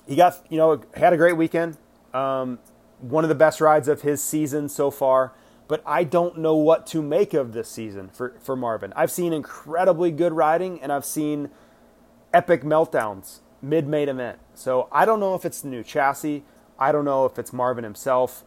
He 0.06 0.16
got, 0.16 0.40
you 0.48 0.56
know, 0.56 0.82
had 0.94 1.12
a 1.12 1.16
great 1.16 1.36
weekend. 1.36 1.76
Um, 2.12 2.58
one 3.00 3.24
of 3.24 3.28
the 3.28 3.34
best 3.34 3.60
rides 3.60 3.88
of 3.88 4.02
his 4.02 4.22
season 4.22 4.68
so 4.68 4.90
far. 4.90 5.32
But 5.68 5.82
I 5.86 6.04
don't 6.04 6.38
know 6.38 6.56
what 6.56 6.86
to 6.88 7.00
make 7.00 7.34
of 7.34 7.52
this 7.52 7.68
season 7.68 8.10
for, 8.10 8.34
for 8.40 8.56
Marvin. 8.56 8.92
I've 8.94 9.10
seen 9.10 9.32
incredibly 9.32 10.10
good 10.10 10.32
riding 10.32 10.82
and 10.82 10.92
I've 10.92 11.04
seen 11.04 11.50
epic 12.34 12.62
meltdowns 12.62 13.40
mid 13.62 13.86
main 13.86 14.08
event. 14.08 14.38
So 14.54 14.88
I 14.92 15.04
don't 15.04 15.20
know 15.20 15.34
if 15.34 15.44
it's 15.44 15.60
the 15.60 15.68
new 15.68 15.82
chassis. 15.82 16.44
I 16.78 16.92
don't 16.92 17.04
know 17.04 17.24
if 17.24 17.38
it's 17.38 17.52
Marvin 17.52 17.84
himself. 17.84 18.44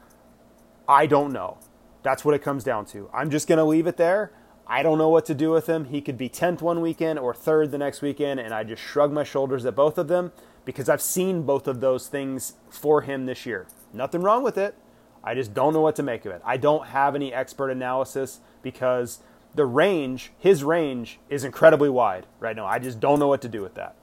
I 0.88 1.06
don't 1.06 1.34
know. 1.34 1.58
That's 2.04 2.24
what 2.24 2.36
it 2.36 2.44
comes 2.44 2.64
down 2.64 2.86
to. 2.88 3.10
I'm 3.14 3.32
just 3.32 3.48
going 3.48 3.58
to 3.58 3.64
leave 3.64 3.88
it 3.88 3.98
there. 3.98 4.32
I 4.68 4.84
don't 4.84 4.98
know 4.98 5.10
what 5.10 5.26
to 5.26 5.36
do 5.36 5.52
with 5.52 5.68
him. 5.68 5.86
He 5.86 6.02
could 6.02 6.18
be 6.18 6.30
10th 6.30 6.62
one 6.62 6.82
weekend 6.82 7.20
or 7.20 7.34
3rd 7.34 7.72
the 7.72 7.78
next 7.78 8.02
weekend, 8.02 8.40
and 8.40 8.54
I 8.54 8.64
just 8.64 8.82
shrug 8.82 9.12
my 9.12 9.24
shoulders 9.24 9.66
at 9.66 9.76
both 9.76 9.98
of 9.98 10.08
them 10.08 10.32
because 10.66 10.90
I've 10.90 11.02
seen 11.02 11.44
both 11.44 11.68
of 11.68 11.82
those 11.82 12.08
things 12.08 12.54
for 12.70 13.02
him 13.02 13.26
this 13.26 13.46
year. 13.46 13.68
Nothing 13.94 14.22
wrong 14.22 14.44
with 14.44 14.58
it. 14.58 14.76
I 15.24 15.34
just 15.34 15.54
don't 15.54 15.74
know 15.74 15.82
what 15.82 15.96
to 15.98 16.04
make 16.04 16.26
of 16.26 16.32
it. 16.32 16.42
I 16.44 16.58
don't 16.58 16.88
have 16.88 17.16
any 17.16 17.34
expert 17.34 17.70
analysis 17.70 18.40
because 18.62 19.20
the 19.54 19.66
range, 19.66 20.32
his 20.38 20.64
range, 20.64 21.20
is 21.30 21.44
incredibly 21.44 21.90
wide 21.90 22.26
right 22.40 22.56
now. 22.56 22.66
I 22.66 22.80
just 22.80 23.00
don't 23.00 23.20
know 23.20 23.28
what 23.28 23.42
to 23.42 23.50
do 23.50 23.62
with 23.62 23.76
that. 23.76 23.96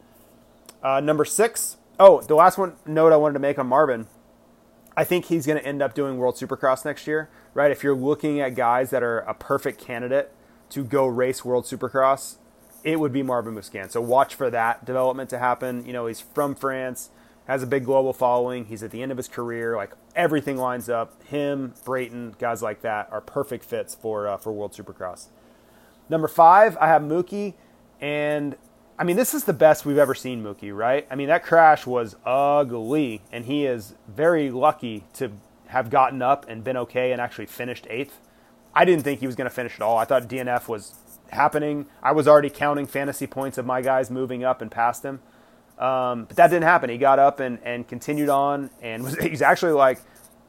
Uh, 0.82 1.00
number 1.00 1.24
six. 1.24 1.76
Oh, 2.00 2.20
the 2.22 2.34
last 2.34 2.58
one 2.58 2.74
note 2.86 3.12
I 3.12 3.16
wanted 3.16 3.34
to 3.34 3.38
make 3.38 3.58
on 3.58 3.66
Marvin. 3.68 4.06
I 4.96 5.04
think 5.04 5.26
he's 5.26 5.46
going 5.46 5.58
to 5.58 5.66
end 5.66 5.82
up 5.82 5.94
doing 5.94 6.18
World 6.18 6.36
Supercross 6.36 6.84
next 6.84 7.06
year, 7.06 7.28
right? 7.54 7.70
If 7.70 7.82
you're 7.82 7.94
looking 7.96 8.40
at 8.40 8.54
guys 8.54 8.90
that 8.90 9.02
are 9.02 9.20
a 9.20 9.34
perfect 9.34 9.80
candidate 9.80 10.30
to 10.70 10.84
go 10.84 11.06
race 11.06 11.44
World 11.44 11.64
Supercross, 11.64 12.36
it 12.84 13.00
would 13.00 13.12
be 13.12 13.22
Marvin 13.22 13.54
Musquin. 13.54 13.90
So 13.90 14.00
watch 14.00 14.34
for 14.34 14.50
that 14.50 14.84
development 14.84 15.30
to 15.30 15.38
happen. 15.38 15.86
You 15.86 15.92
know, 15.92 16.06
he's 16.06 16.20
from 16.20 16.54
France, 16.54 17.10
has 17.46 17.62
a 17.62 17.66
big 17.66 17.84
global 17.84 18.12
following. 18.12 18.66
He's 18.66 18.82
at 18.82 18.90
the 18.90 19.02
end 19.02 19.12
of 19.12 19.18
his 19.18 19.28
career. 19.28 19.76
Like 19.76 19.92
everything 20.14 20.56
lines 20.56 20.88
up. 20.88 21.22
Him, 21.24 21.74
Brayton, 21.84 22.34
guys 22.38 22.62
like 22.62 22.82
that 22.82 23.08
are 23.10 23.20
perfect 23.20 23.64
fits 23.64 23.94
for 23.94 24.28
uh, 24.28 24.36
for 24.36 24.52
World 24.52 24.72
Supercross. 24.72 25.28
Number 26.08 26.28
five, 26.28 26.76
I 26.78 26.88
have 26.88 27.02
Mookie, 27.02 27.54
and 28.00 28.56
I 28.98 29.04
mean, 29.04 29.16
this 29.16 29.34
is 29.34 29.44
the 29.44 29.52
best 29.52 29.86
we've 29.86 29.98
ever 29.98 30.14
seen 30.14 30.42
Mookie, 30.42 30.76
right? 30.76 31.06
I 31.10 31.14
mean, 31.14 31.28
that 31.28 31.42
crash 31.42 31.86
was 31.86 32.14
ugly, 32.24 33.22
and 33.32 33.46
he 33.46 33.64
is 33.66 33.94
very 34.06 34.50
lucky 34.50 35.04
to 35.14 35.32
have 35.68 35.88
gotten 35.90 36.20
up 36.20 36.46
and 36.48 36.62
been 36.62 36.76
okay 36.76 37.12
and 37.12 37.20
actually 37.20 37.46
finished 37.46 37.86
eighth. 37.88 38.20
I 38.74 38.84
didn't 38.84 39.04
think 39.04 39.20
he 39.20 39.26
was 39.26 39.34
going 39.34 39.48
to 39.48 39.54
finish 39.54 39.74
at 39.74 39.82
all. 39.82 39.96
I 39.96 40.04
thought 40.04 40.24
DNF 40.24 40.68
was 40.68 40.94
happening. 41.30 41.86
I 42.02 42.12
was 42.12 42.28
already 42.28 42.50
counting 42.50 42.86
fantasy 42.86 43.26
points 43.26 43.58
of 43.58 43.64
my 43.64 43.80
guys 43.80 44.10
moving 44.10 44.44
up 44.44 44.60
and 44.60 44.70
past 44.70 45.02
him. 45.02 45.20
Um, 45.78 46.26
but 46.26 46.36
that 46.36 46.48
didn't 46.48 46.64
happen. 46.64 46.90
He 46.90 46.98
got 46.98 47.18
up 47.18 47.40
and, 47.40 47.58
and 47.64 47.88
continued 47.88 48.28
on, 48.28 48.70
and 48.82 49.02
was 49.02 49.16
he's 49.20 49.42
actually 49.42 49.72
like 49.72 49.98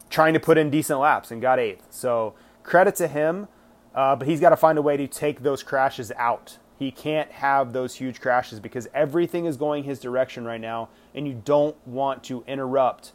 trying 0.10 0.34
to 0.34 0.40
put 0.40 0.58
in 0.58 0.70
decent 0.70 1.00
laps 1.00 1.32
and 1.32 1.42
got 1.42 1.60
eighth. 1.60 1.88
So 1.90 2.36
credit 2.64 2.96
to 2.98 3.08
him, 3.08 3.48
uh, 3.96 4.16
but 4.16 4.28
he's 4.28 4.40
got 4.40 4.50
to 4.50 4.58
find 4.58 4.78
a 4.78 4.82
way 4.82 4.98
to 4.98 5.08
take 5.08 5.42
those 5.42 5.64
crashes 5.64 6.12
out. 6.18 6.58
He 6.78 6.92
can't 6.92 7.32
have 7.32 7.74
those 7.74 7.96
huge 7.96 8.20
crashes 8.20 8.60
because 8.60 8.88
everything 8.94 9.46
is 9.46 9.58
going 9.58 9.84
his 9.84 10.00
direction 10.00 10.46
right 10.46 10.62
now, 10.62 10.90
and 11.14 11.28
you 11.28 11.42
don't 11.46 11.76
want 11.88 12.24
to 12.26 12.44
interrupt 12.48 13.12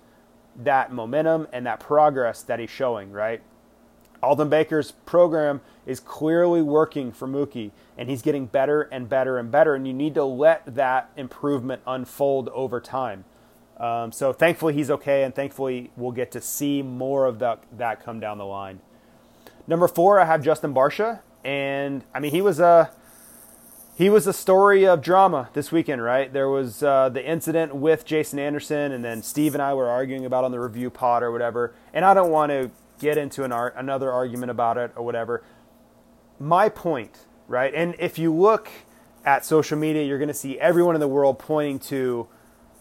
that 0.56 0.92
momentum 0.92 1.46
and 1.52 1.66
that 1.66 1.80
progress 1.80 2.42
that 2.42 2.58
he's 2.58 2.70
showing, 2.70 3.12
right? 3.12 3.42
Aldon 4.22 4.48
Baker's 4.48 4.92
program 4.92 5.60
is 5.86 6.00
clearly 6.00 6.60
working 6.60 7.12
for 7.12 7.28
Mookie, 7.28 7.70
and 7.96 8.08
he's 8.08 8.22
getting 8.22 8.46
better 8.46 8.82
and 8.82 9.08
better 9.08 9.38
and 9.38 9.50
better, 9.50 9.74
and 9.74 9.86
you 9.86 9.92
need 9.92 10.14
to 10.14 10.24
let 10.24 10.74
that 10.74 11.10
improvement 11.16 11.82
unfold 11.86 12.48
over 12.50 12.80
time. 12.80 13.24
Um, 13.78 14.10
so 14.10 14.32
thankfully 14.32 14.74
he's 14.74 14.90
okay, 14.90 15.22
and 15.22 15.34
thankfully 15.34 15.92
we'll 15.96 16.12
get 16.12 16.32
to 16.32 16.40
see 16.40 16.82
more 16.82 17.26
of 17.26 17.38
that, 17.38 17.62
that 17.76 18.02
come 18.04 18.18
down 18.18 18.38
the 18.38 18.46
line. 18.46 18.80
Number 19.68 19.86
four, 19.86 20.18
I 20.18 20.24
have 20.24 20.42
Justin 20.42 20.74
Barcia, 20.74 21.20
and 21.44 22.02
I 22.12 22.18
mean 22.18 22.32
he 22.32 22.40
was 22.40 22.58
a 22.58 22.90
he 23.98 24.08
was 24.08 24.28
a 24.28 24.32
story 24.32 24.87
of 24.87 25.02
drama 25.02 25.50
this 25.54 25.72
weekend, 25.72 26.00
right? 26.00 26.32
There 26.32 26.48
was 26.48 26.84
uh, 26.84 27.08
the 27.08 27.28
incident 27.28 27.74
with 27.74 28.04
Jason 28.04 28.38
Anderson, 28.38 28.92
and 28.92 29.04
then 29.04 29.24
Steve 29.24 29.56
and 29.56 29.61
I 29.61 29.74
were 29.74 29.88
arguing 29.88 30.24
about 30.24 30.44
on 30.44 30.52
the 30.52 30.61
review 30.61 30.88
pod 30.88 31.24
or 31.24 31.32
whatever. 31.32 31.74
And 31.92 32.04
I 32.04 32.14
don't 32.14 32.30
want 32.30 32.50
to 32.50 32.70
get 33.00 33.18
into 33.18 33.42
an 33.42 33.50
ar- 33.50 33.74
another 33.76 34.12
argument 34.12 34.52
about 34.52 34.78
it 34.78 34.92
or 34.94 35.04
whatever. 35.04 35.42
My 36.38 36.68
point, 36.68 37.26
right? 37.48 37.74
And 37.74 37.96
if 37.98 38.20
you 38.20 38.32
look 38.32 38.70
at 39.24 39.44
social 39.44 39.76
media, 39.76 40.04
you're 40.04 40.18
going 40.18 40.28
to 40.28 40.32
see 40.32 40.61
everyone 40.61 40.94
in 40.94 41.00
the 41.00 41.08
world 41.08 41.40
pointing 41.40 41.80
to 41.80 42.28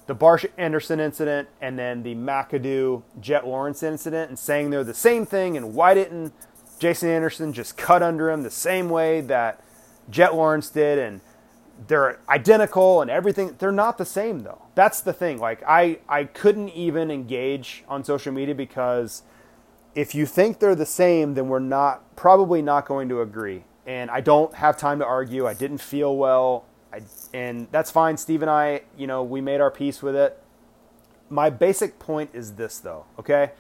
the 0.06 0.15
Barsh 0.15 0.45
Anderson 0.56 0.99
incident 0.99 1.49
and 1.60 1.80
then 1.80 2.03
the 2.03 2.13
McAdoo 2.13 3.01
Jett 3.19 3.47
Lawrence 3.47 3.82
incident 3.82 4.30
and 4.30 4.38
saying 4.38 4.69
they're 4.69 4.84
the 4.84 4.93
same 4.93 5.25
thing. 5.25 5.58
And 5.58 5.73
why 5.73 5.95
didn't 5.95 6.32
Jason 6.77 7.10
Anderson 7.10 7.53
just 7.53 7.75
cut 7.75 8.03
under 8.03 8.30
him 8.30 8.43
the 8.43 8.51
same 8.51 8.88
way 8.88 9.21
that 9.21 9.63
Jett 10.10 10.36
Lawrence 10.36 10.70
did, 10.70 11.00
and 11.00 11.22
they're 11.88 12.20
identical 12.30 13.02
and 13.02 13.12
everything. 13.12 13.56
They're 13.60 13.72
not 13.72 13.98
the 13.98 14.06
same 14.06 14.39
though. 14.39 14.63
That's 14.76 15.02
the 15.02 15.13
thing. 15.13 15.38
Like 15.38 15.62
I, 15.67 16.00
I 16.10 16.24
couldn't 16.26 16.70
even 16.70 17.12
engage 17.12 17.84
on 17.88 18.04
social 18.04 18.34
media 18.34 18.56
because 18.56 19.24
if 19.93 20.15
you 20.15 20.26
think 20.26 20.60
they're 20.60 20.76
the 20.76 20.86
same, 20.86 21.34
then 21.36 21.50
we're 21.50 21.60
not 21.60 22.15
probably 22.15 22.62
not 22.62 22.86
going 22.86 23.10
to 23.10 23.22
agree. 23.22 23.63
And 23.86 24.10
I 24.12 24.22
don't 24.22 24.54
have 24.56 24.78
time 24.78 25.00
to 25.00 25.06
argue. 25.06 25.48
I 25.48 25.54
didn't 25.54 25.80
feel 25.80 26.15
well. 26.15 26.65
I, 26.91 27.02
and 27.34 27.67
that's 27.72 27.91
fine. 27.91 28.17
Steve 28.17 28.41
and 28.41 28.50
I, 28.50 28.82
you 28.98 29.08
know, 29.08 29.24
we 29.24 29.41
made 29.41 29.62
our 29.62 29.72
peace 29.72 30.02
with 30.02 30.15
it. 30.15 30.41
My 31.30 31.50
basic 31.50 32.00
point 32.00 32.32
is 32.34 32.54
this 32.54 32.80
though, 32.80 33.06
okay? 33.20 33.52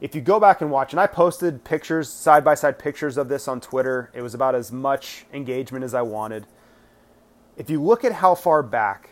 If 0.00 0.14
you 0.14 0.20
go 0.20 0.40
back 0.40 0.60
and 0.60 0.70
watch, 0.70 0.92
and 0.92 1.00
I 1.00 1.06
posted 1.06 1.64
pictures, 1.64 2.08
side 2.08 2.44
by 2.44 2.54
side 2.54 2.78
pictures 2.78 3.16
of 3.16 3.28
this 3.28 3.48
on 3.48 3.60
Twitter, 3.60 4.10
it 4.12 4.22
was 4.22 4.34
about 4.34 4.54
as 4.54 4.72
much 4.72 5.24
engagement 5.32 5.84
as 5.84 5.94
I 5.94 6.02
wanted. 6.02 6.46
If 7.56 7.70
you 7.70 7.80
look 7.80 8.04
at 8.04 8.12
how 8.12 8.34
far 8.34 8.62
back 8.62 9.10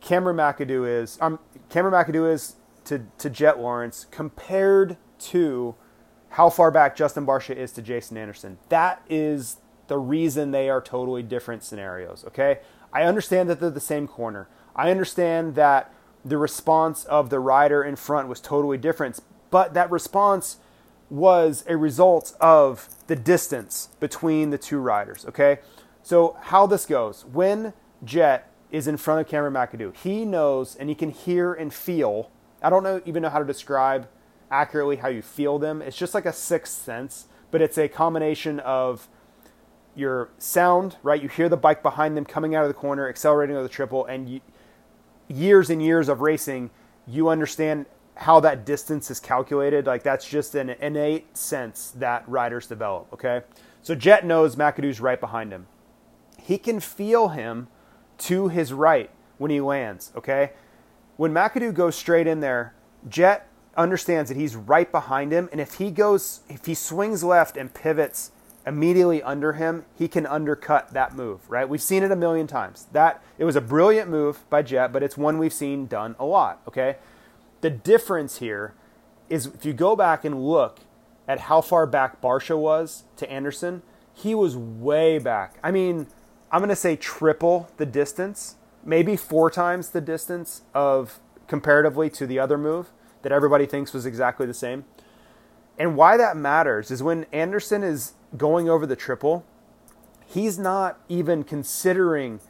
Cameron 0.00 0.36
McAdoo 0.36 1.02
is, 1.02 1.18
um, 1.20 1.38
Cameron 1.68 1.94
McAdoo 1.94 2.30
is 2.32 2.56
to, 2.84 3.06
to 3.18 3.30
Jett 3.30 3.58
Lawrence 3.58 4.06
compared 4.10 4.96
to 5.18 5.74
how 6.30 6.50
far 6.50 6.70
back 6.70 6.96
Justin 6.96 7.24
Barcia 7.24 7.56
is 7.56 7.72
to 7.72 7.82
Jason 7.82 8.16
Anderson, 8.16 8.58
that 8.68 9.02
is 9.08 9.58
the 9.86 9.98
reason 9.98 10.50
they 10.50 10.68
are 10.68 10.80
totally 10.80 11.22
different 11.22 11.62
scenarios, 11.62 12.24
okay? 12.26 12.58
I 12.92 13.04
understand 13.04 13.48
that 13.48 13.60
they're 13.60 13.70
the 13.70 13.80
same 13.80 14.06
corner. 14.06 14.48
I 14.74 14.90
understand 14.90 15.54
that 15.54 15.92
the 16.24 16.36
response 16.36 17.04
of 17.04 17.30
the 17.30 17.38
rider 17.38 17.82
in 17.82 17.96
front 17.96 18.28
was 18.28 18.40
totally 18.40 18.78
different, 18.78 19.20
but 19.50 19.74
that 19.74 19.90
response 19.90 20.58
was 21.08 21.64
a 21.68 21.76
result 21.76 22.34
of 22.40 22.88
the 23.06 23.16
distance 23.16 23.90
between 24.00 24.50
the 24.50 24.58
two 24.58 24.78
riders. 24.78 25.24
Okay, 25.28 25.58
so 26.02 26.36
how 26.40 26.66
this 26.66 26.86
goes 26.86 27.24
when 27.24 27.72
Jett 28.04 28.50
is 28.70 28.88
in 28.88 28.96
front 28.96 29.20
of 29.20 29.28
Cameron 29.28 29.54
McAdoo, 29.54 29.96
he 29.96 30.24
knows 30.24 30.74
and 30.74 30.88
he 30.88 30.94
can 30.94 31.10
hear 31.10 31.54
and 31.54 31.72
feel. 31.72 32.30
I 32.62 32.70
don't 32.70 32.82
know 32.82 33.00
even 33.06 33.22
know 33.22 33.30
how 33.30 33.38
to 33.38 33.44
describe 33.44 34.08
accurately 34.50 34.96
how 34.96 35.08
you 35.08 35.22
feel 35.22 35.58
them. 35.58 35.82
It's 35.82 35.96
just 35.96 36.14
like 36.14 36.26
a 36.26 36.32
sixth 36.32 36.82
sense, 36.82 37.26
but 37.50 37.62
it's 37.62 37.78
a 37.78 37.88
combination 37.88 38.60
of 38.60 39.08
your 39.94 40.30
sound, 40.38 40.96
right? 41.02 41.22
You 41.22 41.28
hear 41.28 41.48
the 41.48 41.56
bike 41.56 41.82
behind 41.82 42.16
them 42.16 42.24
coming 42.24 42.54
out 42.54 42.62
of 42.62 42.68
the 42.68 42.74
corner, 42.74 43.08
accelerating 43.08 43.56
over 43.56 43.62
the 43.62 43.68
triple, 43.68 44.04
and 44.04 44.28
you, 44.28 44.40
years 45.28 45.70
and 45.70 45.82
years 45.82 46.08
of 46.08 46.20
racing, 46.20 46.70
you 47.06 47.28
understand 47.28 47.86
how 48.16 48.40
that 48.40 48.64
distance 48.64 49.10
is 49.10 49.20
calculated. 49.20 49.86
Like 49.86 50.02
that's 50.02 50.26
just 50.26 50.54
an 50.54 50.70
innate 50.70 51.36
sense 51.36 51.92
that 51.96 52.28
riders 52.28 52.66
develop. 52.66 53.12
Okay, 53.12 53.42
so 53.82 53.94
Jett 53.94 54.24
knows 54.24 54.56
McAdoo's 54.56 55.00
right 55.00 55.20
behind 55.20 55.52
him. 55.52 55.66
He 56.40 56.58
can 56.58 56.80
feel 56.80 57.28
him 57.28 57.68
to 58.18 58.48
his 58.48 58.72
right 58.72 59.10
when 59.38 59.50
he 59.50 59.60
lands. 59.60 60.12
Okay, 60.16 60.52
when 61.16 61.32
McAdoo 61.32 61.74
goes 61.74 61.96
straight 61.96 62.26
in 62.26 62.40
there, 62.40 62.74
Jett 63.08 63.48
understands 63.76 64.28
that 64.30 64.36
he's 64.38 64.56
right 64.56 64.90
behind 64.90 65.32
him, 65.32 65.48
and 65.52 65.60
if 65.60 65.74
he 65.74 65.90
goes, 65.90 66.40
if 66.48 66.64
he 66.64 66.74
swings 66.74 67.22
left 67.22 67.56
and 67.56 67.72
pivots 67.72 68.32
immediately 68.66 69.22
under 69.22 69.52
him, 69.52 69.84
he 69.94 70.08
can 70.08 70.26
undercut 70.26 70.92
that 70.92 71.14
move, 71.14 71.48
right? 71.48 71.68
We've 71.68 71.82
seen 71.82 72.02
it 72.02 72.10
a 72.10 72.16
million 72.16 72.46
times. 72.46 72.86
That 72.92 73.22
it 73.38 73.44
was 73.44 73.54
a 73.54 73.60
brilliant 73.60 74.10
move 74.10 74.48
by 74.50 74.62
Jett, 74.62 74.92
but 74.92 75.02
it's 75.02 75.16
one 75.16 75.38
we've 75.38 75.52
seen 75.52 75.86
done 75.86 76.16
a 76.18 76.24
lot, 76.24 76.62
okay? 76.66 76.96
The 77.60 77.70
difference 77.70 78.38
here 78.38 78.74
is 79.28 79.46
if 79.46 79.64
you 79.64 79.72
go 79.72 79.96
back 79.96 80.24
and 80.24 80.46
look 80.46 80.80
at 81.28 81.40
how 81.40 81.60
far 81.60 81.86
back 81.86 82.20
Barcia 82.20 82.58
was 82.58 83.04
to 83.16 83.30
Anderson, 83.30 83.82
he 84.14 84.34
was 84.34 84.56
way 84.56 85.18
back. 85.18 85.58
I 85.62 85.70
mean, 85.70 86.06
I'm 86.50 86.60
going 86.60 86.68
to 86.68 86.76
say 86.76 86.96
triple 86.96 87.68
the 87.76 87.86
distance, 87.86 88.56
maybe 88.84 89.16
four 89.16 89.50
times 89.50 89.90
the 89.90 90.00
distance 90.00 90.62
of 90.74 91.18
comparatively 91.48 92.08
to 92.10 92.26
the 92.26 92.38
other 92.38 92.56
move 92.56 92.90
that 93.22 93.32
everybody 93.32 93.66
thinks 93.66 93.92
was 93.92 94.06
exactly 94.06 94.46
the 94.46 94.54
same. 94.54 94.84
And 95.78 95.96
why 95.96 96.16
that 96.16 96.36
matters 96.36 96.90
is 96.90 97.02
when 97.02 97.26
Anderson 97.32 97.82
is 97.82 98.14
going 98.36 98.68
over 98.68 98.86
the 98.86 98.96
triple, 98.96 99.44
he's 100.24 100.58
not 100.58 100.98
even 101.08 101.44
considering 101.44 102.40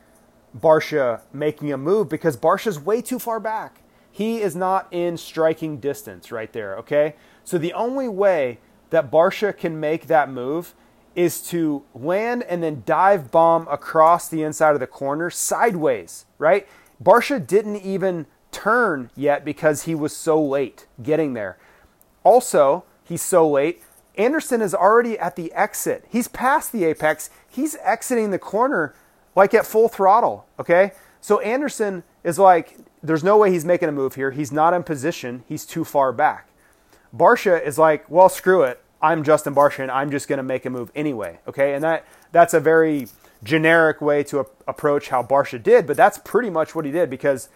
Barcia 0.57 1.23
making 1.33 1.73
a 1.73 1.77
move 1.77 2.09
because 2.09 2.37
Barcia's 2.37 2.79
way 2.79 3.03
too 3.03 3.19
far 3.19 3.40
back 3.40 3.83
he 4.16 4.40
is 4.40 4.57
not 4.57 4.88
in 4.90 5.18
striking 5.18 5.76
distance 5.76 6.33
right 6.33 6.50
there, 6.55 6.74
okay? 6.79 7.16
So 7.44 7.59
the 7.59 7.74
only 7.74 8.09
way 8.09 8.61
that 8.88 9.11
Barcia 9.11 9.55
can 9.55 9.79
make 9.79 10.07
that 10.07 10.31
move 10.31 10.74
is 11.14 11.42
to 11.48 11.83
land 11.94 12.42
and 12.44 12.62
then 12.62 12.83
dive 12.87 13.31
bomb 13.31 13.68
across 13.68 14.26
the 14.26 14.42
inside 14.42 14.72
of 14.72 14.81
the 14.81 14.87
corner 14.87 15.29
sideways, 15.29 16.24
right? 16.38 16.66
Barcia 17.02 17.46
didn't 17.46 17.76
even 17.83 18.24
turn 18.52 19.11
yet 19.14 19.44
because 19.44 19.83
he 19.83 19.94
was 19.94 20.16
so 20.16 20.42
late 20.42 20.87
getting 21.02 21.35
there. 21.35 21.59
Also, 22.24 22.85
he's 23.05 23.20
so 23.20 23.46
late. 23.46 23.83
Anderson 24.16 24.62
is 24.62 24.74
already 24.74 25.18
at 25.18 25.37
the 25.37 25.52
exit. 25.52 26.07
He's 26.09 26.26
past 26.26 26.72
the 26.72 26.85
apex. 26.85 27.29
He's 27.46 27.76
exiting 27.83 28.31
the 28.31 28.38
corner 28.38 28.94
like 29.35 29.52
at 29.52 29.66
full 29.66 29.90
throttle, 29.90 30.46
okay? 30.59 30.92
So 31.20 31.38
Anderson 31.40 32.02
is 32.24 32.38
like, 32.38 32.79
there's 33.07 33.25
no 33.25 33.37
way 33.37 33.51
he's 33.51 33.64
making 33.64 33.88
a 33.88 33.92
move 33.92 34.14
here. 34.14 34.31
He's 34.31 34.53
not 34.53 34.75
in 34.75 34.83
position. 34.83 35.45
He's 35.47 35.64
too 35.64 35.85
far 35.85 36.12
back. 36.12 36.49
Barcia 37.14 37.64
is 37.64 37.79
like, 37.79 38.09
well, 38.11 38.29
screw 38.29 38.62
it. 38.62 38.83
I'm 39.01 39.23
Justin 39.23 39.55
Barcia, 39.55 39.81
and 39.81 39.90
I'm 39.90 40.11
just 40.11 40.29
going 40.29 40.38
to 40.38 40.42
make 40.42 40.64
a 40.64 40.71
move 40.71 40.90
anyway. 40.95 41.38
Okay, 41.47 41.75
and 41.75 41.85
that 41.85 42.05
that's 42.33 42.55
a 42.55 42.61
very 42.61 43.09
generic 43.45 44.01
way 44.01 44.25
to 44.25 44.40
a- 44.40 44.47
approach 44.66 45.09
how 45.09 45.23
Barcia 45.23 45.62
did, 45.62 45.87
but 45.87 45.97
that's 45.97 46.19
pretty 46.19 46.51
much 46.51 46.75
what 46.75 46.85
he 46.85 46.90
did 46.90 47.11
because 47.11 47.49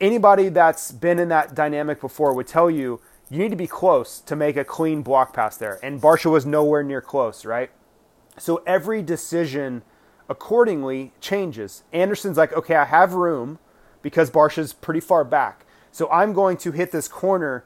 anybody 0.00 0.50
that's 0.50 0.92
been 0.92 1.18
in 1.18 1.28
that 1.30 1.54
dynamic 1.54 2.00
before 2.00 2.34
would 2.34 2.46
tell 2.46 2.70
you 2.70 3.00
you 3.30 3.38
need 3.38 3.50
to 3.50 3.56
be 3.56 3.66
close 3.66 4.20
to 4.20 4.36
make 4.36 4.56
a 4.56 4.64
clean 4.64 5.02
block 5.02 5.32
pass 5.32 5.56
there, 5.56 5.80
and 5.82 6.00
Barcia 6.00 6.30
was 6.30 6.44
nowhere 6.44 6.82
near 6.82 7.00
close, 7.00 7.44
right? 7.44 7.70
So 8.38 8.62
every 8.66 9.02
decision 9.02 9.82
accordingly 10.28 11.12
changes. 11.20 11.82
Anderson's 11.92 12.36
like, 12.36 12.52
okay, 12.52 12.76
I 12.76 12.84
have 12.84 13.14
room 13.14 13.58
because 14.04 14.30
Barcia's 14.30 14.74
pretty 14.74 15.00
far 15.00 15.24
back. 15.24 15.64
So 15.90 16.08
I'm 16.10 16.34
going 16.34 16.58
to 16.58 16.72
hit 16.72 16.92
this 16.92 17.08
corner 17.08 17.64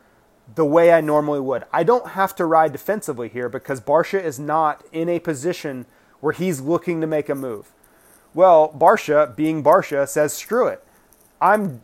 the 0.55 0.65
way 0.65 0.93
I 0.93 1.01
normally 1.01 1.41
would. 1.41 1.65
I 1.73 1.83
don't 1.83 2.11
have 2.11 2.35
to 2.37 2.47
ride 2.47 2.71
defensively 2.73 3.29
here 3.29 3.49
because 3.49 3.81
Barcia 3.81 4.23
is 4.23 4.39
not 4.39 4.85
in 4.93 5.09
a 5.09 5.19
position 5.19 5.85
where 6.21 6.33
he's 6.33 6.61
looking 6.61 7.01
to 7.01 7.07
make 7.09 7.29
a 7.29 7.35
move. 7.35 7.73
Well, 8.35 8.73
Barcia, 8.73 9.35
being 9.35 9.65
Barcia, 9.65 10.09
says, 10.09 10.33
screw 10.33 10.69
it. 10.69 10.83
I'm 11.41 11.83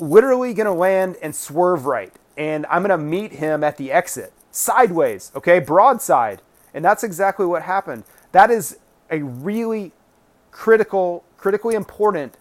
literally 0.00 0.54
going 0.54 0.66
to 0.66 0.72
land 0.72 1.16
and 1.22 1.34
swerve 1.34 1.86
right. 1.86 2.12
And 2.36 2.66
I'm 2.66 2.82
going 2.82 2.98
to 2.98 2.98
meet 2.98 3.34
him 3.34 3.62
at 3.62 3.76
the 3.76 3.92
exit, 3.92 4.32
sideways, 4.50 5.30
okay, 5.36 5.60
broadside. 5.60 6.42
And 6.74 6.84
that's 6.84 7.04
exactly 7.04 7.46
what 7.46 7.62
happened. 7.62 8.02
That 8.32 8.50
is 8.50 8.78
a 9.08 9.22
really 9.22 9.92
critical, 10.50 11.24
critically 11.36 11.76
important 11.76 12.36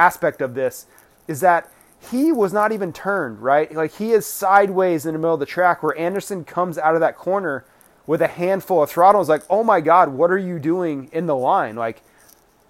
aspect 0.00 0.40
of 0.40 0.54
this 0.54 0.86
is 1.28 1.40
that 1.40 1.70
he 2.10 2.32
was 2.32 2.52
not 2.52 2.72
even 2.72 2.92
turned, 2.92 3.40
right? 3.40 3.72
Like 3.74 3.92
he 3.92 4.12
is 4.12 4.24
sideways 4.24 5.04
in 5.04 5.12
the 5.12 5.18
middle 5.18 5.34
of 5.34 5.40
the 5.40 5.46
track 5.46 5.82
where 5.82 5.96
Anderson 5.98 6.44
comes 6.44 6.78
out 6.78 6.94
of 6.94 7.00
that 7.00 7.16
corner 7.16 7.64
with 8.06 8.22
a 8.22 8.26
handful 8.26 8.82
of 8.82 8.90
throttle. 8.90 9.20
It's 9.20 9.28
like, 9.28 9.44
oh 9.50 9.62
my 9.62 9.80
God, 9.80 10.08
what 10.08 10.30
are 10.30 10.38
you 10.38 10.58
doing 10.58 11.10
in 11.12 11.26
the 11.26 11.36
line? 11.36 11.76
Like, 11.76 12.02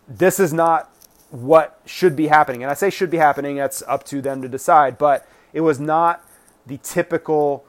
this 0.08 0.40
is 0.40 0.52
not 0.52 0.90
what 1.30 1.80
should 1.86 2.16
be 2.16 2.26
happening. 2.26 2.62
And 2.62 2.70
I 2.70 2.74
say 2.74 2.90
should 2.90 3.10
be 3.10 3.18
happening, 3.18 3.56
that's 3.56 3.82
up 3.86 4.04
to 4.06 4.20
them 4.20 4.42
to 4.42 4.48
decide, 4.48 4.98
but 4.98 5.28
it 5.52 5.60
was 5.60 5.78
not 5.78 6.24
the 6.66 6.78
typical 6.78 7.64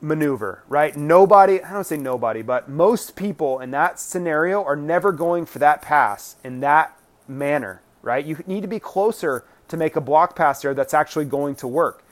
maneuver, 0.00 0.62
right? 0.68 0.94
Nobody, 0.94 1.62
I 1.62 1.72
don't 1.72 1.84
say 1.84 1.96
nobody, 1.96 2.42
but 2.42 2.68
most 2.68 3.16
people 3.16 3.60
in 3.60 3.70
that 3.70 3.98
scenario 3.98 4.62
are 4.62 4.76
never 4.76 5.10
going 5.10 5.46
for 5.46 5.58
that 5.58 5.80
pass 5.80 6.36
in 6.44 6.60
that 6.60 6.98
manner, 7.26 7.80
right? 8.06 8.24
You 8.24 8.42
need 8.46 8.62
to 8.62 8.68
be 8.68 8.78
closer 8.78 9.44
to 9.68 9.76
make 9.76 9.96
a 9.96 10.00
block 10.00 10.36
pass 10.36 10.62
there 10.62 10.72
that's 10.72 10.94
actually 10.94 11.24
going 11.24 11.56
to 11.56 11.66
work. 11.66 12.04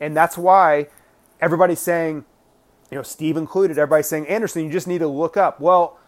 And 0.00 0.16
that's 0.16 0.38
why 0.38 0.86
everybody's 1.40 1.80
saying, 1.80 2.24
you 2.90 2.96
know, 2.96 3.02
Steve 3.02 3.36
included, 3.36 3.76
everybody's 3.76 4.08
saying, 4.08 4.26
Anderson, 4.28 4.64
you 4.64 4.70
just 4.70 4.86
need 4.86 4.98
to 4.98 5.08
look 5.08 5.36
up. 5.36 5.60
Well, 5.60 5.98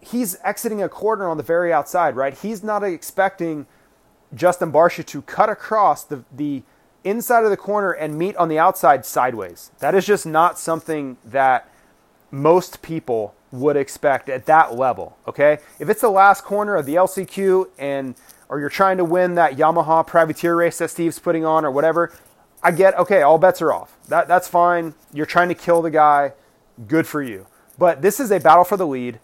he's 0.00 0.36
exiting 0.44 0.82
a 0.82 0.88
corner 0.88 1.28
on 1.28 1.38
the 1.38 1.42
very 1.42 1.72
outside, 1.72 2.14
right? 2.14 2.36
He's 2.36 2.62
not 2.62 2.84
expecting 2.84 3.66
Justin 4.34 4.70
Barcia 4.70 5.04
to 5.06 5.22
cut 5.22 5.48
across 5.48 6.04
the, 6.04 6.24
the 6.30 6.62
inside 7.04 7.44
of 7.44 7.50
the 7.50 7.56
corner 7.56 7.92
and 7.92 8.18
meet 8.18 8.36
on 8.36 8.48
the 8.48 8.58
outside 8.58 9.04
sideways. 9.04 9.70
That 9.78 9.94
is 9.94 10.06
just 10.06 10.26
not 10.26 10.58
something 10.58 11.16
that 11.24 11.68
most 12.30 12.82
people 12.82 13.34
would 13.52 13.76
expect 13.76 14.28
at 14.28 14.46
that 14.46 14.74
level, 14.74 15.16
okay? 15.28 15.58
If 15.78 15.88
it's 15.88 16.00
the 16.00 16.10
last 16.10 16.42
corner 16.42 16.74
of 16.74 16.86
the 16.86 16.96
LCQ 16.96 17.68
and 17.78 18.14
or 18.48 18.60
you're 18.60 18.68
trying 18.68 18.96
to 18.98 19.04
win 19.04 19.34
that 19.34 19.56
Yamaha 19.56 20.06
privateer 20.06 20.56
race 20.56 20.78
that 20.78 20.90
Steve's 20.90 21.18
putting 21.18 21.44
on 21.44 21.64
or 21.64 21.70
whatever, 21.70 22.12
I 22.62 22.70
get 22.70 22.98
okay, 22.98 23.22
all 23.22 23.38
bets 23.38 23.60
are 23.60 23.72
off. 23.72 23.96
That 24.08 24.26
that's 24.28 24.48
fine. 24.48 24.94
You're 25.12 25.26
trying 25.26 25.48
to 25.48 25.54
kill 25.54 25.82
the 25.82 25.90
guy. 25.90 26.32
Good 26.88 27.06
for 27.06 27.22
you. 27.22 27.46
But 27.78 28.02
this 28.02 28.20
is 28.20 28.30
a 28.30 28.40
battle 28.40 28.64
for 28.64 28.76
the 28.76 28.86
lead. 28.86 29.20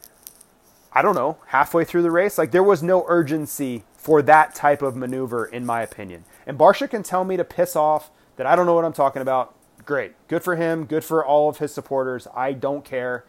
I 0.92 1.02
don't 1.02 1.14
know, 1.14 1.38
halfway 1.46 1.84
through 1.84 2.02
the 2.02 2.10
race, 2.10 2.36
like 2.36 2.50
there 2.50 2.64
was 2.64 2.82
no 2.82 3.04
urgency 3.06 3.84
for 3.96 4.22
that 4.22 4.54
type 4.54 4.82
of 4.82 4.96
maneuver 4.96 5.46
in 5.46 5.64
my 5.64 5.82
opinion. 5.82 6.24
And 6.46 6.58
Barcia 6.58 6.90
can 6.90 7.02
tell 7.02 7.24
me 7.24 7.36
to 7.36 7.44
piss 7.44 7.76
off 7.76 8.10
that 8.36 8.46
I 8.46 8.56
don't 8.56 8.66
know 8.66 8.74
what 8.74 8.84
I'm 8.84 8.92
talking 8.92 9.22
about. 9.22 9.54
Great. 9.84 10.12
Good 10.26 10.42
for 10.42 10.56
him. 10.56 10.84
Good 10.84 11.04
for 11.04 11.24
all 11.24 11.48
of 11.48 11.58
his 11.58 11.72
supporters. 11.72 12.26
I 12.34 12.52
don't 12.52 12.84
care. 12.84 13.24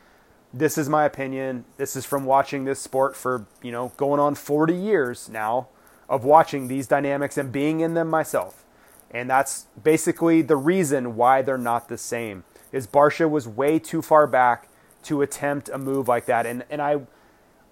This 0.53 0.77
is 0.77 0.89
my 0.89 1.05
opinion. 1.05 1.65
This 1.77 1.95
is 1.95 2.05
from 2.05 2.25
watching 2.25 2.65
this 2.65 2.79
sport 2.79 3.15
for, 3.15 3.45
you 3.61 3.71
know, 3.71 3.93
going 3.95 4.19
on 4.19 4.35
40 4.35 4.73
years 4.73 5.29
now 5.29 5.67
of 6.09 6.23
watching 6.23 6.67
these 6.67 6.87
dynamics 6.87 7.37
and 7.37 7.51
being 7.51 7.79
in 7.79 7.93
them 7.93 8.09
myself. 8.09 8.65
And 9.09 9.29
that's 9.29 9.67
basically 9.81 10.41
the 10.41 10.55
reason 10.55 11.15
why 11.15 11.41
they're 11.41 11.57
not 11.57 11.89
the 11.89 11.97
same. 11.97 12.43
Is 12.71 12.87
Barcia 12.87 13.29
was 13.29 13.47
way 13.47 13.79
too 13.79 14.01
far 14.01 14.27
back 14.27 14.69
to 15.03 15.21
attempt 15.21 15.69
a 15.69 15.77
move 15.77 16.07
like 16.07 16.25
that. 16.25 16.45
And 16.45 16.63
and 16.69 16.81
I 16.81 17.01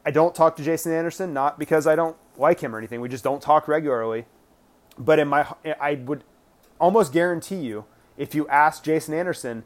I 0.05 0.11
don't 0.11 0.35
talk 0.35 0.55
to 0.57 0.63
Jason 0.63 0.91
Anderson 0.91 1.33
not 1.33 1.57
because 1.57 1.87
I 1.87 1.95
don't 1.95 2.17
like 2.37 2.59
him 2.59 2.75
or 2.75 2.77
anything. 2.77 2.99
We 2.99 3.09
just 3.09 3.23
don't 3.23 3.41
talk 3.41 3.67
regularly. 3.67 4.25
But 4.97 5.19
in 5.19 5.27
my 5.27 5.47
I 5.79 5.95
would 5.95 6.23
almost 6.79 7.13
guarantee 7.13 7.59
you 7.59 7.85
if 8.17 8.35
you 8.35 8.47
ask 8.49 8.83
Jason 8.83 9.13
Anderson, 9.13 9.63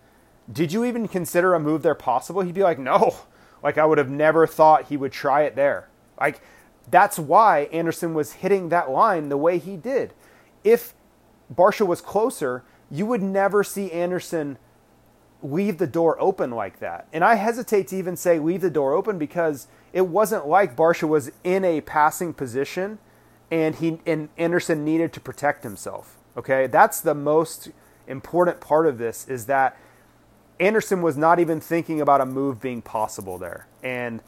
did 0.52 0.72
you 0.72 0.86
even 0.86 1.08
consider 1.08 1.56
a 1.56 1.60
move 1.60 1.82
there 1.82 1.96
possible? 1.96 2.42
He'd 2.42 2.54
be 2.54 2.64
like, 2.64 2.80
"No." 2.80 3.16
Like 3.64 3.78
I 3.78 3.86
would 3.86 3.98
have 3.98 4.10
never 4.10 4.46
thought 4.46 4.90
he 4.90 4.98
would 4.98 5.14
try 5.14 5.44
it 5.44 5.56
there. 5.56 5.88
Like 6.20 6.42
that's 6.90 7.18
why 7.18 7.62
Anderson 7.72 8.14
was 8.14 8.34
hitting 8.34 8.70
that 8.70 8.90
line 8.90 9.30
the 9.30 9.38
way 9.38 9.58
he 9.58 9.78
did. 9.78 10.14
If 10.64 10.94
Barcia 11.54 11.88
was 11.88 12.02
closer, 12.02 12.64
you 12.90 13.06
would 13.06 13.22
never 13.22 13.64
see 13.64 13.92
Anderson 13.92 14.58
leave 15.42 15.78
the 15.78 15.88
door 15.88 16.20
open 16.22 16.52
like 16.52 16.80
that. 16.80 17.08
And 17.12 17.24
I 17.24 17.36
hesitate 17.36 17.90
to 17.90 17.98
even 17.98 18.16
say 18.16 18.40
leave 18.40 18.62
the 18.62 18.70
door 18.70 18.94
open 18.94 19.18
because 19.18 19.68
it 19.92 20.08
wasn't 20.08 20.48
like 20.48 20.76
Barcia 20.76 21.08
was 21.08 21.32
in 21.44 21.66
a 21.66 21.82
passing 21.82 22.34
position 22.34 23.00
and 23.52 23.76
he 23.76 24.00
and 24.06 24.30
Anderson 24.38 24.86
needed 24.86 25.14
to 25.14 25.20
protect 25.20 25.64
himself. 25.64 26.18
Okay? 26.38 26.68
That's 26.68 27.02
the 27.02 27.14
most 27.14 27.70
important 28.08 28.62
part 28.62 28.88
of 28.88 28.98
this 28.98 29.28
is 29.28 29.46
that 29.46 29.78
Anderson 30.60 31.02
was 31.02 31.18
not 31.18 31.40
even 31.40 31.60
thinking 31.60 32.00
about 32.00 32.22
a 32.22 32.26
move 32.26 32.62
being 32.62 32.82
possible 32.82 33.38
there. 33.38 33.68
And 33.82 34.22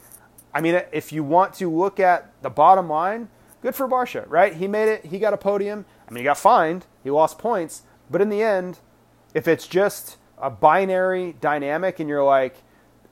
I 0.56 0.62
mean, 0.62 0.80
if 0.90 1.12
you 1.12 1.22
want 1.22 1.52
to 1.56 1.70
look 1.70 2.00
at 2.00 2.32
the 2.40 2.48
bottom 2.48 2.88
line, 2.88 3.28
good 3.60 3.74
for 3.74 3.86
Barcia, 3.86 4.24
right? 4.26 4.54
He 4.54 4.66
made 4.66 4.88
it. 4.88 5.04
He 5.04 5.18
got 5.18 5.34
a 5.34 5.36
podium. 5.36 5.84
I 6.08 6.10
mean, 6.10 6.22
he 6.22 6.24
got 6.24 6.38
fined. 6.38 6.86
He 7.04 7.10
lost 7.10 7.38
points. 7.38 7.82
But 8.10 8.22
in 8.22 8.30
the 8.30 8.42
end, 8.42 8.78
if 9.34 9.46
it's 9.46 9.68
just 9.68 10.16
a 10.38 10.48
binary 10.48 11.36
dynamic 11.42 12.00
and 12.00 12.08
you're 12.08 12.24
like, 12.24 12.56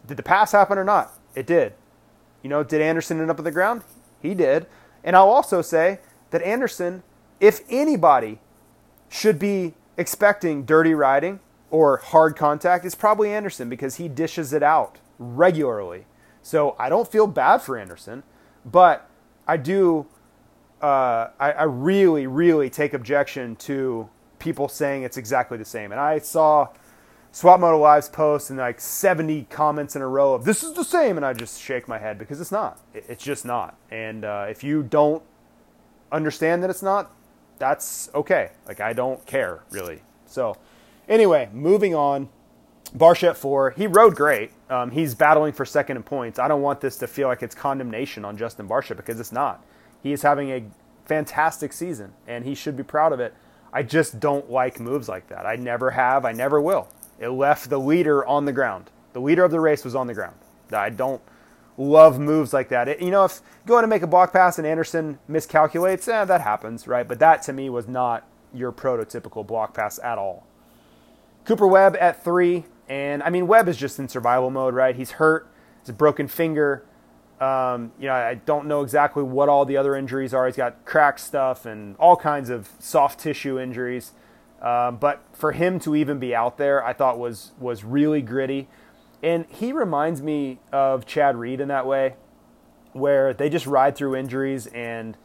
did 0.07 0.17
the 0.17 0.23
pass 0.23 0.53
happen 0.53 0.79
or 0.79 0.85
not? 0.85 1.13
It 1.35 1.47
did. 1.47 1.75
You 2.43 2.49
know, 2.49 2.65
did 2.65 2.81
Anderson 2.81 3.21
end 3.21 3.31
up 3.31 3.39
on 3.39 3.45
the 3.45 3.51
ground? 3.51 3.83
He 4.23 4.33
did. 4.33 4.65
And 5.03 5.15
I'll 5.15 5.29
also 5.29 5.61
say 5.61 5.99
that 6.31 6.41
Anderson, 6.41 7.03
if 7.41 7.61
anybody 7.69 8.41
should 9.11 9.39
be 9.39 9.75
expecting 9.99 10.65
dirty 10.65 10.95
riding 10.95 11.41
or 11.71 11.99
hard 11.99 12.37
contact, 12.37 12.87
it's 12.87 12.95
probably 12.95 13.35
Anderson 13.35 13.69
because 13.69 13.97
he 13.97 14.09
dishes 14.09 14.55
it 14.55 14.63
out 14.63 14.97
regularly. 15.19 16.07
So 16.45 16.77
I 16.79 16.91
don't 16.91 17.11
feel 17.11 17.27
bad 17.27 17.63
for 17.63 17.79
Anderson, 17.79 18.23
but 18.67 19.09
I 19.49 19.57
do. 19.57 20.07
Uh, 20.81 21.31
I, 21.41 21.53
I 21.53 21.63
really, 21.63 22.27
really 22.27 22.69
take 22.69 22.93
objection 22.93 23.57
to 23.57 24.11
people 24.39 24.69
saying 24.69 25.05
it's 25.05 25.17
exactly 25.17 25.57
the 25.57 25.65
same. 25.65 25.91
And 25.91 25.99
I 25.99 26.19
saw 26.19 26.69
Swap 27.33 27.61
Moto 27.61 27.79
Live's 27.79 28.11
post 28.11 28.51
and 28.51 28.59
like 28.59 28.79
70 28.79 29.45
comments 29.45 29.97
in 29.97 30.03
a 30.03 30.07
row 30.07 30.35
of 30.35 30.45
this 30.45 30.63
is 30.63 30.75
the 30.75 30.85
same, 30.85 31.17
and 31.17 31.25
I 31.25 31.33
just 31.33 31.59
shake 31.63 31.89
my 31.89 31.99
head 31.99 32.19
because 32.19 32.43
it's 32.43 32.53
not. 32.53 32.79
It's 32.93 33.25
just 33.25 33.47
not. 33.47 33.79
And 33.91 34.27
uh, 34.27 34.45
if 34.51 34.63
you 34.63 34.83
don't 34.83 35.23
understand 36.13 36.63
that 36.63 36.69
it's 36.69 36.83
not, 36.83 37.11
that's 37.59 38.11
okay. 38.15 38.51
Like 38.69 38.81
I 38.81 38.93
don't 38.93 39.25
care 39.25 39.63
really. 39.71 40.03
So 40.27 40.59
anyway, 41.09 41.49
moving 41.55 41.95
on. 41.95 42.29
Barcia 42.97 43.35
four. 43.35 43.71
He 43.73 43.87
rode 43.87 44.15
great. 44.15 44.53
Um, 44.71 44.91
he's 44.91 45.15
battling 45.15 45.53
for 45.53 45.65
second 45.65 45.97
in 45.97 46.03
points. 46.03 46.39
I 46.39 46.47
don't 46.47 46.63
want 46.63 46.81
this 46.81 46.97
to 46.99 47.07
feel 47.07 47.29
like 47.29 47.43
it's 47.43 47.55
condemnation 47.55 48.25
on 48.25 48.37
Justin 48.37 48.69
Barcia 48.69 48.97
because 48.97 49.19
it's 49.19 49.33
not. 49.33 49.65
He 50.03 50.13
is 50.13 50.23
having 50.23 50.51
a 50.51 50.65
fantastic 51.05 51.73
season 51.73 52.13
and 52.27 52.45
he 52.45 52.55
should 52.55 52.77
be 52.77 52.83
proud 52.83 53.13
of 53.13 53.21
it. 53.21 53.35
I 53.73 53.83
just 53.83 54.21
don't 54.21 54.49
like 54.51 54.79
moves 54.79 55.09
like 55.09 55.27
that. 55.29 55.47
I 55.47 55.57
never 55.57 55.91
have. 55.91 56.25
I 56.25 56.33
never 56.33 56.61
will. 56.61 56.89
It 57.19 57.29
left 57.29 57.69
the 57.69 57.79
leader 57.79 58.25
on 58.25 58.45
the 58.45 58.53
ground. 58.53 58.91
The 59.13 59.21
leader 59.21 59.45
of 59.45 59.51
the 59.51 59.61
race 59.61 59.85
was 59.85 59.97
on 59.97 60.07
the 60.07 60.15
ground. 60.15 60.37
I 60.73 60.91
don't 60.91 61.21
love 61.77 62.21
moves 62.21 62.53
like 62.53 62.69
that. 62.69 62.89
It, 62.89 63.03
you 63.03 63.11
know, 63.11 63.25
if 63.25 63.41
going 63.67 63.83
to 63.83 63.89
make 63.89 64.03
a 64.03 64.07
block 64.07 64.33
pass 64.33 64.59
and 64.59 64.67
Anderson 64.67 65.19
miscalculates, 65.29 66.07
eh, 66.07 66.25
that 66.25 66.41
happens, 66.41 66.87
right? 66.87 67.07
But 67.07 67.19
that 67.19 67.43
to 67.43 67.53
me 67.53 67.69
was 67.69 67.89
not 67.89 68.27
your 68.53 68.71
prototypical 68.73 69.45
block 69.45 69.75
pass 69.75 69.99
at 69.99 70.19
all. 70.19 70.47
Cooper 71.45 71.67
Webb 71.67 71.97
at 72.01 72.23
three. 72.23 72.65
And 72.89 73.23
I 73.23 73.31
mean, 73.31 73.47
Webb 73.47 73.69
is 73.69 73.77
just 73.77 73.99
in 73.99 74.09
survival 74.09 74.51
mode, 74.51 74.75
right? 74.75 74.95
He's 74.95 75.13
hurt. 75.13 75.49
He's 75.81 75.89
a 75.89 75.95
broken 75.95 76.29
finger. 76.29 76.85
Um, 77.41 77.93
you 77.99 78.07
know, 78.07 78.15
I 78.15 78.35
don't 78.35 78.67
know 78.67 78.83
exactly 78.83 79.23
what 79.23 79.49
all 79.49 79.65
the 79.65 79.77
other 79.77 79.97
injuries 79.97 80.33
are. 80.33 80.47
He's 80.47 80.57
got 80.57 80.85
cracked 80.85 81.21
stuff 81.21 81.67
and 81.67 81.97
all 81.97 82.17
kinds 82.17 82.51
of 82.51 82.69
soft 82.79 83.21
tissue 83.21 83.59
injuries. 83.59 84.13
Um, 84.63 84.97
but 84.97 85.23
for 85.33 85.53
him 85.53 85.79
to 85.81 85.97
even 85.97 86.19
be 86.19 86.35
out 86.35 86.59
there, 86.59 86.85
I 86.85 86.93
thought 86.93 87.19
was 87.19 87.53
was 87.59 87.85
really 87.85 88.23
gritty. 88.23 88.69
And 89.23 89.47
he 89.49 89.73
reminds 89.73 90.23
me 90.23 90.59
of 90.73 91.07
Chad 91.07 91.37
Reed 91.37 91.61
in 91.61 91.69
that 91.69 91.87
way, 91.87 92.15
where 92.93 93.35
they 93.35 93.49
just 93.49 93.67
ride 93.67 93.97
through 93.97 94.17
injuries 94.17 94.67
and 94.69 95.17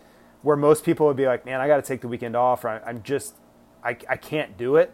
where 0.42 0.56
most 0.56 0.86
people 0.86 1.06
would 1.08 1.18
be 1.18 1.26
like, 1.26 1.46
man, 1.46 1.60
I 1.60 1.68
got 1.68 1.78
to 1.78 1.82
take 1.82 2.02
the 2.02 2.08
weekend 2.08 2.36
off. 2.36 2.64
Or 2.64 2.82
I'm 2.86 3.04
just, 3.04 3.36
I, 3.84 3.98
I 4.10 4.16
can't 4.16 4.58
do 4.58 4.78
it. 4.78 4.94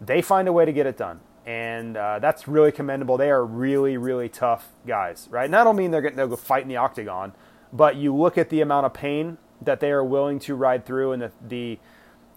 They 0.00 0.22
find 0.22 0.48
a 0.48 0.52
way 0.52 0.64
to 0.64 0.72
get 0.72 0.86
it 0.86 0.96
done 0.96 1.20
and 1.46 1.96
uh, 1.96 2.18
that's 2.18 2.48
really 2.48 2.72
commendable. 2.72 3.16
They 3.16 3.30
are 3.30 3.44
really, 3.44 3.96
really 3.96 4.28
tough 4.28 4.68
guys, 4.86 5.28
right? 5.30 5.48
Not 5.48 5.66
only 5.66 5.84
mean 5.84 5.92
they're 5.92 6.02
to 6.02 6.10
go 6.10 6.36
fight 6.36 6.62
in 6.62 6.68
the 6.68 6.76
octagon, 6.76 7.32
but 7.72 7.96
you 7.96 8.14
look 8.14 8.36
at 8.36 8.50
the 8.50 8.60
amount 8.60 8.86
of 8.86 8.92
pain 8.92 9.38
that 9.62 9.80
they 9.80 9.90
are 9.90 10.04
willing 10.04 10.38
to 10.40 10.54
ride 10.54 10.84
through 10.84 11.12
and 11.12 11.22
the, 11.22 11.32
the 11.46 11.78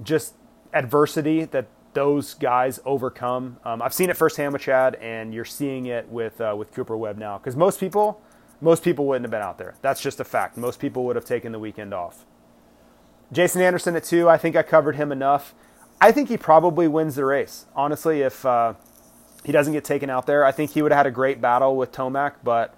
just 0.03 0.35
adversity 0.73 1.43
that 1.45 1.67
those 1.93 2.35
guys 2.35 2.79
overcome. 2.85 3.57
Um, 3.65 3.81
I've 3.81 3.93
seen 3.93 4.11
it 4.11 4.15
firsthand 4.15 4.53
with 4.53 4.61
Chad, 4.61 4.95
and 4.95 5.33
you're 5.33 5.43
seeing 5.43 5.87
it 5.87 6.07
with 6.07 6.39
uh, 6.39 6.55
with 6.55 6.71
Cooper 6.71 6.95
Webb 6.95 7.17
now. 7.17 7.39
Because 7.39 7.55
most 7.55 7.79
people, 7.79 8.21
most 8.61 8.83
people 8.83 9.07
wouldn't 9.07 9.25
have 9.25 9.31
been 9.31 9.41
out 9.41 9.57
there. 9.57 9.75
That's 9.81 9.99
just 9.99 10.19
a 10.19 10.23
fact. 10.23 10.55
Most 10.55 10.79
people 10.79 11.03
would 11.05 11.15
have 11.15 11.25
taken 11.25 11.51
the 11.51 11.59
weekend 11.59 11.93
off. 11.93 12.25
Jason 13.31 13.61
Anderson 13.61 13.95
at 13.95 14.03
two, 14.03 14.29
I 14.29 14.37
think 14.37 14.55
I 14.55 14.63
covered 14.63 14.95
him 14.95 15.11
enough. 15.11 15.53
I 15.99 16.11
think 16.11 16.29
he 16.29 16.37
probably 16.37 16.87
wins 16.87 17.15
the 17.15 17.25
race. 17.25 17.65
Honestly, 17.75 18.21
if 18.21 18.45
uh, 18.45 18.73
he 19.43 19.51
doesn't 19.51 19.73
get 19.73 19.83
taken 19.83 20.09
out 20.09 20.25
there, 20.25 20.45
I 20.45 20.51
think 20.51 20.71
he 20.71 20.81
would 20.81 20.91
have 20.91 20.99
had 20.99 21.07
a 21.07 21.11
great 21.11 21.41
battle 21.41 21.75
with 21.75 21.91
Tomac, 21.91 22.33
but 22.43 22.75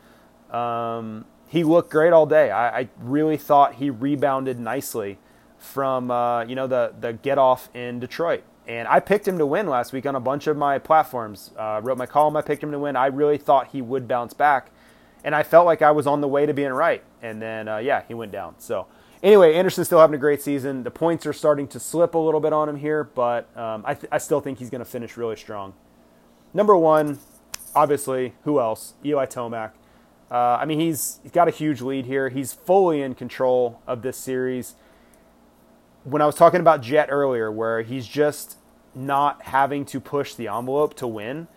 um, 0.55 1.25
he 1.47 1.63
looked 1.63 1.89
great 1.89 2.13
all 2.13 2.25
day. 2.25 2.51
I, 2.51 2.81
I, 2.81 2.89
really 2.99 3.37
thought 3.37 3.75
he 3.75 3.89
rebounded 3.89 4.59
nicely 4.59 5.17
from 5.57 6.11
uh, 6.11 6.43
you 6.43 6.55
know 6.55 6.67
the 6.67 6.93
the 6.99 7.13
get 7.13 7.37
off 7.37 7.69
in 7.73 7.99
Detroit. 7.99 8.43
And 8.67 8.87
I 8.87 8.99
picked 8.99 9.27
him 9.27 9.37
to 9.37 9.45
win 9.45 9.67
last 9.67 9.91
week 9.91 10.05
on 10.05 10.15
a 10.15 10.19
bunch 10.19 10.47
of 10.47 10.55
my 10.55 10.77
platforms. 10.77 11.51
Uh, 11.57 11.81
wrote 11.83 11.97
my 11.97 12.05
column. 12.05 12.37
I 12.37 12.41
picked 12.41 12.61
him 12.61 12.71
to 12.71 12.79
win. 12.79 12.95
I 12.95 13.07
really 13.07 13.37
thought 13.37 13.67
he 13.67 13.81
would 13.81 14.07
bounce 14.07 14.33
back, 14.33 14.71
and 15.23 15.33
I 15.33 15.43
felt 15.43 15.65
like 15.65 15.81
I 15.81 15.91
was 15.91 16.05
on 16.05 16.21
the 16.21 16.27
way 16.27 16.45
to 16.45 16.53
being 16.53 16.71
right. 16.71 17.03
And 17.21 17.41
then 17.41 17.67
uh, 17.67 17.77
yeah, 17.77 18.03
he 18.07 18.13
went 18.13 18.31
down. 18.31 18.55
So 18.59 18.87
anyway, 19.23 19.53
Anderson's 19.55 19.87
still 19.87 19.99
having 19.99 20.15
a 20.15 20.19
great 20.19 20.41
season. 20.41 20.83
The 20.83 20.91
points 20.91 21.25
are 21.25 21.33
starting 21.33 21.67
to 21.69 21.79
slip 21.79 22.13
a 22.13 22.17
little 22.17 22.39
bit 22.39 22.53
on 22.53 22.69
him 22.69 22.75
here, 22.75 23.03
but 23.03 23.55
um, 23.57 23.83
I, 23.85 23.93
th- 23.93 24.07
I 24.11 24.17
still 24.17 24.41
think 24.41 24.59
he's 24.59 24.69
going 24.69 24.79
to 24.83 24.89
finish 24.89 25.17
really 25.17 25.35
strong. 25.35 25.73
Number 26.53 26.75
one, 26.75 27.19
obviously, 27.75 28.33
who 28.43 28.59
else? 28.59 28.93
Eli 29.05 29.25
Tomac. 29.25 29.71
Uh, 30.29 30.57
I 30.61 30.65
mean, 30.65 30.79
he's, 30.79 31.19
he's 31.23 31.31
got 31.31 31.47
a 31.47 31.51
huge 31.51 31.81
lead 31.81 32.05
here. 32.05 32.29
He's 32.29 32.53
fully 32.53 33.01
in 33.01 33.15
control 33.15 33.81
of 33.85 34.01
this 34.01 34.17
series. 34.17 34.75
When 36.03 36.21
I 36.21 36.25
was 36.25 36.35
talking 36.35 36.61
about 36.61 36.81
Jett 36.81 37.09
earlier, 37.11 37.51
where 37.51 37.81
he's 37.81 38.07
just 38.07 38.57
not 38.95 39.43
having 39.43 39.85
to 39.85 39.99
push 39.99 40.33
the 40.33 40.47
envelope 40.47 40.93
to 40.95 41.07
win, 41.07 41.47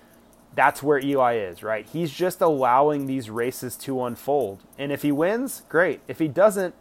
that's 0.54 0.82
where 0.82 0.98
Eli 0.98 1.36
is, 1.36 1.62
right? 1.62 1.86
He's 1.86 2.12
just 2.12 2.40
allowing 2.40 3.06
these 3.06 3.30
races 3.30 3.76
to 3.78 4.04
unfold. 4.04 4.62
And 4.78 4.92
if 4.92 5.02
he 5.02 5.10
wins, 5.10 5.62
great. 5.68 6.00
If 6.06 6.18
he 6.18 6.28
doesn't, 6.28 6.74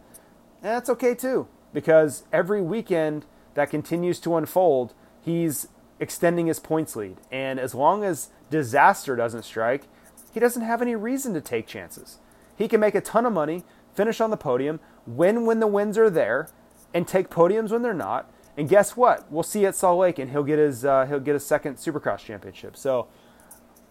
that's 0.62 0.88
okay 0.90 1.14
too, 1.14 1.48
because 1.72 2.24
every 2.32 2.62
weekend 2.62 3.26
that 3.54 3.70
continues 3.70 4.20
to 4.20 4.36
unfold, 4.36 4.94
he's 5.20 5.68
extending 6.00 6.46
his 6.46 6.60
points 6.60 6.96
lead. 6.96 7.16
And 7.30 7.58
as 7.58 7.74
long 7.74 8.04
as 8.04 8.28
disaster 8.50 9.16
doesn't 9.16 9.44
strike, 9.44 9.84
he 10.32 10.40
doesn't 10.40 10.62
have 10.62 10.82
any 10.82 10.96
reason 10.96 11.34
to 11.34 11.40
take 11.40 11.66
chances. 11.66 12.18
He 12.56 12.68
can 12.68 12.80
make 12.80 12.94
a 12.94 13.00
ton 13.00 13.26
of 13.26 13.32
money, 13.32 13.64
finish 13.94 14.20
on 14.20 14.30
the 14.30 14.36
podium, 14.36 14.80
win 15.06 15.46
when 15.46 15.60
the 15.60 15.66
wins 15.66 15.96
are 15.98 16.10
there, 16.10 16.48
and 16.92 17.06
take 17.06 17.30
podiums 17.30 17.70
when 17.70 17.82
they're 17.82 17.94
not. 17.94 18.30
And 18.56 18.68
guess 18.68 18.96
what? 18.96 19.30
We'll 19.30 19.42
see 19.42 19.66
at 19.66 19.74
Salt 19.74 19.98
Lake, 19.98 20.18
and 20.18 20.30
he'll 20.30 20.44
get 20.44 20.58
his 20.58 20.84
uh, 20.84 21.06
he'll 21.06 21.20
get 21.20 21.34
a 21.34 21.40
second 21.40 21.76
Supercross 21.76 22.18
championship. 22.18 22.76
So 22.76 23.08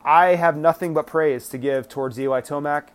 I 0.04 0.36
have 0.36 0.56
nothing 0.56 0.94
but 0.94 1.08
praise 1.08 1.50
to 1.50 1.58
give 1.58 1.90
towards 1.90 2.20
Eli 2.20 2.42
Tomac. 2.42 2.88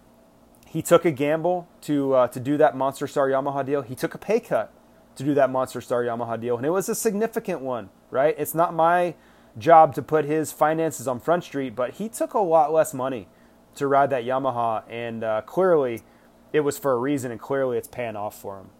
He 0.66 0.82
took 0.82 1.04
a 1.04 1.10
gamble 1.10 1.68
to 1.82 2.14
uh, 2.14 2.28
to 2.28 2.40
do 2.40 2.56
that 2.56 2.76
Monster 2.76 3.06
Star 3.06 3.28
Yamaha 3.28 3.64
deal. 3.64 3.82
He 3.82 3.94
took 3.94 4.14
a 4.14 4.18
pay 4.18 4.40
cut 4.40 4.72
to 5.16 5.24
do 5.24 5.34
that 5.34 5.50
Monster 5.50 5.80
Star 5.80 6.02
Yamaha 6.04 6.40
deal, 6.40 6.56
and 6.56 6.64
it 6.64 6.70
was 6.70 6.88
a 6.88 6.94
significant 6.94 7.60
one. 7.60 7.90
Right? 8.10 8.34
It's 8.38 8.54
not 8.54 8.74
my 8.74 9.14
job 9.58 9.94
to 9.94 10.02
put 10.02 10.24
his 10.24 10.52
finances 10.52 11.08
on 11.08 11.20
Front 11.20 11.44
Street, 11.44 11.74
but 11.74 11.94
he 11.94 12.08
took 12.08 12.34
a 12.34 12.38
lot 12.38 12.72
less 12.72 12.94
money 12.94 13.28
to 13.74 13.86
ride 13.86 14.10
that 14.10 14.24
Yamaha, 14.24 14.82
and 14.88 15.22
uh, 15.22 15.42
clearly 15.42 16.02
it 16.52 16.60
was 16.60 16.78
for 16.78 16.92
a 16.92 16.96
reason, 16.98 17.30
and 17.30 17.40
clearly 17.40 17.76
it's 17.76 17.88
paying 17.88 18.16
off 18.16 18.38
for 18.40 18.58
him. 18.58 18.70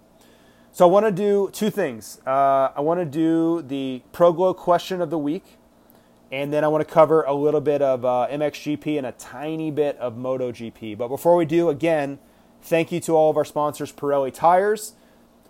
So 0.73 0.87
I 0.87 0.91
want 0.91 1.07
to 1.07 1.13
do 1.13 1.51
two 1.53 1.71
things. 1.71 2.21
Uh, 2.27 2.71
I 2.75 2.81
want 2.81 3.01
to 3.01 3.07
do 3.07 3.63
the 3.63 4.03
ProGlow 4.13 4.57
question 4.57 5.01
of 5.01 5.11
the 5.11 5.19
week, 5.19 5.59
and 6.31 6.53
then 6.53 6.65
I 6.65 6.69
want 6.69 6.87
to 6.87 6.93
cover 6.93 7.23
a 7.23 7.35
little 7.35 7.61
bit 7.61 7.83
of 7.83 8.05
uh, 8.05 8.29
MXGP 8.31 8.99
and 8.99 9.07
a 9.07 9.13
tiny 9.13 9.71
bit 9.71 9.97
of 9.99 10.15
MotoGP. 10.15 10.97
But 10.99 11.09
before 11.09 11.37
we 11.37 11.45
do, 11.45 11.69
again, 11.69 12.19
thank 12.63 12.93
you 12.93 13.01
to 13.01 13.13
all 13.17 13.31
of 13.31 13.37
our 13.37 13.45
sponsors, 13.45 13.93
Pirelli 13.93 14.33
Tires. 14.33 14.93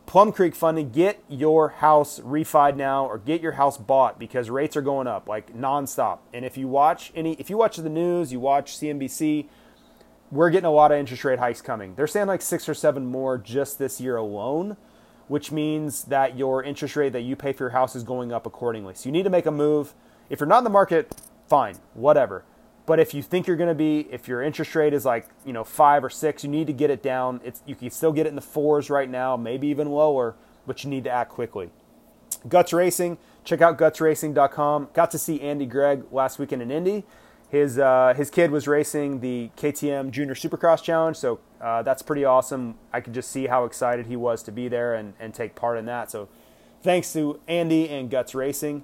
Plum 0.09 0.33
Creek 0.33 0.55
Funding, 0.55 0.89
get 0.89 1.23
your 1.29 1.69
house 1.69 2.19
refied 2.21 2.77
now 2.77 3.05
or 3.05 3.19
get 3.19 3.43
your 3.43 3.53
house 3.53 3.77
bought 3.77 4.19
because 4.19 4.49
rates 4.49 4.75
are 4.75 4.81
going 4.81 5.07
up 5.07 5.29
like 5.29 5.55
nonstop. 5.55 6.21
And 6.33 6.47
if 6.47 6.57
you 6.57 6.67
watch 6.67 7.13
any, 7.15 7.35
if 7.35 7.51
you 7.51 7.59
watch 7.59 7.77
the 7.77 7.91
news, 7.91 8.33
you 8.33 8.41
watch 8.41 8.79
CNBC, 8.79 9.49
we're 10.33 10.49
getting 10.49 10.65
a 10.65 10.71
lot 10.71 10.93
of 10.93 10.99
interest 10.99 11.25
rate 11.25 11.39
hikes 11.39 11.61
coming. 11.61 11.95
They're 11.95 12.07
saying 12.07 12.27
like 12.27 12.41
six 12.41 12.71
or 12.71 12.73
seven 12.73 13.05
more 13.05 13.37
just 13.37 13.79
this 13.79 14.01
year 14.01 14.17
alone, 14.17 14.79
which 15.27 15.53
means 15.53 16.05
that 16.05 16.39
your 16.39 16.63
interest 16.63 16.97
rate 16.97 17.13
that 17.13 17.21
you 17.21 17.37
pay 17.37 17.53
for 17.53 17.65
your 17.65 17.71
house 17.73 17.95
is 17.95 18.03
going 18.03 18.33
up 18.33 18.47
accordingly. 18.47 18.95
So 18.95 19.11
you 19.11 19.13
need 19.13 19.25
to 19.25 19.31
make 19.31 19.45
a 19.45 19.51
move. 19.51 19.93
If 20.31 20.41
you're 20.41 20.47
not 20.47 20.59
in 20.59 20.65
the 20.65 20.71
market, 20.71 21.21
fine, 21.49 21.77
whatever. 21.93 22.45
But 22.89 22.99
if 22.99 23.13
you 23.13 23.23
think 23.23 23.47
you're 23.47 23.59
going 23.59 23.69
to 23.69 23.75
be, 23.75 24.09
if 24.11 24.27
your 24.27 24.43
interest 24.43 24.75
rate 24.75 24.95
is 24.95 25.05
like 25.05 25.29
you 25.45 25.53
know 25.53 25.63
five 25.63 26.03
or 26.03 26.09
six, 26.09 26.43
you 26.43 26.49
need 26.49 26.67
to 26.69 26.73
get 26.73 26.89
it 26.89 27.03
down. 27.03 27.39
It's 27.45 27.61
you 27.67 27.75
can 27.75 27.91
still 27.91 28.13
get 28.13 28.25
it 28.25 28.31
in 28.31 28.35
the 28.35 28.41
fours 28.41 28.89
right 28.89 29.11
now, 29.11 29.37
maybe 29.37 29.69
even 29.69 29.91
lower, 29.91 30.35
but 30.67 30.83
you 30.83 30.89
need 30.89 31.05
to 31.05 31.11
act 31.11 31.31
quickly. 31.31 31.69
Guts 32.49 32.73
Racing, 32.73 33.19
check 33.45 33.61
out 33.61 33.77
gutsracing.com. 33.77 34.89
Got 34.95 35.11
to 35.11 35.19
see 35.19 35.39
Andy 35.43 35.67
Gregg 35.67 36.05
last 36.11 36.39
weekend 36.39 36.63
in 36.63 36.71
Indy. 36.71 37.05
His 37.51 37.79
uh, 37.79 38.15
his 38.17 38.31
kid 38.31 38.51
was 38.51 38.67
racing 38.67 39.21
the 39.21 39.51
KTM 39.59 40.11
Junior 40.11 40.35
Supercross 40.35 40.83
Challenge, 40.83 41.15
so 41.15 41.41
uh, 41.61 41.83
that's 41.83 42.01
pretty 42.01 42.25
awesome. 42.25 42.77
I 42.91 43.03
could 43.03 43.13
just 43.13 43.31
see 43.31 43.49
how 43.49 43.67
excited 43.67 44.07
he 44.07 44.17
was 44.17 44.43
to 44.45 44.51
be 44.51 44.67
there 44.67 44.95
and, 44.95 45.13
and 45.21 45.35
take 45.35 45.55
part 45.55 45.77
in 45.77 45.85
that. 45.85 46.11
So 46.11 46.31
thanks 46.83 47.13
to 47.13 47.39
Andy 47.47 47.87
and 47.91 48.09
Guts 48.09 48.35
Racing. 48.35 48.83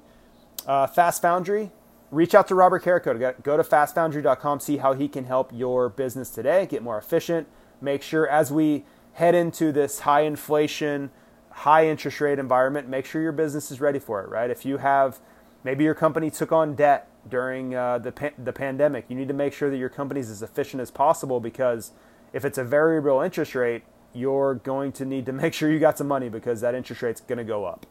Uh, 0.66 0.86
Fast 0.86 1.22
Foundry, 1.22 1.70
reach 2.14 2.34
out 2.34 2.48
to 2.48 2.54
Robert 2.54 2.82
Carico. 2.82 3.42
Go 3.42 3.56
to 3.56 3.62
fastfoundry.com, 3.62 4.60
see 4.60 4.78
how 4.78 4.94
he 4.94 5.08
can 5.08 5.24
help 5.24 5.50
your 5.52 5.88
business 5.88 6.30
today, 6.30 6.66
get 6.66 6.82
more 6.82 6.96
efficient. 6.96 7.48
Make 7.80 8.02
sure 8.02 8.28
as 8.28 8.52
we 8.52 8.84
head 9.14 9.34
into 9.34 9.72
this 9.72 10.00
high 10.00 10.22
inflation, 10.22 11.10
high 11.50 11.88
interest 11.88 12.20
rate 12.20 12.38
environment, 12.38 12.88
make 12.88 13.04
sure 13.04 13.20
your 13.20 13.32
business 13.32 13.70
is 13.70 13.80
ready 13.80 13.98
for 13.98 14.22
it, 14.22 14.28
right? 14.28 14.50
If 14.50 14.64
you 14.64 14.78
have, 14.78 15.20
maybe 15.64 15.84
your 15.84 15.94
company 15.94 16.30
took 16.30 16.52
on 16.52 16.74
debt 16.74 17.08
during 17.28 17.74
uh, 17.74 17.98
the, 17.98 18.12
pa- 18.12 18.30
the 18.38 18.52
pandemic, 18.52 19.06
you 19.08 19.16
need 19.16 19.28
to 19.28 19.34
make 19.34 19.52
sure 19.52 19.70
that 19.70 19.76
your 19.76 19.88
company 19.88 20.20
is 20.20 20.30
as 20.30 20.42
efficient 20.42 20.80
as 20.80 20.90
possible 20.90 21.40
because 21.40 21.92
if 22.32 22.44
it's 22.44 22.58
a 22.58 22.64
variable 22.64 23.20
interest 23.20 23.54
rate, 23.54 23.82
you're 24.12 24.54
going 24.54 24.92
to 24.92 25.04
need 25.04 25.26
to 25.26 25.32
make 25.42 25.52
sure 25.52 25.70
you 25.70 25.80
got 25.80 25.98
some 25.98 26.08
money 26.08 26.28
because 26.28 26.60
that 26.60 26.74
interest 26.74 27.02
rate's 27.02 27.20
going 27.20 27.38
to 27.38 27.44
go 27.44 27.64
up. 27.64 27.86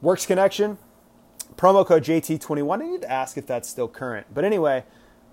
Works 0.00 0.26
Connection, 0.26 0.78
promo 1.56 1.86
code 1.86 2.04
JT21. 2.04 2.82
I 2.82 2.86
need 2.86 3.02
to 3.02 3.10
ask 3.10 3.36
if 3.36 3.46
that's 3.46 3.68
still 3.68 3.88
current. 3.88 4.26
But 4.32 4.44
anyway, 4.44 4.84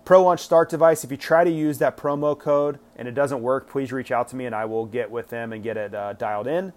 Pro 0.06 0.24
Launch 0.24 0.42
Start 0.42 0.70
device. 0.70 1.04
If 1.04 1.12
you 1.12 1.18
try 1.18 1.44
to 1.44 1.50
use 1.50 1.80
that 1.80 1.98
promo 1.98 2.38
code 2.38 2.80
and 2.96 3.08
it 3.08 3.16
doesn't 3.16 3.42
work, 3.42 3.70
please 3.70 3.92
reach 3.92 4.12
out 4.12 4.28
to 4.30 4.36
me 4.36 4.46
and 4.46 4.54
I 4.54 4.66
will 4.66 4.86
get 4.86 5.10
with 5.10 5.30
them 5.30 5.52
and 5.52 5.64
get 5.64 5.78
it 5.78 5.96
uh, 5.96 6.14
dialed 6.14 6.48
in. 6.48 6.74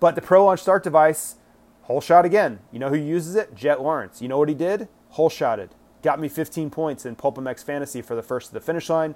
But 0.00 0.14
the 0.14 0.22
Pro 0.22 0.44
Launch 0.44 0.60
Start 0.60 0.82
device, 0.82 1.36
whole 1.82 2.00
shot 2.00 2.24
again. 2.24 2.60
You 2.72 2.78
know 2.78 2.88
who 2.88 2.96
uses 2.96 3.36
it? 3.36 3.54
Jett 3.54 3.82
Lawrence. 3.82 4.22
You 4.22 4.28
know 4.28 4.38
what 4.38 4.48
he 4.48 4.54
did? 4.54 4.88
Whole 5.10 5.28
shotted. 5.28 5.74
Got 6.02 6.18
me 6.18 6.28
15 6.28 6.70
points 6.70 7.04
in 7.04 7.16
PulpMX 7.16 7.62
Fantasy 7.62 8.00
for 8.00 8.14
the 8.14 8.22
first 8.22 8.48
to 8.48 8.54
the 8.54 8.60
finish 8.60 8.88
line. 8.88 9.14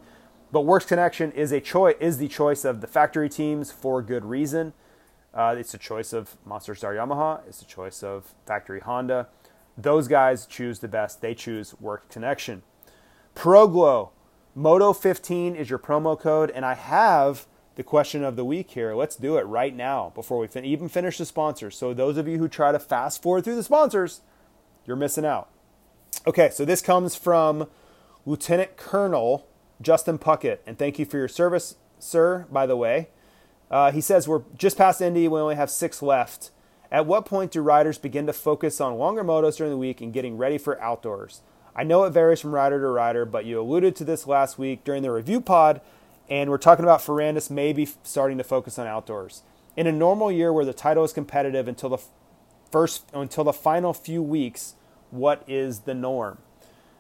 But 0.53 0.63
Works 0.63 0.85
Connection 0.85 1.33
is 1.33 1.51
a 1.51 1.61
choice 1.61 1.97
is 1.99 2.19
the 2.19 2.29
choice 2.29 2.65
of 2.65 2.81
the 2.81 2.87
factory 2.87 3.29
teams 3.29 3.73
for 3.73 4.03
good 4.03 4.25
reason. 4.25 4.75
Uh, 5.33 5.57
it's 5.59 5.75
a 5.75 5.79
choice 5.79 6.13
of 6.13 6.37
Monster 6.45 6.75
Star 6.75 6.95
Yamaha. 6.95 7.41
It's 7.49 7.63
a 7.63 7.67
choice 7.67 8.03
of 8.03 8.35
factory 8.47 8.81
Honda. 8.81 9.29
Those 9.77 10.09
guys 10.09 10.47
choose 10.47 10.79
the 10.79 10.89
best. 10.89 11.21
They 11.21 11.35
choose 11.35 11.79
Work 11.81 12.09
Connection. 12.09 12.63
ProGlow, 13.35 14.11
Moto 14.55 14.93
15 14.93 15.57
is 15.57 15.69
your 15.69 15.79
promo 15.79 16.19
code, 16.19 16.51
and 16.51 16.65
I 16.65 16.75
have 16.75 17.47
the 17.75 17.83
question 17.83 18.23
of 18.23 18.37
the 18.37 18.45
week 18.45 18.71
here. 18.71 18.95
Let's 18.95 19.17
do 19.17 19.37
it 19.37 19.43
right 19.43 19.75
now 19.75 20.13
before 20.15 20.39
we 20.39 20.47
fin- 20.47 20.65
even 20.65 20.89
finish 20.89 21.19
the 21.19 21.27
sponsors. 21.27 21.77
So 21.77 21.93
those 21.93 22.17
of 22.17 22.29
you 22.29 22.39
who 22.39 22.49
try 22.49 22.71
to 22.71 22.79
fast 22.79 23.21
forward 23.21 23.43
through 23.43 23.57
the 23.57 23.65
sponsors, 23.65 24.21
you're 24.87 24.97
missing 24.97 25.25
out. 25.25 25.49
Okay, 26.27 26.51
so 26.51 26.65
this 26.65 26.81
comes 26.81 27.17
from 27.17 27.69
Lieutenant 28.25 28.77
Colonel 28.77 29.49
Justin 29.83 30.19
Puckett, 30.19 30.59
and 30.67 30.79
thank 30.79 30.99
you 30.99 31.05
for 31.05 31.19
your 31.19 31.29
service, 31.29 31.77
sir. 31.99 32.47
By 32.51 32.67
the 32.67 32.77
way, 32.77 33.09
uh, 33.71 33.91
he 33.91 34.01
says 34.01 34.29
we're 34.29 34.43
just 34.57 34.79
past 34.79 35.01
Indy. 35.01 35.27
We 35.27 35.41
only 35.41 35.57
have 35.57 35.71
six 35.71 36.01
left. 36.01 36.51
At 36.95 37.07
what 37.07 37.27
point 37.27 37.51
do 37.51 37.61
riders 37.61 37.99
begin 37.99 38.29
to 38.29 38.33
focus 38.33 38.81
on 38.81 38.99
longer 38.99 39.25
motos 39.25 39.57
during 39.57 39.73
the 39.73 39.77
week 39.77 40.01
and 40.01 40.13
getting 40.13 40.37
ready 40.37 40.59
for 40.59 40.81
outdoors? 40.81 41.41
I 41.75 41.83
know 41.83 42.05
it 42.05 42.11
varies 42.11 42.41
from 42.41 42.55
rider 42.55 42.81
to 42.81 42.87
rider, 42.87 43.25
but 43.25 43.45
you 43.45 43.61
alluded 43.61 43.97
to 43.97 44.05
this 44.05 44.29
last 44.29 44.61
week 44.61 44.85
during 44.85 45.03
the 45.03 45.11
review 45.11 45.41
pod, 45.41 45.81
and 46.31 46.51
we're 46.51 46.57
talking 46.57 46.85
about 46.85 47.01
Ferrandis 47.01 47.51
maybe 47.51 47.89
starting 48.05 48.39
to 48.39 48.45
focus 48.45 48.79
on 48.79 48.87
outdoors. 48.87 49.43
In 49.77 49.89
a 49.89 49.93
normal 49.93 50.31
year 50.31 50.53
where 50.53 50.65
the 50.65 50.73
title 50.73 51.03
is 51.03 51.13
competitive 51.13 51.67
until 51.67 51.89
the 51.89 51.99
first 52.71 53.11
until 53.13 53.43
the 53.43 53.53
final 53.53 53.93
few 53.93 54.23
weeks, 54.23 54.77
what 55.11 55.43
is 55.49 55.81
the 55.81 55.95
norm? 55.95 56.39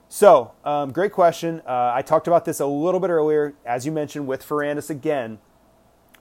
So, 0.08 0.54
um, 0.64 0.90
great 0.90 1.12
question. 1.12 1.62
Uh, 1.64 1.92
I 1.94 2.02
talked 2.02 2.26
about 2.26 2.46
this 2.46 2.58
a 2.58 2.66
little 2.66 2.98
bit 2.98 3.10
earlier, 3.10 3.54
as 3.64 3.86
you 3.86 3.92
mentioned, 3.92 4.26
with 4.26 4.44
Ferrandis 4.44 4.90
again 4.90 5.38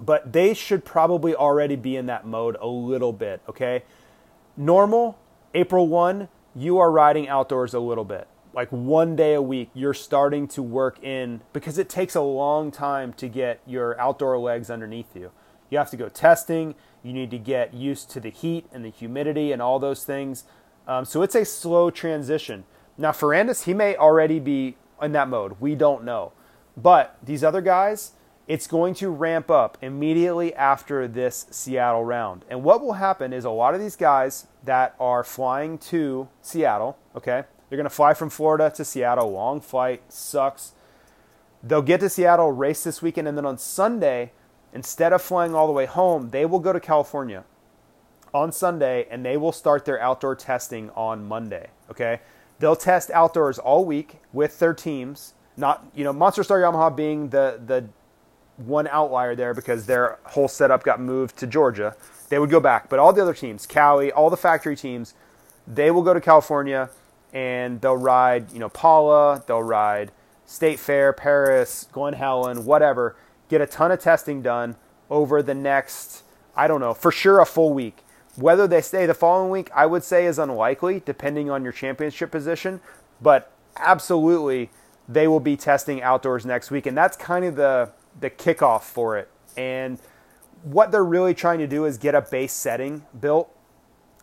but 0.06 0.34
they 0.34 0.54
should 0.54 0.84
probably 0.84 1.36
already 1.36 1.76
be 1.76 1.96
in 1.96 2.08
that 2.08 2.26
mode 2.26 2.58
a 2.60 2.68
little 2.68 3.14
bit, 3.14 3.42
okay? 3.48 3.84
Normal, 4.58 5.18
April 5.54 5.88
1, 5.88 6.28
you 6.56 6.78
are 6.78 6.92
riding 6.92 7.28
outdoors 7.28 7.74
a 7.74 7.80
little 7.80 8.06
bit. 8.06 8.28
like 8.54 8.70
one 8.70 9.16
day 9.16 9.34
a 9.34 9.42
week, 9.42 9.70
you're 9.74 9.94
starting 9.96 10.48
to 10.48 10.62
work 10.62 11.04
in 11.04 11.42
because 11.54 11.78
it 11.80 11.90
takes 11.90 12.16
a 12.16 12.22
long 12.22 12.72
time 12.72 13.12
to 13.14 13.28
get 13.28 13.60
your 13.66 14.00
outdoor 14.00 14.38
legs 14.38 14.70
underneath 14.70 15.16
you. 15.16 15.32
You 15.70 15.80
have 15.80 15.90
to 15.90 15.98
go 15.98 16.08
testing. 16.08 16.76
You 17.02 17.14
need 17.14 17.32
to 17.32 17.40
get 17.40 17.74
used 17.74 18.12
to 18.12 18.20
the 18.20 18.30
heat 18.30 18.68
and 18.72 18.86
the 18.86 18.92
humidity 18.92 19.52
and 19.52 19.62
all 19.62 19.80
those 19.80 20.06
things. 20.06 20.44
Um, 20.88 21.04
so 21.04 21.24
it's 21.24 21.36
a 21.36 21.46
slow 21.46 21.90
transition. 21.90 22.66
Now, 22.96 23.12
Ferrandis, 23.12 23.64
he 23.64 23.74
may 23.74 23.96
already 23.96 24.40
be 24.40 24.78
in 25.02 25.14
that 25.14 25.28
mode. 25.28 25.56
We 25.60 25.74
don't 25.74 26.04
know. 26.04 26.34
But 26.78 27.18
these 27.24 27.44
other 27.44 27.62
guys, 27.62 28.12
it's 28.48 28.68
going 28.68 28.94
to 28.96 29.10
ramp 29.10 29.50
up 29.50 29.78
immediately 29.82 30.54
after 30.54 31.08
this 31.08 31.46
Seattle 31.50 32.04
round. 32.04 32.44
And 32.50 32.64
what 32.64 32.82
will 32.82 32.94
happen 32.94 33.32
is 33.32 33.46
a 33.46 33.50
lot 33.50 33.74
of 33.74 33.80
these 33.80 33.96
guys 33.96 34.48
that 34.64 34.96
are 35.00 35.24
flying 35.24 35.78
to 35.78 36.28
Seattle, 36.42 36.98
okay, 37.16 37.44
they're 37.70 37.78
going 37.78 37.86
to 37.86 37.90
fly 37.90 38.14
from 38.14 38.30
Florida 38.30 38.72
to 38.76 38.86
Seattle, 38.86 39.32
long 39.32 39.62
flight, 39.62 40.04
sucks. 40.12 40.74
They'll 41.64 41.82
get 41.82 42.02
to 42.02 42.10
Seattle, 42.10 42.52
race 42.52 42.84
this 42.84 43.02
weekend, 43.02 43.28
and 43.28 43.38
then 43.38 43.46
on 43.46 43.58
Sunday, 43.58 44.32
instead 44.74 45.14
of 45.14 45.22
flying 45.22 45.56
all 45.56 45.68
the 45.68 45.74
way 45.74 45.86
home, 45.86 46.30
they 46.32 46.46
will 46.46 46.60
go 46.60 46.74
to 46.74 46.80
California 46.80 47.46
on 48.34 48.52
Sunday 48.52 49.08
and 49.10 49.24
they 49.24 49.38
will 49.38 49.52
start 49.52 49.86
their 49.86 50.02
outdoor 50.02 50.36
testing 50.36 50.90
on 50.92 51.26
Monday, 51.26 51.70
okay? 51.90 52.20
They'll 52.60 52.76
test 52.76 53.10
outdoors 53.12 53.60
all 53.60 53.86
week 53.86 54.18
with 54.34 54.60
their 54.60 54.74
teams. 54.74 55.34
Not, 55.56 55.86
you 55.94 56.04
know, 56.04 56.14
Monster 56.14 56.44
Star 56.44 56.60
Yamaha 56.60 56.96
being 56.96 57.30
the 57.30 57.60
the 57.64 57.88
one 58.58 58.88
outlier 58.88 59.36
there 59.36 59.54
because 59.54 59.86
their 59.86 60.20
whole 60.26 60.48
setup 60.48 60.84
got 60.84 61.00
moved 61.00 61.38
to 61.38 61.48
Georgia. 61.48 61.96
They 62.30 62.40
would 62.40 62.50
go 62.50 62.60
back, 62.60 62.90
but 62.90 63.00
all 63.00 63.14
the 63.14 63.22
other 63.22 63.34
teams, 63.34 63.66
Cali, 63.66 64.12
all 64.12 64.30
the 64.30 64.38
factory 64.38 64.76
teams, 64.76 65.14
they 65.68 65.92
will 65.92 66.02
go 66.02 66.14
to 66.14 66.22
California 66.22 66.90
and 67.32 67.82
they'll 67.82 67.98
ride, 67.98 68.52
you 68.52 68.60
know, 68.60 68.70
Pala, 68.70 69.44
they'll 69.48 69.64
ride 69.64 70.12
State 70.46 70.80
Fair, 70.80 71.14
Perris, 71.14 71.92
Glen 71.92 72.14
Helen, 72.14 72.66
whatever. 72.66 73.16
Get 73.50 73.62
a 73.62 73.66
ton 73.66 73.92
of 73.92 74.00
testing 74.00 74.42
done 74.42 74.76
over 75.10 75.42
the 75.42 75.54
next, 75.54 76.24
I 76.56 76.68
don't 76.68 76.80
know, 76.80 76.94
for 76.94 77.12
sure 77.12 77.40
a 77.40 77.46
full 77.46 77.74
week. 77.74 78.00
Whether 78.36 78.68
they 78.68 78.82
stay 78.82 79.06
the 79.06 79.14
following 79.14 79.52
week, 79.52 79.70
I 79.76 79.86
would 79.86 80.04
say 80.04 80.26
is 80.26 80.40
unlikely, 80.40 81.02
depending 81.06 81.50
on 81.50 81.64
your 81.64 81.72
championship 81.72 82.32
position. 82.32 82.82
But 83.22 83.52
absolutely, 83.78 84.70
they 85.08 85.28
will 85.28 85.40
be 85.40 85.56
testing 85.56 86.02
outdoors 86.02 86.46
next 86.46 86.72
week, 86.72 86.86
and 86.86 86.98
that's 86.98 87.16
kind 87.16 87.46
of 87.46 87.56
the 87.56 87.90
the 88.20 88.30
kickoff 88.30 88.82
for 88.84 89.18
it. 89.18 89.30
And 89.58 90.00
what 90.64 90.92
they're 90.92 91.04
really 91.04 91.34
trying 91.34 91.60
to 91.60 91.68
do 91.68 91.86
is 91.86 91.98
get 91.98 92.16
a 92.16 92.22
base 92.22 92.54
setting 92.54 93.06
built, 93.20 93.54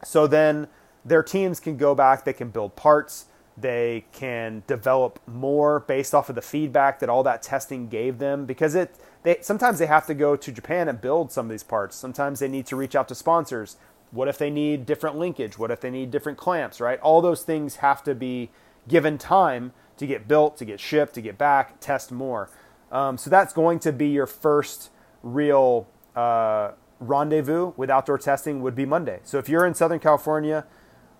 so 0.02 0.26
then 0.26 0.68
their 1.04 1.22
teams 1.22 1.60
can 1.60 1.76
go 1.76 1.94
back, 1.94 2.24
they 2.24 2.32
can 2.32 2.50
build 2.50 2.76
parts, 2.76 3.26
they 3.56 4.06
can 4.12 4.62
develop 4.66 5.18
more 5.26 5.80
based 5.80 6.14
off 6.14 6.28
of 6.28 6.34
the 6.34 6.42
feedback 6.42 6.98
that 7.00 7.08
all 7.08 7.22
that 7.22 7.42
testing 7.42 7.88
gave 7.88 8.18
them 8.18 8.46
because 8.46 8.74
it 8.74 8.94
they 9.22 9.38
sometimes 9.42 9.78
they 9.78 9.86
have 9.86 10.06
to 10.06 10.14
go 10.14 10.36
to 10.36 10.52
Japan 10.52 10.88
and 10.88 11.00
build 11.00 11.30
some 11.30 11.46
of 11.46 11.50
these 11.50 11.62
parts. 11.62 11.96
Sometimes 11.96 12.40
they 12.40 12.48
need 12.48 12.66
to 12.66 12.76
reach 12.76 12.94
out 12.94 13.08
to 13.08 13.14
sponsors. 13.14 13.76
What 14.12 14.28
if 14.28 14.38
they 14.38 14.50
need 14.50 14.86
different 14.86 15.16
linkage? 15.16 15.58
What 15.58 15.70
if 15.70 15.80
they 15.80 15.90
need 15.90 16.10
different 16.10 16.38
clamps, 16.38 16.80
right? 16.80 16.98
All 17.00 17.20
those 17.20 17.42
things 17.42 17.76
have 17.76 18.02
to 18.04 18.14
be 18.14 18.50
given 18.88 19.18
time 19.18 19.72
to 19.98 20.06
get 20.06 20.26
built, 20.26 20.56
to 20.56 20.64
get 20.64 20.80
shipped, 20.80 21.14
to 21.14 21.20
get 21.20 21.36
back, 21.36 21.78
test 21.80 22.10
more. 22.10 22.48
Um, 22.90 23.16
so 23.16 23.30
that's 23.30 23.52
going 23.52 23.78
to 23.80 23.92
be 23.92 24.08
your 24.08 24.26
first 24.26 24.90
real 25.22 25.88
uh, 26.16 26.72
rendezvous 26.98 27.72
with 27.76 27.90
outdoor 27.90 28.18
testing 28.18 28.60
would 28.62 28.74
be 28.74 28.84
Monday. 28.84 29.20
So 29.22 29.38
if 29.38 29.48
you're 29.48 29.66
in 29.66 29.74
Southern 29.74 30.00
California, 30.00 30.66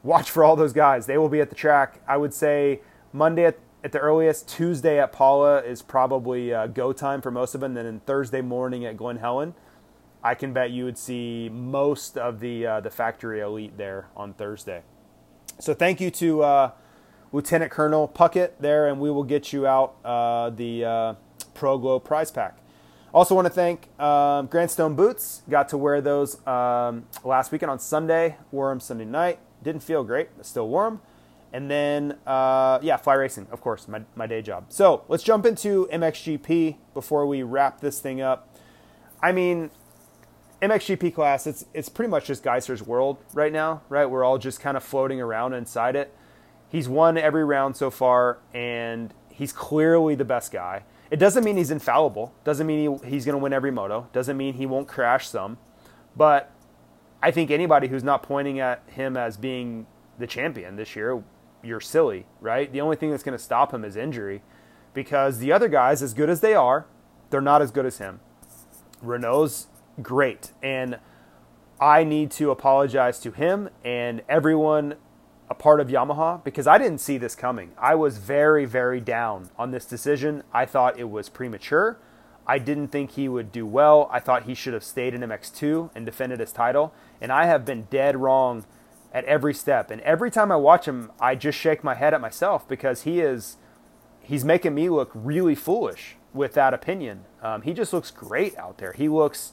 watch 0.03 0.31
for 0.31 0.45
all 0.45 0.57
those 0.57 0.73
guys. 0.73 1.07
They 1.07 1.19
will 1.19 1.29
be 1.29 1.41
at 1.41 1.49
the 1.49 1.57
track. 1.57 2.01
I 2.07 2.17
would 2.17 2.35
say 2.35 2.81
Monday 3.13 3.45
at, 3.45 3.59
at 3.83 3.93
the 3.93 3.99
earliest, 3.99 4.49
Tuesday 4.49 4.99
at 4.99 5.13
Pala 5.13 5.63
is 5.63 5.83
probably 5.83 6.53
uh, 6.53 6.67
go 6.67 6.93
time 6.93 7.21
for 7.21 7.31
most 7.31 7.55
of 7.55 7.61
them. 7.61 7.75
Then 7.75 7.87
in 7.87 8.01
Thursday 8.01 8.41
morning 8.41 8.85
at 8.85 8.97
Glen 8.97 9.19
Helen, 9.19 9.55
I 10.23 10.35
can 10.35 10.53
bet 10.53 10.71
you 10.71 10.85
would 10.85 10.99
see 10.99 11.49
most 11.51 12.19
of 12.19 12.41
the 12.41 12.67
uh, 12.67 12.81
the 12.81 12.91
factory 12.91 13.41
elite 13.41 13.79
there 13.79 14.09
on 14.15 14.35
Thursday. 14.35 14.83
So 15.59 15.73
thank 15.73 16.01
you 16.01 16.11
to 16.11 16.43
uh, 16.43 16.71
Lieutenant 17.33 17.71
Colonel 17.71 18.07
Puckett 18.07 18.53
there, 18.61 18.87
and 18.87 19.01
we 19.01 19.11
will 19.11 19.25
get 19.25 19.53
you 19.53 19.67
out 19.67 19.97
uh, 20.05 20.51
the 20.51 20.85
Pro 21.55 21.79
Glow 21.79 21.99
prize 21.99 22.31
pack. 22.31 22.59
Also, 23.13 23.35
want 23.35 23.47
to 23.47 23.53
thank 23.53 23.89
um, 24.01 24.47
Grandstone 24.47 24.95
Boots. 24.95 25.43
Got 25.49 25.69
to 25.71 25.79
wear 25.79 26.01
those 26.01 26.45
um, 26.47 27.07
last 27.25 27.51
weekend 27.51 27.71
on 27.71 27.79
Sunday. 27.81 28.37
Wore 28.53 28.71
them 28.71 28.79
Sunday 28.79 29.05
night. 29.05 29.41
Didn't 29.63 29.83
feel 29.83 30.05
great, 30.05 30.29
but 30.37 30.47
still 30.47 30.71
them. 30.71 31.01
And 31.53 31.69
then, 31.69 32.17
uh, 32.27 32.79
yeah, 32.81 32.97
fly 32.97 33.15
racing, 33.15 33.49
of 33.51 33.61
course, 33.61 33.89
my, 33.89 34.03
my 34.15 34.29
day 34.29 34.41
job. 34.41 34.67
So 34.69 35.05
let's 35.09 35.25
jump 35.25 35.45
into 35.45 35.89
MXGP 35.93 36.77
before 36.95 37.27
we 37.27 37.43
wrap 37.43 37.81
this 37.81 37.99
thing 37.99 38.21
up. 38.21 38.57
I 39.21 39.33
mean, 39.33 39.71
MXGP 40.63 41.15
class, 41.15 41.47
it's 41.47 41.65
it's 41.75 41.89
pretty 41.89 42.11
much 42.11 42.27
just 42.27 42.45
Gajser's 42.45 42.83
world 42.83 43.19
right 43.33 43.53
now, 43.53 43.83
right? 43.89 44.07
We're 44.07 44.25
all 44.25 44.39
just 44.39 44.61
kind 44.61 44.77
of 44.77 44.85
floating 44.85 45.21
around 45.21 45.55
inside 45.55 45.97
it. 45.97 46.15
He's 46.69 46.89
won 46.89 47.19
every 47.19 47.45
round 47.45 47.77
so 47.77 47.91
far, 47.91 48.39
and 48.55 49.13
he's 49.31 49.53
clearly 49.53 50.15
the 50.15 50.25
best 50.25 50.53
guy. 50.53 50.85
It 51.11 51.19
doesn't 51.19 51.43
mean 51.45 51.57
he's 51.57 51.71
infallible. 51.71 52.33
Doesn't 52.45 52.67
mean 52.67 53.01
he, 53.03 53.09
he's 53.09 53.25
going 53.25 53.35
to 53.35 53.43
win 53.43 53.53
every 53.53 53.71
moto. 53.71 54.09
Doesn't 54.13 54.37
mean 54.37 54.55
he 54.55 54.67
won't 54.67 54.87
crash 54.87 55.29
some. 55.29 55.59
But 56.17 56.53
I 57.23 57.31
think 57.31 57.51
anybody 57.51 57.89
who's 57.89 58.05
not 58.05 58.23
pointing 58.23 58.61
at 58.61 58.83
him 58.87 59.17
as 59.17 59.37
being 59.37 59.87
the 60.19 60.27
champion 60.27 60.77
this 60.77 60.95
year, 60.95 61.23
you're 61.63 61.81
silly, 61.81 62.27
right? 62.41 62.73
The 62.73 62.81
only 62.81 62.97
thing 62.97 63.11
that's 63.11 63.23
going 63.23 63.37
to 63.37 63.43
stop 63.43 63.75
him 63.75 63.85
is 63.85 63.97
injury, 63.97 64.43
because 64.95 65.39
the 65.39 65.53
other 65.53 65.69
guys, 65.69 66.03
as 66.03 66.15
good 66.15 66.31
as 66.31 66.41
they 66.41 66.55
are, 66.55 66.87
they're 67.31 67.41
not 67.41 67.63
as 67.63 67.71
good 67.71 67.87
as 67.87 67.99
him. 67.99 68.21
Renaux's 69.03 69.67
great. 70.03 70.53
And 70.63 70.99
I 71.81 72.05
need 72.05 72.31
to 72.33 72.51
apologize 72.51 73.19
to 73.21 73.33
him 73.33 73.71
and 73.85 74.23
everyone 74.29 74.97
a 75.51 75.55
part 75.55 75.81
of 75.81 75.89
Yamaha 75.89 76.43
because 76.45 76.69
I 76.69 76.79
didn't 76.79 76.99
see 76.99 77.19
this 77.19 77.35
coming. 77.35 77.73
I 77.77 77.97
was 77.97 78.19
very, 78.19 78.65
very 78.65 79.01
down 79.01 79.51
on 79.59 79.73
this 79.73 79.85
decision. 79.85 80.45
I 80.55 80.65
thought 80.65 80.99
it 80.99 81.11
was 81.11 81.29
premature. 81.29 81.99
I 82.47 82.59
didn't 82.59 82.89
think 82.89 83.13
he 83.13 83.29
would 83.29 83.51
do 83.51 83.67
well. 83.67 84.09
I 84.13 84.21
thought 84.21 84.45
he 84.45 84.55
should 84.55 84.75
have 84.75 84.85
stayed 84.85 85.13
in 85.13 85.23
MX2 85.23 85.91
and 85.95 86.07
defended 86.07 86.39
his 86.39 86.53
title. 86.53 86.95
And 87.21 87.33
I 87.33 87.47
have 87.47 87.65
been 87.65 87.89
dead 87.91 88.17
wrong 88.17 88.65
at 89.13 89.25
every 89.25 89.53
step. 89.53 89.91
And 89.91 90.01
every 90.03 90.31
time 90.31 90.53
I 90.53 90.57
watch 90.57 90.87
him, 90.87 91.11
I 91.21 91.35
just 91.35 91.59
shake 91.59 91.83
my 91.83 91.95
head 91.95 92.15
at 92.15 92.21
myself 92.21 92.67
because 92.69 93.03
he 93.03 93.21
is 93.21 93.57
he's 94.23 94.45
making 94.45 94.75
me 94.75 94.89
look 94.89 95.11
really 95.15 95.57
foolish 95.57 96.17
with 96.33 96.55
that 96.55 96.73
opinion. 96.73 97.25
Um, 97.43 97.63
he 97.63 97.73
just 97.73 97.93
looks 97.93 98.13
great 98.13 98.57
out 98.57 98.79
there. 98.79 98.93
He 98.93 99.09
looks 99.09 99.53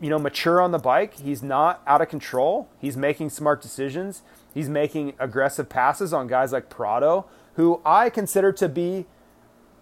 you 0.00 0.08
know, 0.08 0.18
mature 0.18 0.60
on 0.60 0.70
the 0.70 0.78
bike. 0.78 1.18
He's 1.18 1.42
not 1.42 1.82
out 1.86 2.00
of 2.00 2.08
control. 2.08 2.68
He's 2.80 2.96
making 2.96 3.30
smart 3.30 3.60
decisions. 3.60 4.22
He's 4.52 4.68
making 4.68 5.14
aggressive 5.18 5.68
passes 5.68 6.12
on 6.12 6.26
guys 6.26 6.52
like 6.52 6.68
Prado, 6.68 7.26
who 7.54 7.80
I 7.84 8.10
consider 8.10 8.52
to 8.52 8.68
be 8.68 9.06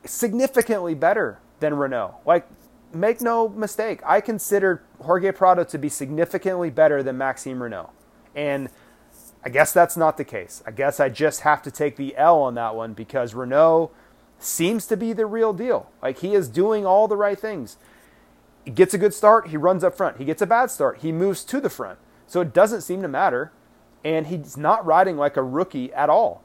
significantly 0.04 0.94
better 0.94 1.40
than 1.60 1.74
Renaux. 1.74 2.14
Like, 2.26 2.46
make 2.92 3.20
no 3.20 3.48
mistake, 3.48 4.00
I 4.04 4.20
consider 4.20 4.82
Jorge 5.00 5.32
Prado 5.32 5.64
to 5.64 5.78
be 5.78 5.88
significantly 5.88 6.70
better 6.70 7.02
than 7.02 7.18
Maxime 7.18 7.58
Renaux. 7.58 7.90
And 8.34 8.68
I 9.44 9.48
guess 9.48 9.72
that's 9.72 9.96
not 9.96 10.16
the 10.16 10.24
case. 10.24 10.62
I 10.66 10.70
guess 10.70 11.00
I 11.00 11.08
just 11.08 11.40
have 11.40 11.62
to 11.62 11.70
take 11.70 11.96
the 11.96 12.16
L 12.16 12.42
on 12.42 12.54
that 12.54 12.74
one 12.74 12.92
because 12.92 13.34
Renaux 13.34 13.90
seems 14.38 14.86
to 14.86 14.96
be 14.96 15.12
the 15.12 15.26
real 15.26 15.52
deal. 15.52 15.90
Like, 16.02 16.18
he 16.18 16.34
is 16.34 16.48
doing 16.48 16.86
all 16.86 17.08
the 17.08 17.16
right 17.16 17.38
things. 17.38 17.76
He 18.64 18.70
gets 18.70 18.92
a 18.92 18.98
good 18.98 19.14
start, 19.14 19.48
he 19.48 19.56
runs 19.56 19.82
up 19.82 19.96
front. 19.96 20.18
He 20.18 20.24
gets 20.24 20.42
a 20.42 20.46
bad 20.46 20.70
start, 20.70 20.98
he 20.98 21.10
moves 21.10 21.42
to 21.44 21.60
the 21.60 21.70
front. 21.70 21.98
So 22.26 22.40
it 22.42 22.52
doesn't 22.52 22.82
seem 22.82 23.00
to 23.02 23.08
matter. 23.08 23.52
And 24.04 24.26
he's 24.26 24.56
not 24.56 24.84
riding 24.86 25.16
like 25.16 25.36
a 25.36 25.42
rookie 25.42 25.92
at 25.92 26.08
all. 26.08 26.42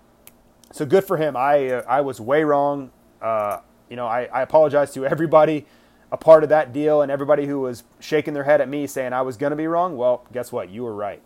So 0.72 0.86
good 0.86 1.04
for 1.04 1.18
him. 1.18 1.38
I, 1.38 1.70
uh, 1.70 1.84
I 1.88 2.02
was 2.02 2.20
way 2.20 2.44
wrong. 2.44 2.92
Uh, 3.22 3.60
you 3.90 3.96
know, 3.96 4.08
I, 4.08 4.26
I 4.26 4.42
apologize 4.42 4.94
to 4.94 5.06
everybody 5.06 5.66
a 6.12 6.18
part 6.18 6.44
of 6.44 6.50
that 6.50 6.74
deal 6.74 7.02
and 7.02 7.12
everybody 7.12 7.46
who 7.46 7.60
was 7.60 7.84
shaking 8.00 8.34
their 8.34 8.44
head 8.44 8.62
at 8.62 8.70
me 8.70 8.88
saying 8.88 9.14
I 9.14 9.22
was 9.22 9.38
going 9.38 9.52
to 9.52 9.58
be 9.58 9.68
wrong. 9.68 9.98
Well, 9.98 10.26
guess 10.32 10.52
what? 10.52 10.70
You 10.70 10.84
were 10.84 10.96
right. 10.96 11.22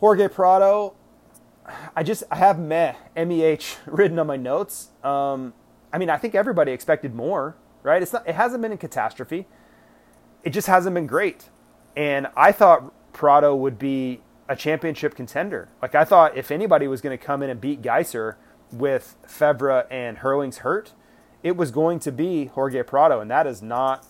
Jorge 0.00 0.28
Prado, 0.28 0.94
I 1.94 2.02
just 2.02 2.22
I 2.30 2.36
have 2.36 2.58
meh 2.58 2.94
meh 3.16 3.56
written 3.86 4.18
on 4.18 4.26
my 4.26 4.36
notes. 4.36 4.90
Um, 5.02 5.54
I 5.92 5.98
mean, 5.98 6.10
I 6.10 6.16
think 6.16 6.34
everybody 6.34 6.72
expected 6.72 7.14
more, 7.14 7.56
right? 7.82 8.00
It's 8.00 8.12
not. 8.12 8.28
It 8.28 8.36
hasn't 8.36 8.62
been 8.62 8.72
a 8.72 8.76
catastrophe 8.76 9.46
it 10.44 10.50
just 10.50 10.66
hasn't 10.66 10.94
been 10.94 11.06
great. 11.06 11.48
And 11.96 12.28
I 12.36 12.52
thought 12.52 12.92
Prado 13.12 13.54
would 13.54 13.78
be 13.78 14.20
a 14.48 14.56
championship 14.56 15.14
contender. 15.14 15.68
Like 15.82 15.94
I 15.94 16.04
thought 16.04 16.36
if 16.36 16.50
anybody 16.50 16.88
was 16.88 17.00
going 17.00 17.16
to 17.16 17.22
come 17.22 17.42
in 17.42 17.50
and 17.50 17.60
beat 17.60 17.82
Gajser 17.82 18.36
with 18.72 19.16
Febvre 19.26 19.86
and 19.90 20.18
Herlings 20.18 20.58
hurt, 20.58 20.92
it 21.42 21.56
was 21.56 21.70
going 21.70 21.98
to 22.00 22.12
be 22.12 22.46
Jorge 22.46 22.82
Prado, 22.82 23.20
and 23.20 23.30
that 23.30 23.46
is 23.46 23.62
not 23.62 24.06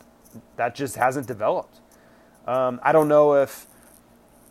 that 0.57 0.75
just 0.75 0.97
hasn't 0.97 1.27
developed. 1.27 1.81
Um, 2.47 2.81
I 2.83 2.93
don't 2.93 3.09
know 3.09 3.35
if 3.35 3.67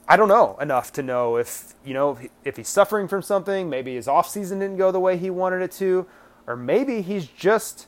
I 0.07 0.17
don't 0.17 0.27
know 0.27 0.57
enough 0.61 0.91
to 0.93 1.03
know 1.03 1.37
if 1.37 1.73
you 1.83 1.93
know 1.93 2.19
if 2.43 2.57
he's 2.57 2.69
suffering 2.69 3.07
from 3.07 3.21
something. 3.21 3.69
Maybe 3.69 3.95
his 3.95 4.07
off 4.07 4.29
season 4.29 4.59
didn't 4.59 4.77
go 4.77 4.91
the 4.91 4.99
way 4.99 5.17
he 5.17 5.29
wanted 5.29 5.61
it 5.61 5.71
to, 5.73 6.07
or 6.45 6.55
maybe 6.55 7.01
he's 7.01 7.27
just 7.27 7.87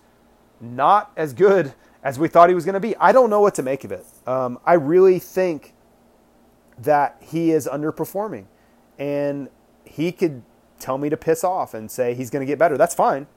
not 0.60 1.12
as 1.16 1.34
good 1.34 1.74
as 2.04 2.18
we 2.18 2.28
thought 2.28 2.50
he 2.50 2.56
was 2.56 2.66
going 2.66 2.74
to 2.74 2.80
be. 2.80 2.96
I 2.98 3.12
don't 3.12 3.30
know 3.30 3.42
what 3.42 3.56
to 3.56 3.64
make 3.64 3.84
of 3.84 3.92
it. 3.92 4.06
Um, 4.26 4.60
I 4.66 4.74
really 4.74 5.20
think 5.20 5.74
that 6.82 7.18
he 7.22 7.52
is 7.52 7.68
underperforming, 7.68 8.46
and 8.98 9.50
he 9.86 10.12
could 10.12 10.44
tell 10.80 10.98
me 10.98 11.10
to 11.10 11.18
piss 11.18 11.44
off 11.44 11.74
and 11.74 11.92
say 11.92 12.14
he's 12.14 12.30
going 12.30 12.46
to 12.46 12.46
get 12.46 12.58
better. 12.60 12.78
That's 12.78 12.96
fine, 12.96 13.28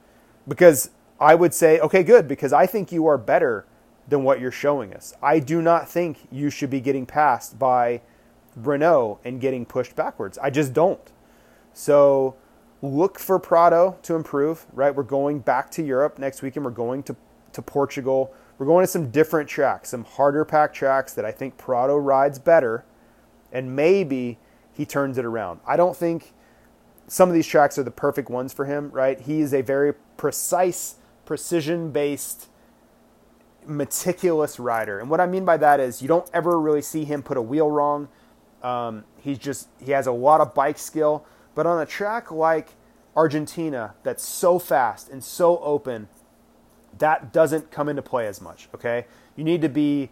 because 0.47 0.91
I 1.19 1.35
would 1.35 1.53
say 1.53 1.79
okay, 1.79 2.03
good, 2.03 2.27
because 2.27 2.53
I 2.53 2.65
think 2.65 2.91
you 2.91 3.07
are 3.07 3.17
better 3.17 3.65
than 4.07 4.23
what 4.23 4.39
you're 4.39 4.51
showing 4.51 4.93
us. 4.93 5.13
I 5.21 5.39
do 5.39 5.61
not 5.61 5.87
think 5.87 6.27
you 6.31 6.49
should 6.49 6.69
be 6.69 6.81
getting 6.81 7.05
passed 7.05 7.57
by 7.57 8.01
Renaux 8.59 9.19
and 9.23 9.39
getting 9.39 9.65
pushed 9.65 9.95
backwards. 9.95 10.37
I 10.37 10.49
just 10.49 10.73
don't. 10.73 11.11
So 11.73 12.35
look 12.81 13.17
for 13.17 13.39
Prado 13.39 13.97
to 14.03 14.15
improve, 14.15 14.65
right? 14.73 14.93
We're 14.93 15.03
going 15.03 15.39
back 15.39 15.71
to 15.71 15.83
Europe 15.83 16.19
next 16.19 16.41
weekend. 16.41 16.65
We're 16.65 16.71
going 16.71 17.01
to, 17.03 17.15
to 17.53 17.61
Portugal. 17.61 18.33
We're 18.57 18.65
going 18.65 18.83
to 18.83 18.91
some 18.91 19.09
different 19.09 19.49
tracks, 19.49 19.89
some 19.89 20.03
harder 20.03 20.45
pack 20.45 20.73
tracks 20.73 21.13
that 21.13 21.25
I 21.25 21.31
think 21.31 21.57
Prado 21.57 21.95
rides 21.95 22.39
better, 22.39 22.83
and 23.53 23.75
maybe 23.75 24.39
he 24.73 24.85
turns 24.85 25.17
it 25.17 25.23
around. 25.23 25.61
I 25.65 25.77
don't 25.77 25.95
think 25.95 26.33
some 27.07 27.29
of 27.29 27.35
these 27.35 27.47
tracks 27.47 27.77
are 27.77 27.83
the 27.83 27.91
perfect 27.91 28.29
ones 28.29 28.51
for 28.51 28.65
him, 28.65 28.89
right? 28.91 29.19
He 29.19 29.39
is 29.39 29.53
a 29.53 29.61
very 29.61 29.93
precise, 30.17 30.95
precision 31.25 31.91
based, 31.91 32.49
meticulous 33.65 34.59
rider. 34.59 34.99
And 34.99 35.09
what 35.09 35.21
I 35.21 35.27
mean 35.27 35.45
by 35.45 35.57
that 35.57 35.79
is 35.79 36.01
you 36.01 36.07
don't 36.07 36.29
ever 36.33 36.59
really 36.59 36.81
see 36.81 37.05
him 37.05 37.21
put 37.21 37.37
a 37.37 37.41
wheel 37.41 37.69
wrong. 37.69 38.09
Um, 38.63 39.03
he's 39.21 39.37
just 39.37 39.67
he 39.79 39.91
has 39.91 40.07
a 40.07 40.11
lot 40.11 40.41
of 40.41 40.53
bike 40.53 40.77
skill, 40.77 41.25
but 41.53 41.65
on 41.67 41.81
a 41.81 41.85
track 41.85 42.31
like 42.31 42.69
Argentina 43.15 43.93
that's 44.03 44.23
so 44.23 44.57
fast 44.57 45.09
and 45.09 45.23
so 45.23 45.59
open, 45.59 46.07
that 46.97 47.31
doesn't 47.31 47.71
come 47.71 47.89
into 47.89 48.01
play 48.01 48.25
as 48.25 48.41
much. 48.41 48.69
Okay, 48.73 49.05
you 49.35 49.43
need 49.43 49.61
to 49.61 49.69
be, 49.69 50.09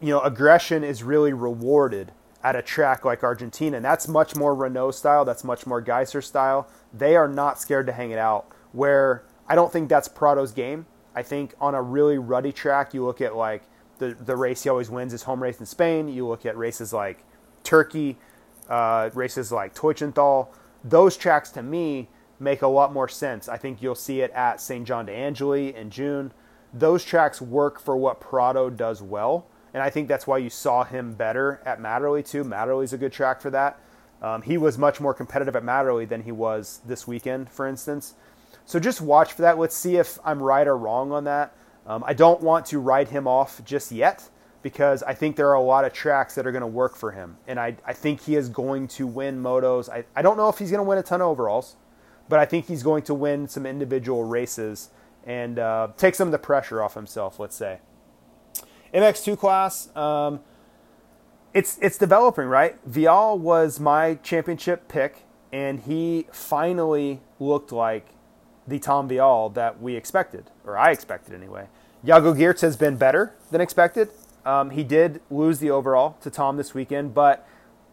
you 0.00 0.10
know, 0.10 0.20
aggression 0.20 0.84
is 0.84 1.02
really 1.02 1.32
rewarded 1.32 2.12
at 2.42 2.56
a 2.56 2.62
track 2.62 3.04
like 3.04 3.22
Argentina, 3.22 3.76
and 3.76 3.84
that's 3.84 4.08
much 4.08 4.34
more 4.34 4.54
Renaux 4.54 4.94
style. 4.94 5.24
That's 5.24 5.44
much 5.44 5.66
more 5.66 5.82
Gajser 5.82 6.24
style. 6.24 6.68
They 6.92 7.16
are 7.16 7.28
not 7.28 7.60
scared 7.60 7.86
to 7.86 7.92
hang 7.92 8.10
it 8.10 8.18
out. 8.18 8.46
Where 8.72 9.24
I 9.46 9.54
don't 9.54 9.72
think 9.72 9.88
that's 9.88 10.08
Prado's 10.08 10.52
game. 10.52 10.86
I 11.14 11.22
think 11.22 11.54
on 11.60 11.74
a 11.74 11.82
really 11.82 12.18
ruddy 12.18 12.52
track, 12.52 12.94
you 12.94 13.04
look 13.04 13.20
at 13.20 13.36
like 13.36 13.62
the 13.98 14.14
the 14.14 14.36
race 14.36 14.62
he 14.62 14.68
always 14.68 14.90
wins 14.90 15.12
his 15.12 15.24
home 15.24 15.42
race 15.42 15.60
in 15.60 15.66
Spain. 15.66 16.08
You 16.08 16.26
look 16.26 16.46
at 16.46 16.56
races 16.56 16.92
like 16.92 17.24
Turkey, 17.62 18.16
uh, 18.68 19.10
races 19.12 19.52
like 19.52 19.74
Teutschenthal, 19.74 20.48
those 20.84 21.16
tracks 21.16 21.50
to 21.50 21.62
me 21.62 22.08
make 22.38 22.62
a 22.62 22.66
lot 22.66 22.92
more 22.92 23.08
sense. 23.08 23.48
I 23.48 23.58
think 23.58 23.82
you'll 23.82 23.94
see 23.94 24.22
it 24.22 24.30
at 24.30 24.60
St. 24.60 24.86
Jean 24.86 25.06
d'Angély 25.06 25.74
in 25.74 25.90
June. 25.90 26.32
Those 26.72 27.04
tracks 27.04 27.42
work 27.42 27.80
for 27.80 27.96
what 27.96 28.20
Prado 28.20 28.70
does 28.70 29.02
well, 29.02 29.46
and 29.72 29.82
I 29.82 29.90
think 29.90 30.08
that's 30.08 30.26
why 30.26 30.38
you 30.38 30.50
saw 30.50 30.84
him 30.84 31.14
better 31.14 31.60
at 31.64 31.80
Matterley 31.80 32.28
too. 32.28 32.44
Matterley's 32.44 32.92
a 32.92 32.98
good 32.98 33.12
track 33.12 33.40
for 33.40 33.50
that. 33.50 33.78
Um, 34.22 34.42
he 34.42 34.58
was 34.58 34.76
much 34.76 35.00
more 35.00 35.14
competitive 35.14 35.56
at 35.56 35.62
Matterley 35.62 36.08
than 36.08 36.22
he 36.22 36.32
was 36.32 36.80
this 36.86 37.06
weekend, 37.06 37.50
for 37.50 37.66
instance. 37.66 38.14
So 38.66 38.78
just 38.78 39.00
watch 39.00 39.32
for 39.32 39.42
that. 39.42 39.58
Let's 39.58 39.76
see 39.76 39.96
if 39.96 40.18
I'm 40.24 40.42
right 40.42 40.66
or 40.66 40.76
wrong 40.76 41.12
on 41.12 41.24
that. 41.24 41.54
Um, 41.86 42.04
I 42.06 42.12
don't 42.12 42.42
want 42.42 42.66
to 42.66 42.78
write 42.78 43.08
him 43.08 43.26
off 43.26 43.64
just 43.64 43.90
yet 43.90 44.28
because 44.62 45.02
I 45.02 45.14
think 45.14 45.36
there 45.36 45.48
are 45.48 45.54
a 45.54 45.62
lot 45.62 45.84
of 45.84 45.92
tracks 45.92 46.34
that 46.34 46.46
are 46.46 46.52
going 46.52 46.60
to 46.60 46.66
work 46.66 46.94
for 46.94 47.12
him. 47.12 47.38
And 47.46 47.58
I, 47.58 47.76
I 47.86 47.94
think 47.94 48.22
he 48.22 48.36
is 48.36 48.48
going 48.48 48.88
to 48.88 49.06
win 49.06 49.42
motos. 49.42 49.88
I, 49.88 50.04
I 50.14 50.22
don't 50.22 50.36
know 50.36 50.48
if 50.48 50.58
he's 50.58 50.70
going 50.70 50.84
to 50.84 50.88
win 50.88 50.98
a 50.98 51.02
ton 51.02 51.22
of 51.22 51.28
overalls, 51.28 51.76
but 52.28 52.38
I 52.38 52.44
think 52.44 52.66
he's 52.66 52.82
going 52.82 53.02
to 53.04 53.14
win 53.14 53.48
some 53.48 53.64
individual 53.64 54.24
races 54.24 54.90
and 55.24 55.58
uh, 55.58 55.88
take 55.96 56.14
some 56.14 56.28
of 56.28 56.32
the 56.32 56.38
pressure 56.38 56.82
off 56.82 56.94
himself, 56.94 57.40
let's 57.40 57.56
say. 57.56 57.80
MX2 58.92 59.38
class, 59.38 59.94
um, 59.96 60.40
it's, 61.54 61.78
it's 61.80 61.98
developing, 61.98 62.46
right? 62.46 62.76
Vialle 62.88 63.38
was 63.38 63.80
my 63.80 64.14
championship 64.22 64.88
pick, 64.88 65.24
and 65.52 65.80
he 65.80 66.26
finally 66.32 67.20
looked 67.38 67.72
like 67.72 68.08
the 68.66 68.78
Tom 68.78 69.08
Vialle 69.08 69.52
that 69.54 69.80
we 69.80 69.96
expected, 69.96 70.50
or 70.64 70.76
I 70.76 70.90
expected 70.90 71.34
anyway. 71.34 71.66
Jago 72.02 72.32
Geerts 72.32 72.60
has 72.60 72.76
been 72.76 72.96
better 72.96 73.34
than 73.50 73.60
expected. 73.60 74.10
Um, 74.44 74.70
he 74.70 74.84
did 74.84 75.20
lose 75.30 75.58
the 75.58 75.70
overall 75.70 76.16
to 76.22 76.30
Tom 76.30 76.56
this 76.56 76.72
weekend, 76.72 77.14
but 77.14 77.46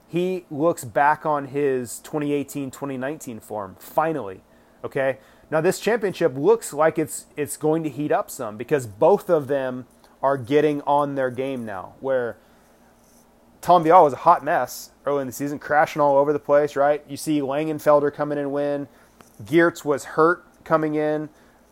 he 0.07 0.45
looks 0.49 0.85
back 0.85 1.25
on 1.25 1.47
his 1.47 1.99
2018 1.99 2.71
2019 2.71 3.39
form 3.39 3.75
finally. 3.79 4.41
Okay. 4.83 5.17
Now, 5.49 5.61
this 5.61 5.79
championship 5.79 6.35
looks 6.35 6.73
like 6.73 6.99
it's, 6.99 7.25
it's 7.37 7.55
going 7.55 7.83
to 7.83 7.89
heat 7.89 8.11
up 8.11 8.29
some 8.29 8.57
because 8.57 8.85
both 8.85 9.29
of 9.29 9.47
them 9.47 9.85
are 10.27 10.37
getting 10.37 10.81
on 10.81 11.15
their 11.15 11.31
game 11.31 11.65
now. 11.65 11.93
Where 12.01 12.37
Tom 13.61 13.85
Vialle 13.85 14.03
was 14.03 14.13
a 14.13 14.17
hot 14.17 14.43
mess 14.43 14.91
early 15.05 15.21
in 15.21 15.27
the 15.27 15.33
season, 15.33 15.57
crashing 15.57 16.01
all 16.01 16.17
over 16.17 16.33
the 16.33 16.39
place, 16.39 16.75
right? 16.75 17.01
You 17.07 17.15
see 17.15 17.39
Langenfelder 17.39 18.13
coming 18.13 18.37
in 18.37 18.51
win. 18.51 18.89
Geerts 19.43 19.85
was 19.85 20.03
hurt 20.03 20.43
coming 20.65 20.95
in. 20.95 21.29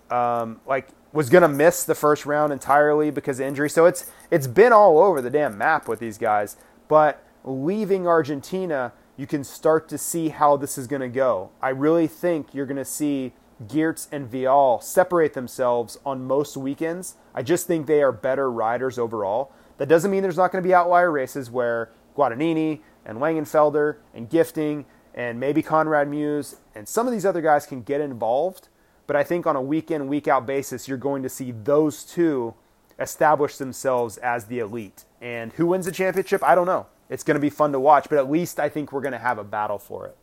Um, 0.09 0.61
like 0.65 0.87
was 1.11 1.29
going 1.29 1.41
to 1.41 1.49
miss 1.49 1.83
the 1.83 1.95
first 1.95 2.25
round 2.25 2.53
entirely 2.53 3.11
because 3.11 3.39
of 3.41 3.45
injury. 3.45 3.69
So 3.69 3.85
it's 3.85 4.09
it's 4.31 4.47
been 4.47 4.71
all 4.71 4.99
over 4.99 5.21
the 5.21 5.29
damn 5.29 5.57
map 5.57 5.89
with 5.89 5.99
these 5.99 6.17
guys. 6.17 6.55
But 6.87 7.21
leaving 7.43 8.07
Argentina, 8.07 8.93
you 9.17 9.27
can 9.27 9.43
start 9.43 9.89
to 9.89 9.97
see 9.97 10.29
how 10.29 10.55
this 10.55 10.77
is 10.77 10.87
going 10.87 11.01
to 11.01 11.09
go. 11.09 11.51
I 11.61 11.69
really 11.69 12.07
think 12.07 12.53
you're 12.53 12.65
going 12.65 12.77
to 12.77 12.85
see 12.85 13.33
Geerts 13.63 14.07
and 14.11 14.29
Vialle 14.29 14.83
separate 14.83 15.33
themselves 15.33 15.97
on 16.05 16.25
most 16.25 16.57
weekends. 16.57 17.15
I 17.33 17.41
just 17.41 17.67
think 17.67 17.87
they 17.87 18.01
are 18.01 18.11
better 18.11 18.51
riders 18.51 18.99
overall. 18.99 19.51
That 19.77 19.87
doesn't 19.87 20.11
mean 20.11 20.21
there's 20.21 20.37
not 20.37 20.51
going 20.51 20.63
to 20.63 20.67
be 20.67 20.73
outlier 20.73 21.11
races 21.11 21.49
where 21.49 21.89
Guadagnini 22.15 22.81
and 23.05 23.19
Langenfelder 23.19 23.97
and 24.13 24.29
Gifting 24.29 24.85
and 25.13 25.39
maybe 25.39 25.61
Conrad 25.61 26.09
Mewse 26.09 26.57
and 26.73 26.87
some 26.87 27.07
of 27.07 27.13
these 27.13 27.25
other 27.25 27.41
guys 27.41 27.65
can 27.65 27.81
get 27.81 28.01
involved. 28.01 28.67
But 29.07 29.15
I 29.15 29.23
think 29.23 29.45
on 29.45 29.55
a 29.55 29.61
week 29.61 29.91
in, 29.91 30.07
week 30.07 30.27
out 30.27 30.45
basis, 30.45 30.87
you're 30.87 30.97
going 30.97 31.23
to 31.23 31.29
see 31.29 31.51
those 31.51 32.03
two 32.03 32.55
establish 32.99 33.57
themselves 33.57 34.17
as 34.17 34.45
the 34.45 34.59
elite. 34.59 35.05
And 35.21 35.53
who 35.53 35.67
wins 35.67 35.85
the 35.85 35.91
championship? 35.91 36.43
I 36.43 36.55
don't 36.55 36.65
know. 36.65 36.87
It's 37.09 37.23
going 37.23 37.35
to 37.35 37.41
be 37.41 37.49
fun 37.49 37.71
to 37.71 37.79
watch, 37.79 38.07
but 38.09 38.17
at 38.17 38.29
least 38.29 38.59
I 38.59 38.67
think 38.67 38.91
we're 38.91 39.01
going 39.01 39.11
to 39.13 39.19
have 39.19 39.37
a 39.37 39.43
battle 39.43 39.77
for 39.77 40.07
it. 40.07 40.17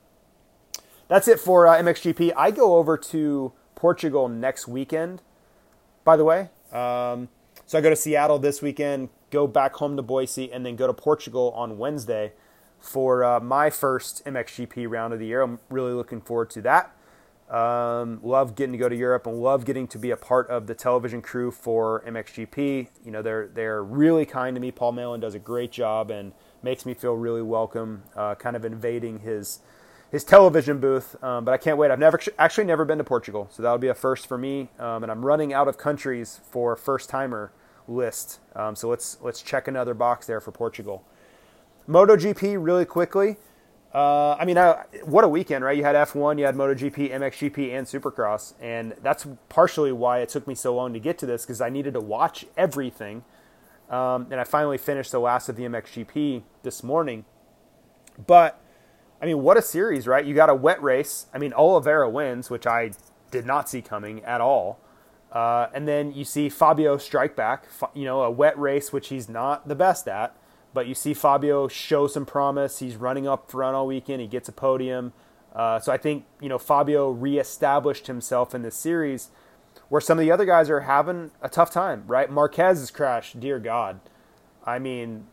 That's 1.12 1.28
it 1.28 1.38
for 1.38 1.66
uh, 1.66 1.76
MXGP. 1.76 2.32
I 2.38 2.50
go 2.50 2.76
over 2.76 2.96
to 2.96 3.52
Portugal 3.74 4.30
next 4.30 4.66
weekend, 4.66 5.20
by 6.04 6.16
the 6.16 6.24
way. 6.24 6.48
Um, 6.72 7.28
so 7.66 7.76
I 7.76 7.82
go 7.82 7.90
to 7.90 7.96
Seattle 7.96 8.38
this 8.38 8.62
weekend, 8.62 9.10
go 9.30 9.46
back 9.46 9.74
home 9.74 9.96
to 9.96 10.02
Boise, 10.02 10.50
and 10.50 10.64
then 10.64 10.74
go 10.74 10.86
to 10.86 10.94
Portugal 10.94 11.52
on 11.54 11.76
Wednesday 11.76 12.32
for 12.80 13.24
uh, 13.24 13.40
my 13.40 13.68
first 13.68 14.24
MXGP 14.24 14.88
round 14.88 15.12
of 15.12 15.18
the 15.18 15.26
year. 15.26 15.42
I'm 15.42 15.58
really 15.68 15.92
looking 15.92 16.22
forward 16.22 16.48
to 16.48 16.62
that. 16.62 16.96
Um, 17.54 18.20
love 18.22 18.54
getting 18.54 18.72
to 18.72 18.78
go 18.78 18.88
to 18.88 18.96
Europe 18.96 19.26
and 19.26 19.38
love 19.38 19.66
getting 19.66 19.86
to 19.88 19.98
be 19.98 20.12
a 20.12 20.16
part 20.16 20.48
of 20.48 20.66
the 20.66 20.74
television 20.74 21.20
crew 21.20 21.50
for 21.50 22.02
MXGP. 22.06 22.88
You 23.04 23.10
know, 23.10 23.20
they're 23.20 23.48
they're 23.48 23.84
really 23.84 24.24
kind 24.24 24.56
to 24.56 24.62
me. 24.62 24.70
Paul 24.70 24.92
Malin 24.92 25.20
does 25.20 25.34
a 25.34 25.38
great 25.38 25.72
job 25.72 26.10
and 26.10 26.32
makes 26.62 26.86
me 26.86 26.94
feel 26.94 27.12
really 27.12 27.42
welcome. 27.42 28.04
Uh, 28.16 28.34
kind 28.34 28.56
of 28.56 28.64
invading 28.64 29.18
his 29.18 29.60
his 30.12 30.24
television 30.24 30.78
booth, 30.78 31.16
um, 31.24 31.44
but 31.46 31.52
I 31.52 31.56
can't 31.56 31.78
wait. 31.78 31.90
I've 31.90 31.98
never 31.98 32.20
actually 32.38 32.64
never 32.64 32.84
been 32.84 32.98
to 32.98 33.04
Portugal, 33.04 33.48
so 33.50 33.62
that'll 33.62 33.78
be 33.78 33.88
a 33.88 33.94
first 33.94 34.26
for 34.26 34.36
me. 34.36 34.68
Um, 34.78 35.02
and 35.02 35.10
I'm 35.10 35.24
running 35.24 35.54
out 35.54 35.68
of 35.68 35.78
countries 35.78 36.38
for 36.50 36.76
first 36.76 37.08
timer 37.08 37.50
list. 37.88 38.38
Um, 38.54 38.76
so 38.76 38.90
let's 38.90 39.16
let's 39.22 39.40
check 39.40 39.66
another 39.66 39.94
box 39.94 40.26
there 40.26 40.40
for 40.40 40.52
Portugal. 40.52 41.02
MotoGP 41.88 42.62
really 42.62 42.84
quickly. 42.84 43.36
Uh, 43.94 44.34
I 44.34 44.44
mean, 44.44 44.56
I, 44.56 44.84
what 45.04 45.24
a 45.24 45.28
weekend, 45.28 45.64
right? 45.64 45.76
You 45.76 45.82
had 45.82 45.96
F1, 45.96 46.38
you 46.38 46.44
had 46.44 46.56
MotoGP, 46.56 47.10
MXGP, 47.10 47.72
and 47.72 47.86
Supercross, 47.86 48.54
and 48.60 48.94
that's 49.02 49.26
partially 49.48 49.92
why 49.92 50.20
it 50.20 50.28
took 50.28 50.46
me 50.46 50.54
so 50.54 50.74
long 50.74 50.92
to 50.94 51.00
get 51.00 51.18
to 51.18 51.26
this 51.26 51.42
because 51.44 51.60
I 51.60 51.68
needed 51.68 51.94
to 51.94 52.00
watch 52.00 52.46
everything. 52.56 53.24
Um, 53.90 54.28
and 54.30 54.40
I 54.40 54.44
finally 54.44 54.78
finished 54.78 55.12
the 55.12 55.20
last 55.20 55.50
of 55.50 55.56
the 55.56 55.64
MXGP 55.64 56.42
this 56.62 56.82
morning. 56.82 57.26
But 58.26 58.62
I 59.22 59.26
mean, 59.26 59.40
what 59.42 59.56
a 59.56 59.62
series, 59.62 60.08
right? 60.08 60.24
You 60.24 60.34
got 60.34 60.50
a 60.50 60.54
wet 60.54 60.82
race. 60.82 61.26
I 61.32 61.38
mean, 61.38 61.52
Oliveira 61.52 62.10
wins, 62.10 62.50
which 62.50 62.66
I 62.66 62.90
did 63.30 63.46
not 63.46 63.68
see 63.68 63.80
coming 63.80 64.24
at 64.24 64.40
all. 64.40 64.80
Uh, 65.30 65.68
and 65.72 65.86
then 65.86 66.12
you 66.12 66.24
see 66.24 66.48
Fabio 66.48 66.98
strike 66.98 67.36
back, 67.36 67.66
you 67.94 68.04
know, 68.04 68.22
a 68.22 68.30
wet 68.30 68.58
race, 68.58 68.92
which 68.92 69.08
he's 69.08 69.28
not 69.28 69.68
the 69.68 69.76
best 69.76 70.08
at. 70.08 70.36
But 70.74 70.88
you 70.88 70.94
see 70.94 71.14
Fabio 71.14 71.68
show 71.68 72.08
some 72.08 72.26
promise. 72.26 72.80
He's 72.80 72.96
running 72.96 73.28
up 73.28 73.50
front 73.50 73.76
all 73.76 73.86
weekend. 73.86 74.20
He 74.20 74.26
gets 74.26 74.48
a 74.48 74.52
podium. 74.52 75.12
Uh, 75.54 75.78
so 75.78 75.92
I 75.92 75.98
think 75.98 76.24
you 76.40 76.48
know 76.48 76.58
Fabio 76.58 77.10
reestablished 77.10 78.06
himself 78.06 78.54
in 78.54 78.62
this 78.62 78.74
series, 78.74 79.30
where 79.88 80.00
some 80.00 80.18
of 80.18 80.24
the 80.24 80.32
other 80.32 80.46
guys 80.46 80.70
are 80.70 80.80
having 80.80 81.30
a 81.42 81.48
tough 81.48 81.70
time. 81.70 82.04
Right? 82.06 82.30
Marquez 82.30 82.80
has 82.80 82.90
crashed. 82.90 83.38
Dear 83.38 83.58
God, 83.58 84.00
I 84.64 84.78
mean, 84.78 85.26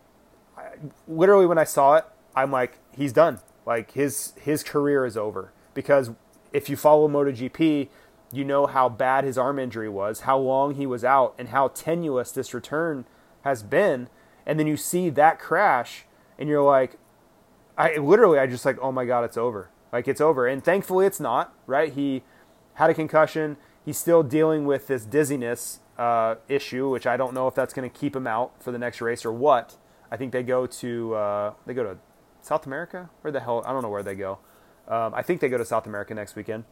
I, 0.58 0.72
literally 1.08 1.46
when 1.46 1.58
I 1.58 1.64
saw 1.64 1.96
it, 1.96 2.06
I'm 2.36 2.52
like, 2.52 2.78
he's 2.92 3.14
done. 3.14 3.40
Like 3.70 3.92
his 3.92 4.34
his 4.42 4.64
career 4.64 5.06
is 5.06 5.16
over 5.16 5.54
because 5.76 6.10
if 6.52 6.72
you 6.72 6.76
follow 6.76 7.08
MotoGP, 7.08 7.88
you 8.32 8.44
know 8.44 8.66
how 8.66 8.90
bad 8.90 9.24
his 9.24 9.38
arm 9.38 9.60
injury 9.60 9.88
was, 9.88 10.22
how 10.22 10.40
long 10.40 10.74
he 10.74 10.88
was 10.88 11.04
out, 11.04 11.36
and 11.38 11.50
how 11.50 11.68
tenuous 11.68 12.32
this 12.32 12.52
return 12.52 13.06
has 13.44 13.62
been. 13.62 14.10
And 14.44 14.60
then 14.60 14.66
you 14.66 14.76
see 14.76 15.12
that 15.12 15.38
crash, 15.38 16.06
and 16.40 16.50
you're 16.50 16.64
like, 16.64 16.98
I 17.78 17.98
literally, 17.98 18.40
I 18.40 18.48
just 18.48 18.66
like, 18.66 18.80
oh 18.82 18.92
my 18.92 19.06
god, 19.06 19.24
it's 19.24 19.38
over. 19.38 19.70
Like 19.94 20.08
it's 20.08 20.20
over. 20.20 20.48
And 20.48 20.64
thankfully, 20.64 21.06
it's 21.06 21.20
not. 21.20 21.54
Right? 21.68 21.94
He 21.94 22.24
had 22.74 22.90
a 22.90 22.96
concussion. 22.96 23.56
He's 23.86 24.00
still 24.00 24.24
dealing 24.24 24.66
with 24.66 24.88
this 24.88 25.06
dizziness 25.06 25.82
uh, 25.96 26.38
issue, 26.48 26.90
which 26.90 27.06
I 27.06 27.18
don't 27.18 27.36
know 27.36 27.48
if 27.48 27.54
that's 27.54 27.76
going 27.76 27.88
to 27.88 27.96
keep 27.96 28.16
him 28.16 28.26
out 28.26 28.64
for 28.64 28.72
the 28.72 28.80
next 28.80 29.00
race 29.00 29.24
or 29.24 29.32
what. 29.32 29.78
I 30.12 30.18
think 30.18 30.32
they 30.32 30.42
go 30.42 30.66
to 30.66 31.14
uh, 31.14 31.54
they 31.68 31.76
go 31.76 31.84
to 31.84 32.00
South 32.42 32.66
America. 32.66 33.10
Where 33.22 33.32
the 33.32 33.40
hell? 33.40 33.64
I 33.66 33.72
don't 33.72 33.82
know 33.82 33.90
where 33.90 34.04
they 34.04 34.16
go. 34.16 34.40
Um, 34.88 35.14
I 35.14 35.22
think 35.22 35.40
they 35.40 35.50
go 35.50 35.58
to 35.58 35.66
South 35.66 35.86
America 35.86 36.14
next 36.14 36.36
weekend. 36.36 36.64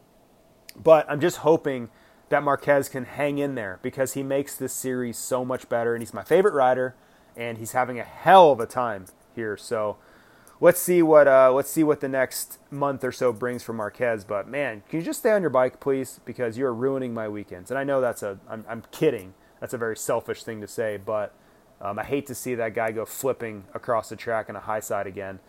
But 0.76 1.06
I'm 1.08 1.20
just 1.20 1.38
hoping 1.38 1.88
that 2.28 2.42
Marquez 2.42 2.88
can 2.88 3.04
hang 3.04 3.38
in 3.38 3.54
there 3.54 3.78
because 3.82 4.14
he 4.14 4.22
makes 4.22 4.56
this 4.56 4.72
series 4.72 5.16
so 5.16 5.44
much 5.44 5.68
better, 5.68 5.94
and 5.94 6.02
he's 6.02 6.12
my 6.12 6.24
favorite 6.24 6.54
rider, 6.54 6.94
and 7.36 7.58
he's 7.58 7.72
having 7.72 7.98
a 7.98 8.04
hell 8.04 8.52
of 8.52 8.60
a 8.60 8.66
time 8.66 9.06
here. 9.34 9.56
So 9.56 9.96
let's 10.60 10.80
see 10.80 11.02
what 11.02 11.28
uh, 11.28 11.52
let's 11.52 11.70
see 11.70 11.84
what 11.84 12.00
the 12.00 12.08
next 12.08 12.58
month 12.70 13.04
or 13.04 13.12
so 13.12 13.32
brings 13.32 13.62
for 13.62 13.72
Marquez. 13.72 14.24
But 14.24 14.48
man, 14.48 14.82
can 14.88 15.00
you 15.00 15.06
just 15.06 15.20
stay 15.20 15.30
on 15.30 15.40
your 15.40 15.50
bike, 15.50 15.80
please? 15.80 16.20
Because 16.24 16.58
you're 16.58 16.74
ruining 16.74 17.14
my 17.14 17.28
weekends. 17.28 17.70
And 17.70 17.78
I 17.78 17.84
know 17.84 18.00
that's 18.00 18.22
a 18.22 18.38
I'm, 18.48 18.64
I'm 18.68 18.82
kidding. 18.90 19.34
That's 19.60 19.74
a 19.74 19.78
very 19.78 19.96
selfish 19.96 20.44
thing 20.44 20.60
to 20.60 20.68
say, 20.68 20.98
but 20.98 21.34
um, 21.80 21.98
I 21.98 22.04
hate 22.04 22.26
to 22.26 22.34
see 22.34 22.54
that 22.56 22.74
guy 22.74 22.92
go 22.92 23.04
flipping 23.04 23.64
across 23.74 24.08
the 24.08 24.16
track 24.16 24.48
on 24.48 24.56
a 24.56 24.60
high 24.60 24.80
side 24.80 25.06
again. 25.06 25.40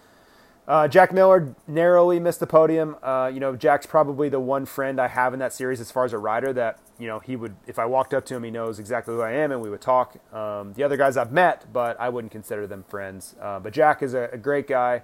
Uh, 0.69 0.87
Jack 0.87 1.11
Miller 1.11 1.55
narrowly 1.67 2.19
missed 2.19 2.39
the 2.39 2.45
podium. 2.45 2.95
Uh, 3.01 3.31
you 3.33 3.39
know, 3.39 3.55
Jack's 3.55 3.87
probably 3.87 4.29
the 4.29 4.39
one 4.39 4.67
friend 4.67 5.01
I 5.01 5.07
have 5.07 5.33
in 5.33 5.39
that 5.39 5.51
series 5.51 5.81
as 5.81 5.89
far 5.89 6.05
as 6.05 6.13
a 6.13 6.19
rider 6.19 6.53
that, 6.53 6.79
you 6.99 7.07
know, 7.07 7.17
he 7.17 7.35
would, 7.35 7.55
if 7.65 7.79
I 7.79 7.85
walked 7.87 8.13
up 8.13 8.23
to 8.27 8.35
him, 8.35 8.43
he 8.43 8.51
knows 8.51 8.77
exactly 8.77 9.15
who 9.15 9.21
I 9.21 9.31
am 9.31 9.51
and 9.51 9.63
we 9.63 9.71
would 9.71 9.81
talk. 9.81 10.17
Um, 10.31 10.73
the 10.73 10.83
other 10.83 10.95
guys 10.95 11.17
I've 11.17 11.31
met, 11.31 11.73
but 11.73 11.99
I 11.99 12.09
wouldn't 12.09 12.31
consider 12.31 12.67
them 12.67 12.83
friends. 12.87 13.35
Uh, 13.41 13.59
but 13.59 13.73
Jack 13.73 14.03
is 14.03 14.13
a, 14.13 14.29
a 14.31 14.37
great 14.37 14.67
guy 14.67 15.01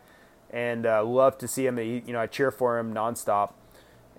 and 0.51 0.85
uh, 0.85 1.03
love 1.03 1.39
to 1.39 1.47
see 1.47 1.65
him. 1.65 1.77
He, 1.77 2.03
you 2.05 2.13
know, 2.13 2.19
I 2.19 2.27
cheer 2.27 2.51
for 2.51 2.77
him 2.77 2.93
nonstop. 2.93 3.53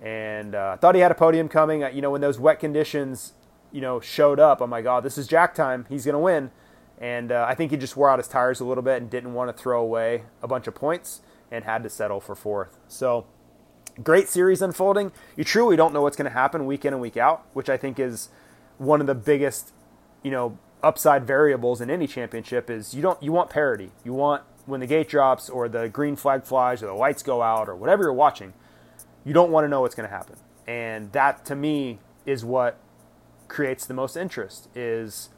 And 0.01 0.53
I 0.53 0.73
uh, 0.73 0.77
thought 0.77 0.95
he 0.95 1.01
had 1.01 1.11
a 1.11 1.15
podium 1.15 1.47
coming. 1.47 1.79
You 1.95 2.01
know, 2.01 2.11
when 2.11 2.19
those 2.19 2.37
wet 2.37 2.59
conditions, 2.59 3.31
you 3.71 3.79
know, 3.79 4.01
showed 4.01 4.41
up, 4.41 4.59
I'm 4.59 4.69
like, 4.69 4.85
oh, 4.85 4.99
this 4.99 5.17
is 5.17 5.27
Jack 5.27 5.55
time. 5.55 5.85
He's 5.87 6.03
going 6.03 6.13
to 6.13 6.19
win. 6.19 6.51
And 6.99 7.31
uh, 7.31 7.45
I 7.47 7.55
think 7.55 7.71
he 7.71 7.77
just 7.77 7.95
wore 7.95 8.09
out 8.09 8.19
his 8.19 8.27
tires 8.27 8.59
a 8.59 8.65
little 8.65 8.83
bit 8.83 9.01
and 9.01 9.09
didn't 9.09 9.33
want 9.33 9.55
to 9.55 9.63
throw 9.63 9.81
away 9.81 10.23
a 10.41 10.47
bunch 10.47 10.67
of 10.67 10.75
points 10.75 11.21
and 11.51 11.63
had 11.63 11.83
to 11.83 11.89
settle 11.89 12.19
for 12.19 12.35
fourth. 12.35 12.77
So 12.87 13.25
great 14.03 14.29
series 14.29 14.61
unfolding. 14.61 15.11
You 15.35 15.43
truly 15.43 15.75
don't 15.75 15.93
know 15.93 16.01
what's 16.01 16.17
going 16.17 16.29
to 16.29 16.37
happen 16.37 16.65
week 16.65 16.85
in 16.85 16.93
and 16.93 17.01
week 17.01 17.17
out, 17.17 17.45
which 17.53 17.69
I 17.69 17.77
think 17.77 17.99
is 17.99 18.29
one 18.77 19.01
of 19.01 19.07
the 19.07 19.15
biggest, 19.15 19.73
you 20.23 20.31
know, 20.31 20.57
upside 20.83 21.25
variables 21.25 21.81
in 21.81 21.89
any 21.89 22.05
championship 22.05 22.69
is 22.69 22.93
you 22.93 23.01
don't 23.01 23.21
you 23.21 23.31
want 23.31 23.49
parity. 23.49 23.91
You 24.03 24.13
want 24.13 24.43
when 24.65 24.79
the 24.79 24.87
gate 24.87 25.07
drops 25.07 25.49
or 25.49 25.67
the 25.67 25.89
green 25.89 26.15
flag 26.15 26.43
flies 26.43 26.83
or 26.83 26.87
the 26.87 26.93
lights 26.93 27.23
go 27.23 27.41
out 27.41 27.69
or 27.69 27.75
whatever 27.75 28.03
you're 28.03 28.13
watching, 28.13 28.53
you 29.25 29.33
don't 29.33 29.51
want 29.51 29.65
to 29.65 29.69
know 29.69 29.81
what's 29.81 29.95
going 29.95 30.07
to 30.07 30.15
happen. 30.15 30.35
And 30.67 31.11
that 31.13 31.45
to 31.45 31.55
me 31.55 31.99
is 32.25 32.43
what 32.43 32.77
creates 33.47 33.85
the 33.85 33.93
most 33.93 34.17
interest 34.17 34.67
is 34.75 35.29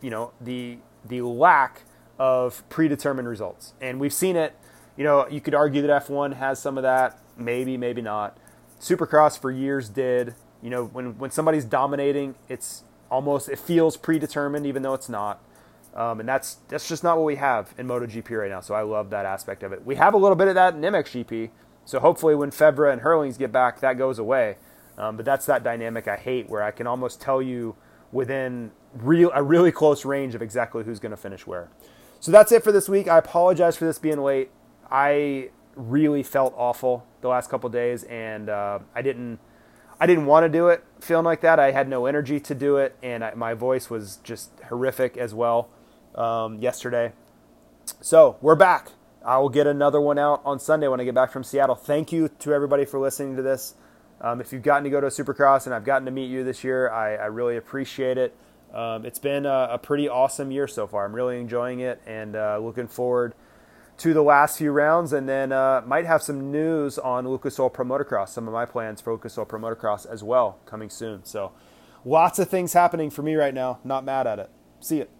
you 0.00 0.08
know 0.08 0.32
the 0.40 0.78
the 1.04 1.20
lack 1.20 1.82
of 2.18 2.66
predetermined 2.68 3.28
results. 3.28 3.74
And 3.80 4.00
we've 4.00 4.12
seen 4.12 4.36
it 4.36 4.56
you 4.96 5.04
know, 5.04 5.26
you 5.28 5.40
could 5.40 5.54
argue 5.54 5.82
that 5.82 6.06
F1 6.06 6.36
has 6.36 6.60
some 6.60 6.76
of 6.78 6.82
that, 6.82 7.18
maybe, 7.36 7.76
maybe 7.76 8.02
not. 8.02 8.38
Supercross 8.80 9.38
for 9.38 9.50
years 9.50 9.88
did. 9.88 10.34
You 10.62 10.70
know, 10.70 10.84
when 10.86 11.18
when 11.18 11.30
somebody's 11.30 11.64
dominating, 11.64 12.36
it's 12.48 12.84
almost 13.10 13.48
it 13.48 13.58
feels 13.58 13.96
predetermined, 13.96 14.66
even 14.66 14.82
though 14.82 14.94
it's 14.94 15.08
not. 15.08 15.42
Um, 15.94 16.20
and 16.20 16.28
that's 16.28 16.56
that's 16.68 16.88
just 16.88 17.04
not 17.04 17.16
what 17.16 17.24
we 17.24 17.36
have 17.36 17.72
in 17.78 17.86
MotoGP 17.86 18.30
right 18.38 18.50
now. 18.50 18.60
So 18.60 18.74
I 18.74 18.82
love 18.82 19.10
that 19.10 19.26
aspect 19.26 19.62
of 19.62 19.72
it. 19.72 19.84
We 19.84 19.96
have 19.96 20.14
a 20.14 20.16
little 20.16 20.36
bit 20.36 20.48
of 20.48 20.54
that 20.54 20.74
in 20.74 20.80
MXGP. 20.80 21.50
So 21.84 22.00
hopefully, 22.00 22.34
when 22.34 22.50
Febvre 22.50 22.92
and 22.92 23.02
Herlings 23.02 23.38
get 23.38 23.52
back, 23.52 23.80
that 23.80 23.98
goes 23.98 24.18
away. 24.18 24.56
Um, 24.96 25.16
but 25.16 25.24
that's 25.24 25.46
that 25.46 25.62
dynamic 25.62 26.08
I 26.08 26.16
hate, 26.16 26.48
where 26.48 26.62
I 26.62 26.70
can 26.70 26.86
almost 26.86 27.20
tell 27.20 27.42
you 27.42 27.76
within 28.12 28.70
real 28.94 29.30
a 29.34 29.42
really 29.42 29.72
close 29.72 30.04
range 30.04 30.34
of 30.34 30.42
exactly 30.42 30.84
who's 30.84 31.00
going 31.00 31.10
to 31.10 31.16
finish 31.16 31.46
where. 31.46 31.68
So 32.20 32.32
that's 32.32 32.52
it 32.52 32.64
for 32.64 32.72
this 32.72 32.88
week. 32.88 33.06
I 33.06 33.18
apologize 33.18 33.76
for 33.76 33.84
this 33.84 33.98
being 33.98 34.20
late. 34.20 34.50
I 34.94 35.50
really 35.74 36.22
felt 36.22 36.54
awful 36.56 37.04
the 37.20 37.26
last 37.26 37.50
couple 37.50 37.68
days, 37.68 38.04
and 38.04 38.48
uh, 38.48 38.78
I 38.94 39.02
didn't. 39.02 39.40
I 40.00 40.06
didn't 40.06 40.26
want 40.26 40.44
to 40.44 40.48
do 40.48 40.68
it 40.68 40.84
feeling 41.00 41.24
like 41.24 41.40
that. 41.42 41.60
I 41.60 41.70
had 41.70 41.88
no 41.88 42.06
energy 42.06 42.38
to 42.40 42.54
do 42.54 42.76
it, 42.76 42.96
and 43.02 43.24
I, 43.24 43.34
my 43.34 43.54
voice 43.54 43.90
was 43.90 44.18
just 44.22 44.50
horrific 44.68 45.16
as 45.16 45.34
well 45.34 45.68
um, 46.14 46.60
yesterday. 46.60 47.12
So 48.00 48.36
we're 48.40 48.54
back. 48.54 48.92
I 49.24 49.38
will 49.38 49.48
get 49.48 49.66
another 49.66 50.00
one 50.00 50.18
out 50.18 50.42
on 50.44 50.60
Sunday 50.60 50.86
when 50.86 51.00
I 51.00 51.04
get 51.04 51.14
back 51.14 51.32
from 51.32 51.42
Seattle. 51.42 51.74
Thank 51.74 52.12
you 52.12 52.28
to 52.28 52.52
everybody 52.52 52.84
for 52.84 53.00
listening 53.00 53.34
to 53.36 53.42
this. 53.42 53.74
Um, 54.20 54.40
if 54.40 54.52
you've 54.52 54.62
gotten 54.62 54.84
to 54.84 54.90
go 54.90 55.00
to 55.00 55.08
a 55.08 55.10
Supercross 55.10 55.66
and 55.66 55.74
I've 55.74 55.84
gotten 55.84 56.06
to 56.06 56.12
meet 56.12 56.30
you 56.30 56.44
this 56.44 56.62
year, 56.62 56.90
I, 56.90 57.14
I 57.14 57.26
really 57.26 57.56
appreciate 57.56 58.18
it. 58.18 58.36
Um, 58.72 59.06
it's 59.06 59.18
been 59.18 59.46
a, 59.46 59.70
a, 59.72 59.78
pretty 59.78 60.08
awesome 60.08 60.50
year 60.50 60.66
so 60.66 60.86
far. 60.86 61.04
I'm 61.04 61.14
really 61.14 61.40
enjoying 61.40 61.80
it 61.80 62.02
and 62.06 62.34
uh, 62.34 62.58
looking 62.58 62.88
forward 62.88 63.34
to 63.98 64.12
the 64.12 64.22
last 64.22 64.58
few 64.58 64.72
rounds, 64.72 65.12
and 65.12 65.28
then 65.28 65.52
uh, 65.52 65.82
might 65.86 66.06
have 66.06 66.22
some 66.22 66.50
news 66.50 66.98
on 66.98 67.28
Lucas 67.28 67.58
Oil 67.58 67.70
Pro 67.70 67.84
Motocross. 67.84 68.30
Some 68.30 68.48
of 68.48 68.54
my 68.54 68.66
plans 68.66 69.00
for 69.00 69.12
Lucas 69.12 69.38
Oil 69.38 69.44
Pro 69.44 69.60
Motocross 69.60 70.06
as 70.06 70.22
well 70.22 70.58
coming 70.66 70.90
soon. 70.90 71.24
So, 71.24 71.52
lots 72.04 72.38
of 72.38 72.48
things 72.48 72.72
happening 72.72 73.10
for 73.10 73.22
me 73.22 73.34
right 73.34 73.54
now. 73.54 73.78
Not 73.84 74.04
mad 74.04 74.26
at 74.26 74.38
it. 74.38 74.50
See 74.80 75.00
it. 75.00 75.10